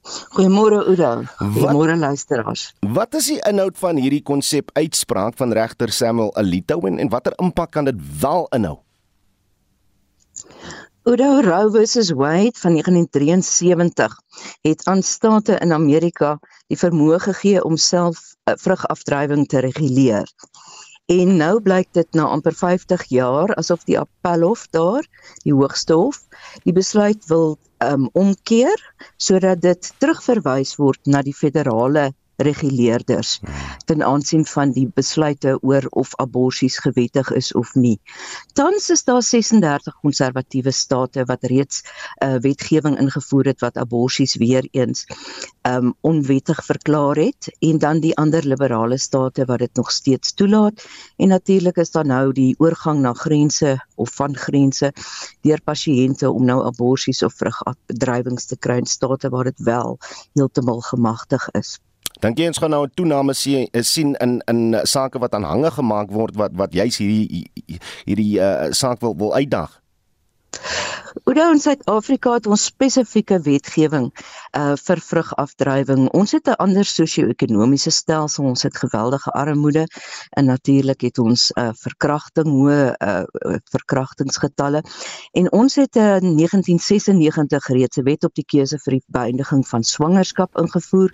Goeiemôre 0.03 0.83
Oudo. 0.83 1.23
Goeiemôre 1.39 1.97
luisteraars. 1.97 2.75
Wat 2.81 3.15
is 3.15 3.29
die 3.31 3.41
inhoud 3.47 3.79
van 3.79 4.01
hierdie 4.03 4.23
konsep 4.23 4.73
uitspraak 4.75 5.37
van 5.39 5.55
regter 5.55 5.93
Samuel 5.95 6.33
Alito 6.35 6.81
en, 6.91 6.99
en 6.99 7.11
watter 7.13 7.37
impak 7.39 7.71
kan 7.77 7.87
dit 7.87 8.01
wel 8.21 8.49
inhou? 8.57 8.81
Oudo 11.07 11.41
Roe 11.43 11.71
versus 11.71 12.11
Wade 12.11 12.59
van 12.63 12.79
1973 12.79 14.19
het 14.63 14.85
aan 14.87 15.03
state 15.03 15.59
in 15.59 15.73
Amerika 15.73 16.37
die 16.71 16.79
vermoë 16.79 17.19
gegee 17.25 17.63
om 17.67 17.77
self 17.77 18.19
uh, 18.19 18.55
vrugafdrywing 18.59 19.47
te 19.51 19.63
reguleer. 19.67 20.27
En 21.11 21.37
nou 21.37 21.61
blyk 21.61 21.89
dit 21.99 22.15
na 22.15 22.29
amper 22.31 22.55
50 22.55 23.03
jaar 23.11 23.51
asof 23.59 23.83
die 23.89 23.99
appelhof 23.99 24.69
daar, 24.71 25.07
die 25.43 25.53
hoogste 25.53 25.97
hof, 25.99 26.21
die 26.63 26.73
besluit 26.73 27.27
wil 27.27 27.59
um, 27.83 28.09
omkeer 28.13 28.79
sodat 29.17 29.61
dit 29.65 29.91
terugverwys 29.99 30.77
word 30.79 31.01
na 31.07 31.23
die 31.27 31.35
federale 31.35 32.13
reguleerders 32.37 33.41
ten 33.85 34.03
aansien 34.03 34.45
van 34.47 34.73
die 34.73 34.87
besluite 34.95 35.59
oor 35.63 35.87
of 35.91 36.15
aborsies 36.17 36.79
gewettig 36.79 37.31
is 37.31 37.53
of 37.53 37.75
nie. 37.75 37.99
Tans 38.53 38.91
is 38.91 39.05
daar 39.05 39.23
36 39.23 39.95
konservatiewe 40.01 40.71
state 40.71 41.25
wat 41.25 41.45
reeds 41.45 41.83
'n 41.83 42.27
uh, 42.27 42.41
wetgewing 42.41 42.99
ingevoer 42.99 43.45
het 43.45 43.61
wat 43.61 43.77
aborsies 43.77 44.37
weer 44.37 44.69
eens 44.71 45.07
um 45.63 45.95
onwettig 46.01 46.65
verklaar 46.65 47.17
het 47.17 47.57
en 47.59 47.79
dan 47.79 48.01
die 48.01 48.17
ander 48.17 48.47
liberale 48.47 48.99
state 48.99 49.45
wat 49.45 49.59
dit 49.59 49.75
nog 49.75 49.91
steeds 49.91 50.35
toelaat 50.35 50.87
en 51.17 51.29
natuurlik 51.29 51.77
is 51.77 51.91
daar 51.91 52.07
nou 52.07 52.33
die 52.33 52.55
oorgang 52.59 53.01
na 53.01 53.13
grense 53.13 53.87
of 53.95 54.11
van 54.15 54.37
grense 54.37 54.93
deur 55.41 55.61
pasiënte 55.65 56.31
om 56.31 56.45
nou 56.45 56.65
aborsies 56.67 57.23
of 57.23 57.35
vrugbedrywings 57.35 58.47
te 58.47 58.57
kry 58.57 58.77
in 58.83 58.87
state 58.87 59.29
waar 59.29 59.45
dit 59.45 59.59
wel 59.59 59.99
heeltemal 60.35 60.81
gemagtig 60.81 61.49
is. 61.59 61.79
Dink 62.23 62.39
jy 62.39 62.47
ons 62.47 62.61
gaan 62.63 62.71
nou 62.71 62.85
'n 62.87 62.95
toename 62.95 63.35
sien 63.35 64.15
in 64.23 64.43
in 64.47 64.79
sake 64.87 65.19
wat 65.19 65.35
aanhange 65.35 65.71
gemaak 65.71 66.11
word 66.11 66.37
wat 66.37 66.53
wat 66.55 66.73
juis 66.73 66.97
hierdie 66.99 67.51
hierdie 68.07 68.39
uh, 68.39 68.71
saak 68.71 69.01
wil 69.01 69.17
wil 69.17 69.35
uitdag? 69.35 69.81
Oor 71.25 71.37
in 71.37 71.61
Suid-Afrika 71.61 72.33
het 72.39 72.47
ons 72.49 72.65
spesifieke 72.71 73.37
wetgewing 73.45 74.09
uh 74.57 74.73
vir 74.81 75.01
vrugafdrywing. 75.05 76.09
Ons 76.17 76.33
het 76.33 76.49
'n 76.49 76.57
ander 76.65 76.85
sosio-ekonomiese 76.85 77.91
stelsel. 77.91 78.45
Ons 78.45 78.63
het 78.63 78.77
geweldige 78.77 79.31
armoede 79.31 79.87
en 80.31 80.45
natuurlik 80.45 81.01
het 81.01 81.19
ons 81.19 81.51
uh 81.59 81.71
verkrachting, 81.75 82.49
hoë 82.49 82.95
uh 83.01 83.25
verkrachtingsgetalle. 83.71 84.83
En 85.33 85.53
ons 85.53 85.75
het 85.75 85.97
uh, 85.97 86.17
in 86.17 86.37
1996 86.37 87.69
reeds 87.69 87.97
'n 87.99 88.05
wet 88.05 88.25
op 88.25 88.35
die 88.35 88.45
keuse 88.45 88.79
vir 88.79 88.93
die 88.93 89.05
beëindiging 89.07 89.67
van 89.69 89.83
swangerskap 89.83 90.59
ingevoer 90.59 91.13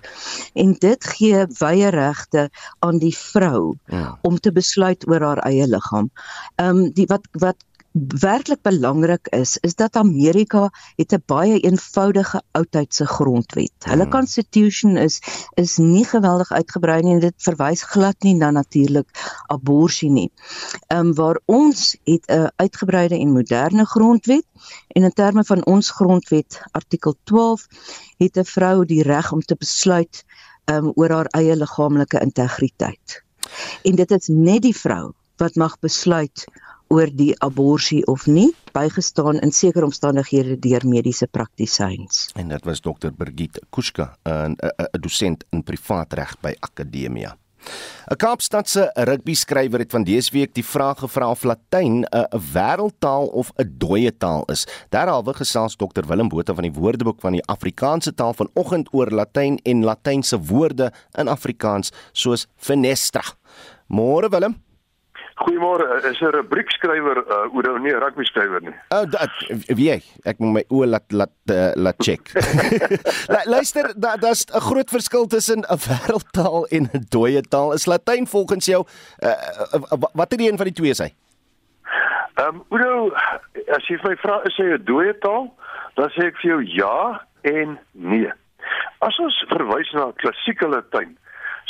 en 0.54 0.72
dit 0.72 1.04
gee 1.04 1.46
wye 1.58 1.88
regte 1.90 2.50
aan 2.78 2.98
die 2.98 3.16
vrou 3.16 3.74
ja. 3.86 4.18
om 4.22 4.38
te 4.38 4.52
besluit 4.52 5.08
oor 5.08 5.20
haar 5.20 5.38
eie 5.38 5.66
liggaam. 5.66 6.10
Ehm 6.56 6.76
um, 6.76 6.92
die 6.92 7.06
wat 7.06 7.26
wat 7.32 7.56
werklik 8.06 8.62
belangrik 8.62 9.28
is, 9.28 9.56
is 9.60 9.74
dat 9.74 9.96
Amerika 9.96 10.70
het 10.96 11.12
'n 11.12 11.22
baie 11.26 11.60
eenvoudige 11.60 12.42
oudheidse 12.50 13.06
grondwet. 13.06 13.72
Hulle 13.78 14.02
hmm. 14.02 14.10
constitution 14.10 14.96
is 14.96 15.20
is 15.54 15.76
nie 15.76 16.04
geweldig 16.04 16.50
uitgebrei 16.50 17.02
nie 17.02 17.14
en 17.14 17.20
dit 17.20 17.34
verwys 17.36 17.82
glad 17.82 18.16
nie 18.22 18.34
na 18.34 18.50
natuurlik 18.50 19.08
abortus 19.46 20.00
nie. 20.00 20.30
Ehm 20.86 21.06
um, 21.06 21.14
waar 21.14 21.40
ons 21.44 21.96
het 22.04 22.26
'n 22.26 22.50
uitgebreide 22.56 23.18
en 23.18 23.32
moderne 23.32 23.86
grondwet 23.86 24.46
en 24.88 25.02
in 25.02 25.12
terme 25.12 25.44
van 25.44 25.64
ons 25.66 25.90
grondwet 25.90 26.62
artikel 26.70 27.14
12 27.24 27.66
het 28.16 28.36
'n 28.36 28.44
vrou 28.44 28.84
die 28.84 29.02
reg 29.02 29.32
om 29.32 29.40
te 29.40 29.56
besluit 29.56 30.24
ehm 30.64 30.84
um, 30.84 30.92
oor 30.94 31.10
haar 31.10 31.26
eie 31.26 31.56
liggaamlike 31.56 32.20
integriteit. 32.20 33.24
En 33.82 33.94
dit 33.94 34.10
is 34.10 34.28
net 34.28 34.62
die 34.62 34.76
vrou 34.76 35.12
wat 35.36 35.54
mag 35.54 35.78
besluit 35.78 36.44
oor 36.88 37.10
die 37.12 37.34
abortus 37.44 38.04
of 38.08 38.26
nie 38.26 38.52
bygestaan 38.72 39.40
in 39.44 39.52
sekere 39.52 39.84
omstandighede 39.84 40.58
deur 40.58 40.86
mediese 40.88 41.26
praktisyns. 41.26 42.28
En 42.34 42.48
dit 42.48 42.64
was 42.64 42.80
dokter 42.80 43.12
Birgit 43.12 43.60
Kuska, 43.70 44.16
'n 44.24 44.56
dosent 45.00 45.44
in 45.50 45.62
privaatreg 45.62 46.36
by 46.40 46.54
Akademia. 46.60 47.36
'n 48.10 48.16
Kaapstadse 48.16 48.90
rugby 48.94 49.34
skrywer 49.34 49.82
het 49.82 49.90
van 49.90 50.04
dese 50.04 50.32
week 50.32 50.54
die 50.54 50.64
vraag 50.64 50.98
gevra 50.98 51.30
of 51.30 51.42
Latyn 51.44 52.04
'n 52.04 52.26
wêreldtaal 52.52 53.26
of 53.26 53.50
'n 53.56 53.74
dooie 53.78 54.12
taal 54.16 54.44
is. 54.46 54.66
Derhalwe 54.88 55.34
gesels 55.34 55.76
dokter 55.76 56.06
Willem 56.06 56.28
Botha 56.28 56.54
van 56.54 56.62
die 56.62 56.72
Woordeboek 56.72 57.20
van 57.20 57.32
die 57.32 57.44
Afrikaanse 57.46 58.14
taal 58.14 58.34
vanoggend 58.34 58.88
oor 58.92 59.10
Latyn 59.10 59.58
en 59.62 59.84
Latynse 59.84 60.40
woorde 60.40 60.92
in 61.14 61.28
Afrikaans 61.28 61.92
soos 62.12 62.46
fenestra. 62.56 63.22
Môre 63.88 64.28
Willem 64.28 64.56
Goeiemôre, 65.38 65.86
is 66.10 66.20
'n 66.20 66.32
rubriekskrywer 66.34 67.18
uh, 67.22 67.54
oor 67.54 67.78
nie 67.80 67.92
'n 67.92 68.00
rugby 68.02 68.24
skrywer 68.24 68.60
nie. 68.60 68.74
O, 68.90 69.02
oh, 69.02 69.04
dat 69.10 69.30
wie 69.78 69.90
ek, 69.92 70.04
ek 70.24 70.38
moet 70.42 70.52
my 70.56 70.64
oë 70.66 70.88
laat 70.90 71.12
laat 71.12 71.34
uh, 71.54 71.70
laat 71.76 71.98
check. 72.02 72.32
Luister, 73.54 73.92
daar 73.94 74.18
daar's 74.18 74.44
'n 74.50 74.60
groot 74.60 74.90
verskil 74.90 75.26
tussen 75.26 75.62
'n 75.62 75.78
wêreldtaal 75.86 76.66
en 76.74 76.90
'n 76.90 77.06
dooie 77.08 77.42
taal. 77.42 77.72
Is 77.72 77.86
Latyn 77.86 78.26
volgens 78.26 78.66
jou 78.66 78.82
uh, 79.22 79.28
uh, 79.28 80.08
wat 80.12 80.32
is 80.32 80.38
die 80.38 80.50
een 80.50 80.56
van 80.56 80.66
die 80.66 80.74
twee 80.74 80.94
sê? 80.94 81.14
Ehm, 82.34 82.54
um, 82.54 82.64
Udo, 82.70 83.10
as 83.74 83.86
jy 83.86 83.98
my 84.02 84.16
vra 84.16 84.42
is 84.44 84.56
hy 84.56 84.74
'n 84.74 84.84
dooie 84.84 85.14
taal, 85.18 85.54
dan 85.94 86.10
sê 86.10 86.26
ek 86.26 86.36
vir 86.42 86.50
jou 86.50 86.60
ja 86.62 87.22
en 87.42 87.78
nee. 87.92 88.32
As 88.98 89.18
ons 89.18 89.44
verwys 89.48 89.90
na 89.92 90.10
klassieke 90.18 90.66
Latyn, 90.66 91.16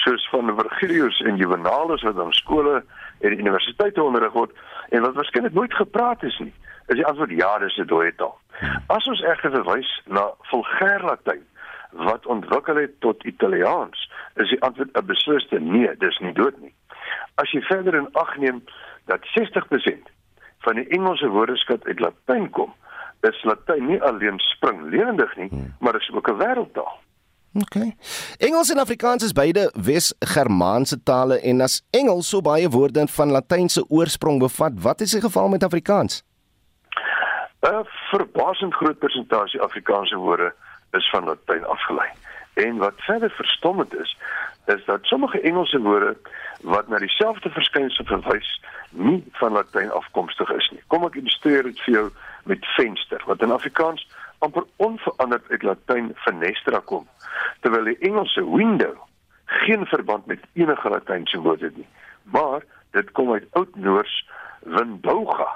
soos 0.04 0.28
van 0.32 0.54
Virgilius 0.56 1.20
en 1.20 1.36
Juvenalis 1.36 2.02
wat 2.02 2.18
op 2.18 2.34
skole 2.34 2.82
en 3.20 3.38
universiteite 3.38 4.02
onderrig 4.02 4.32
word 4.32 4.52
en 4.88 5.02
wat 5.02 5.14
waarskynlik 5.14 5.52
nooit 5.52 5.74
gepraat 5.74 6.22
is 6.22 6.38
nie. 6.38 6.52
Is 6.86 6.96
die 6.96 7.06
antwoord 7.06 7.30
ja, 7.30 7.58
dis 7.58 7.76
'n 7.76 7.86
dooie 7.86 8.14
taal. 8.14 8.38
As 8.86 9.06
ons 9.06 9.22
egter 9.22 9.50
verwys 9.50 10.02
na 10.06 10.32
vulgêr 10.50 11.02
Latyn 11.02 11.44
wat 11.92 12.26
ontwikkel 12.26 12.76
het 12.76 13.00
tot 13.00 13.24
Italiaans, 13.24 14.10
is 14.34 14.48
die 14.48 14.62
antwoord 14.62 14.96
'n 14.96 15.06
besliste 15.06 15.60
nee, 15.60 15.96
dis 15.96 16.18
nie 16.18 16.32
dood 16.32 16.60
nie. 16.60 16.74
As 17.34 17.50
jy 17.50 17.60
verder 17.60 17.94
in 17.94 18.08
ag 18.12 18.36
neem 18.36 18.64
dat 19.04 19.20
60% 19.24 20.10
van 20.58 20.74
die 20.74 20.88
Engelse 20.88 21.28
woordeskat 21.28 21.86
uit 21.86 22.00
Latyn 22.00 22.50
kom, 22.50 22.74
is 23.20 23.44
Latyn 23.44 23.86
nie 23.86 24.02
alleen 24.02 24.38
springlewendig 24.38 25.36
nie, 25.36 25.50
maar 25.80 25.96
is 25.96 26.10
ook 26.12 26.28
'n 26.28 26.38
wêreldtaal. 26.38 26.98
OK. 27.54 27.92
Engels 28.38 28.70
en 28.70 28.78
Afrikaans 28.78 29.24
is 29.24 29.32
beide 29.32 29.72
Wes-Germaanse 29.74 31.02
tale 31.02 31.40
en 31.40 31.60
as 31.60 31.82
Engels 31.90 32.28
so 32.28 32.40
baie 32.40 32.68
woorde 32.68 33.06
van 33.08 33.30
Latynse 33.30 33.84
oorsprong 33.88 34.38
bevat, 34.38 34.72
wat 34.82 35.00
is 35.00 35.10
die 35.16 35.20
geval 35.20 35.48
met 35.48 35.64
Afrikaans? 35.64 36.22
'n 37.60 37.86
Verbasend 38.10 38.74
groot 38.74 38.98
persentasie 38.98 39.60
Afrikaanse 39.60 40.16
woorde 40.16 40.54
is 40.90 41.10
van 41.10 41.24
Latyn 41.24 41.64
afgelei. 41.64 42.08
En 42.54 42.76
wat 42.76 42.94
verder 42.96 43.30
verstommend 43.30 43.94
is, 43.94 44.16
is 44.66 44.84
dat 44.84 45.04
sommige 45.04 45.40
Engelse 45.40 45.80
woorde 45.80 46.16
wat 46.60 46.88
na 46.88 46.98
dieselfde 46.98 47.50
verskynsel 47.50 48.04
verwys, 48.04 48.60
nie 48.90 49.24
van 49.32 49.52
Latyn 49.52 49.90
afkomstig 49.90 50.50
is 50.50 50.70
nie. 50.70 50.82
Kom 50.86 51.04
ek 51.04 51.14
illustreer 51.14 51.62
dit 51.62 51.80
vir 51.80 51.94
jou 51.94 52.06
met 52.44 52.66
venster, 52.76 53.22
wat 53.26 53.42
in 53.42 53.52
Afrikaans 53.52 54.06
amper 54.38 54.64
onveranderd 54.76 55.50
uit 55.50 55.62
Latyn 55.62 56.12
fenestra 56.14 56.80
kom, 56.84 57.06
terwyl 57.60 57.84
die 57.84 57.98
Engelse 57.98 58.44
window 58.44 58.94
geen 59.44 59.86
verband 59.86 60.26
met 60.26 60.44
enige 60.52 60.88
Latynse 60.88 61.40
woord 61.40 61.60
het 61.60 61.76
nie. 61.76 61.88
Maar 62.22 62.62
dit 62.90 63.10
kom 63.12 63.32
uit 63.32 63.46
Oud-Noors 63.52 64.28
windauga 64.62 65.48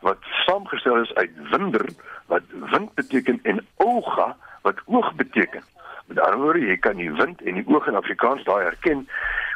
wat 0.00 0.18
saamgestel 0.44 1.00
is 1.00 1.14
uit 1.14 1.30
winder 1.50 1.88
wat 2.26 2.42
wind 2.70 2.94
beteken 2.94 3.38
en 3.42 3.66
oga 3.76 4.36
wat 4.62 4.80
oog 4.84 5.14
beteken. 5.14 5.62
Met 6.06 6.20
ander 6.20 6.40
woorde, 6.40 6.66
jy 6.66 6.76
kan 6.76 6.96
die 7.00 7.12
wind 7.12 7.42
en 7.42 7.54
die 7.54 7.64
oog 7.66 7.86
in 7.88 7.96
Afrikaans 7.96 8.44
daai 8.44 8.64
herken, 8.64 9.06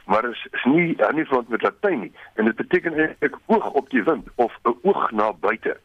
maar 0.08 0.24
is, 0.24 0.46
is 0.50 0.64
nie 0.64 0.96
nie 0.96 1.26
verband 1.28 1.48
met 1.48 1.62
Latyn 1.62 2.00
nie 2.00 2.12
en 2.34 2.48
dit 2.48 2.56
beteken 2.56 2.96
eintlik 2.96 3.36
oog 3.46 3.70
op 3.82 3.90
die 3.90 4.02
wind 4.02 4.28
of 4.34 4.56
'n 4.64 4.76
oog 4.82 5.10
na 5.10 5.32
buite. 5.32 5.76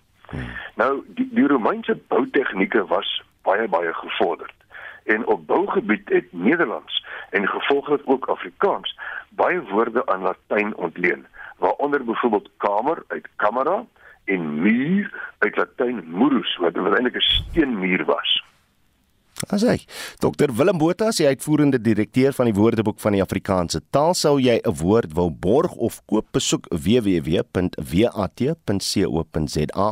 Nou 0.76 1.04
die, 1.08 1.30
die 1.32 1.48
Romeinse 1.48 2.00
boutegnieke 2.08 2.86
was 2.86 3.24
baie 3.42 3.68
baie 3.68 3.94
gevorderd. 3.94 4.54
En 5.04 5.26
op 5.28 5.48
bougebied 5.48 6.10
het 6.10 6.28
Nederlands 6.32 7.06
en 7.30 7.48
gevolglik 7.48 8.02
ook 8.06 8.26
Afrikaans 8.26 9.00
baie 9.30 9.62
woorde 9.62 10.06
aan 10.06 10.22
Latyn 10.22 10.76
ontleen, 10.76 11.26
waaronder 11.58 12.04
byvoorbeeld 12.04 12.50
kamer 12.58 13.04
uit 13.08 13.28
camera 13.36 13.86
en 14.26 14.62
muur 14.62 15.32
uit 15.38 15.58
Latyn 15.58 16.04
murus 16.06 16.58
wat 16.58 16.76
eintlik 16.76 17.16
'n 17.16 17.20
steenmuur 17.20 18.06
was. 18.06 18.44
As 19.50 19.62
hy 19.68 19.86
Dr 20.20 20.54
Willem 20.56 20.78
Botha 20.78 21.08
is 21.12 21.18
die 21.22 21.28
uitvoerende 21.28 21.82
direkteur 21.82 22.34
van 22.34 22.46
die 22.46 22.56
Woordeboek 22.58 23.00
van 23.04 23.14
die 23.18 23.22
Afrikaanse 23.24 23.82
taal. 23.92 24.14
Sou 24.14 24.40
jy 24.40 24.62
'n 24.64 24.76
woord 24.82 25.14
wil 25.14 25.32
borg 25.32 25.74
of 25.76 26.02
koop, 26.06 26.28
besoek 26.32 26.68
www.wat.co.za 26.70 27.58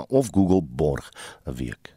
of 0.10 0.30
Google 0.32 0.62
borg 0.62 1.12
'n 1.46 1.54
week. 1.56 1.91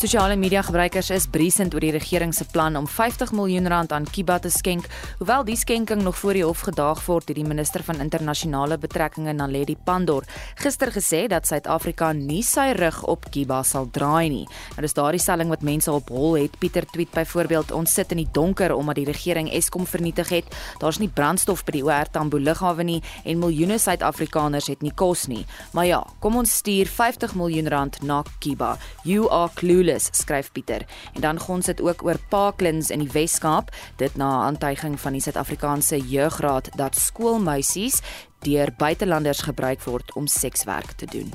Sosiale 0.00 0.32
media 0.32 0.62
gebruikers 0.64 1.10
is 1.12 1.26
briesend 1.28 1.74
oor 1.76 1.84
die 1.84 1.90
regering 1.92 2.30
se 2.32 2.46
plan 2.48 2.72
om 2.78 2.86
50 2.88 3.34
miljoen 3.36 3.66
rand 3.68 3.90
aan 3.92 4.06
Kiba 4.08 4.38
te 4.40 4.48
skenk, 4.48 4.86
hoewel 5.18 5.42
die 5.44 5.58
skenking 5.60 6.00
nog 6.00 6.16
voor 6.16 6.38
die 6.38 6.44
hof 6.46 6.62
gedaag 6.64 7.02
word 7.04 7.26
deur 7.28 7.36
die 7.36 7.44
minister 7.44 7.84
van 7.84 8.00
internasionale 8.00 8.78
betrekkinge 8.80 9.34
Naledi 9.36 9.74
Pandor 9.76 10.24
gister 10.56 10.88
gesê 10.94 11.26
dat 11.28 11.44
Suid-Afrika 11.44 12.14
nie 12.16 12.40
sy 12.40 12.70
rug 12.78 13.02
op 13.12 13.28
Kiba 13.28 13.58
sal 13.60 13.90
draai 13.92 14.30
nie. 14.32 14.46
Nou 14.78 14.86
dis 14.86 14.96
daardie 14.96 15.20
stelling 15.20 15.52
wat 15.52 15.66
mense 15.68 15.92
op 15.92 16.08
hol 16.08 16.38
het. 16.38 16.56
Pieter 16.56 16.88
tweet 16.88 17.12
byvoorbeeld 17.12 17.76
ons 17.76 17.92
sit 17.92 18.16
in 18.16 18.22
die 18.22 18.32
donker 18.32 18.72
omdat 18.72 19.02
die 19.02 19.06
regering 19.10 19.52
Eskom 19.52 19.84
vernietig 19.84 20.32
het. 20.32 20.48
Daar's 20.80 21.02
nie 21.04 21.10
brandstof 21.12 21.60
by 21.68 21.76
die 21.76 21.84
OR 21.84 22.08
Tambo 22.08 22.40
lughawe 22.40 22.88
nie 22.88 23.02
en 23.26 23.44
miljoene 23.44 23.76
Suid-Afrikaners 23.76 24.72
het 24.72 24.80
nie 24.80 24.96
kos 24.96 25.28
nie. 25.28 25.44
Maar 25.76 25.90
ja, 25.92 26.02
kom 26.24 26.40
ons 26.40 26.56
stuur 26.64 26.88
50 26.88 27.36
miljoen 27.36 27.68
rand 27.68 28.00
na 28.00 28.22
Kiba. 28.40 28.78
You 29.04 29.28
are 29.28 29.52
clueless 29.52 29.89
Paulus 29.90 30.08
skryf 30.12 30.52
Pieter. 30.52 30.86
En 31.14 31.20
dan 31.20 31.38
gons 31.38 31.66
dit 31.66 31.80
ook 31.80 32.04
oor 32.04 32.18
Parklands 32.28 32.90
in 32.90 33.02
die 33.02 33.10
Wes-Kaap, 33.12 33.70
dit 33.96 34.16
na 34.16 34.38
'n 34.38 34.54
aantuiging 34.54 35.00
van 35.00 35.12
die 35.12 35.20
Suid-Afrikaanse 35.20 35.98
Jeugraad 35.98 36.68
dat 36.76 36.94
skoolmeisies 36.94 38.00
deur 38.38 38.68
buitelanders 38.76 39.42
gebruik 39.42 39.82
word 39.82 40.14
om 40.14 40.26
sekswerk 40.26 40.92
te 40.92 41.06
doen. 41.06 41.32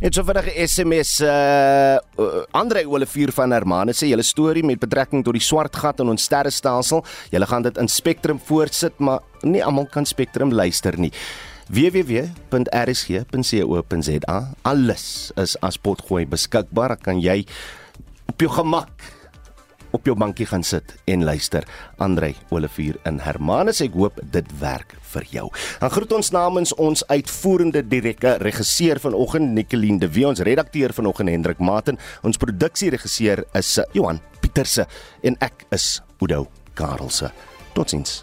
Net 0.00 0.14
so 0.14 0.24
vinnige 0.24 0.66
SMS 0.66 1.20
uh, 1.20 1.28
uh 2.18 2.44
Andre 2.50 2.88
Olivier 2.88 3.32
van 3.32 3.50
Hermanus 3.50 4.02
sê 4.02 4.06
julle 4.06 4.22
storie 4.22 4.64
met 4.64 4.78
betrekking 4.78 5.24
tot 5.24 5.32
die 5.32 5.42
swart 5.42 5.76
gat 5.76 6.00
in 6.00 6.08
ons 6.08 6.22
sterrestelsel. 6.22 7.04
Julle 7.30 7.46
gaan 7.46 7.62
dit 7.62 7.78
in 7.78 7.88
Spectrum 7.88 8.40
voortsit, 8.44 8.98
maar 8.98 9.20
nie 9.42 9.64
almal 9.64 9.86
kan 9.86 10.06
Spectrum 10.06 10.52
luister 10.52 10.98
nie 10.98 11.12
www.rsg.co.za 11.68 12.54
alles 14.62 15.32
is 15.36 15.56
as 15.60 15.78
potgooi 15.78 16.26
beskikbaar 16.26 16.96
kan 17.00 17.20
jy 17.20 17.44
op 18.28 18.40
jou 18.40 18.50
gemak 18.52 18.90
op 19.96 20.04
jou 20.04 20.14
bankie 20.18 20.46
gaan 20.48 20.64
sit 20.64 20.94
en 21.08 21.24
luister. 21.24 21.64
Andrei 21.96 22.34
Olivier 22.52 22.98
in 23.08 23.20
Hermanus, 23.24 23.80
ek 23.84 23.96
hoop 23.96 24.20
dit 24.34 24.52
werk 24.60 24.94
vir 25.14 25.26
jou. 25.32 25.46
Dan 25.80 25.92
groet 25.94 26.14
ons 26.18 26.32
namens 26.34 26.74
ons 26.76 27.04
uitvoerende 27.08 27.84
direkteur 27.88 28.42
regisseur 28.44 29.00
vanoggend 29.02 29.54
Nicoline 29.56 30.02
de 30.02 30.10
Wie, 30.12 30.26
ons 30.28 30.44
redakteur 30.44 30.94
vanoggend 30.96 31.32
Hendrik 31.32 31.62
Maten, 31.64 32.00
ons 32.22 32.40
produksieregisseur 32.40 33.46
is 33.58 33.76
Johan 33.96 34.20
Pieterse 34.42 34.86
en 35.24 35.38
ek 35.44 35.66
is 35.74 35.98
Udo 36.20 36.46
Karelse. 36.78 37.32
Totsiens. 37.74 38.22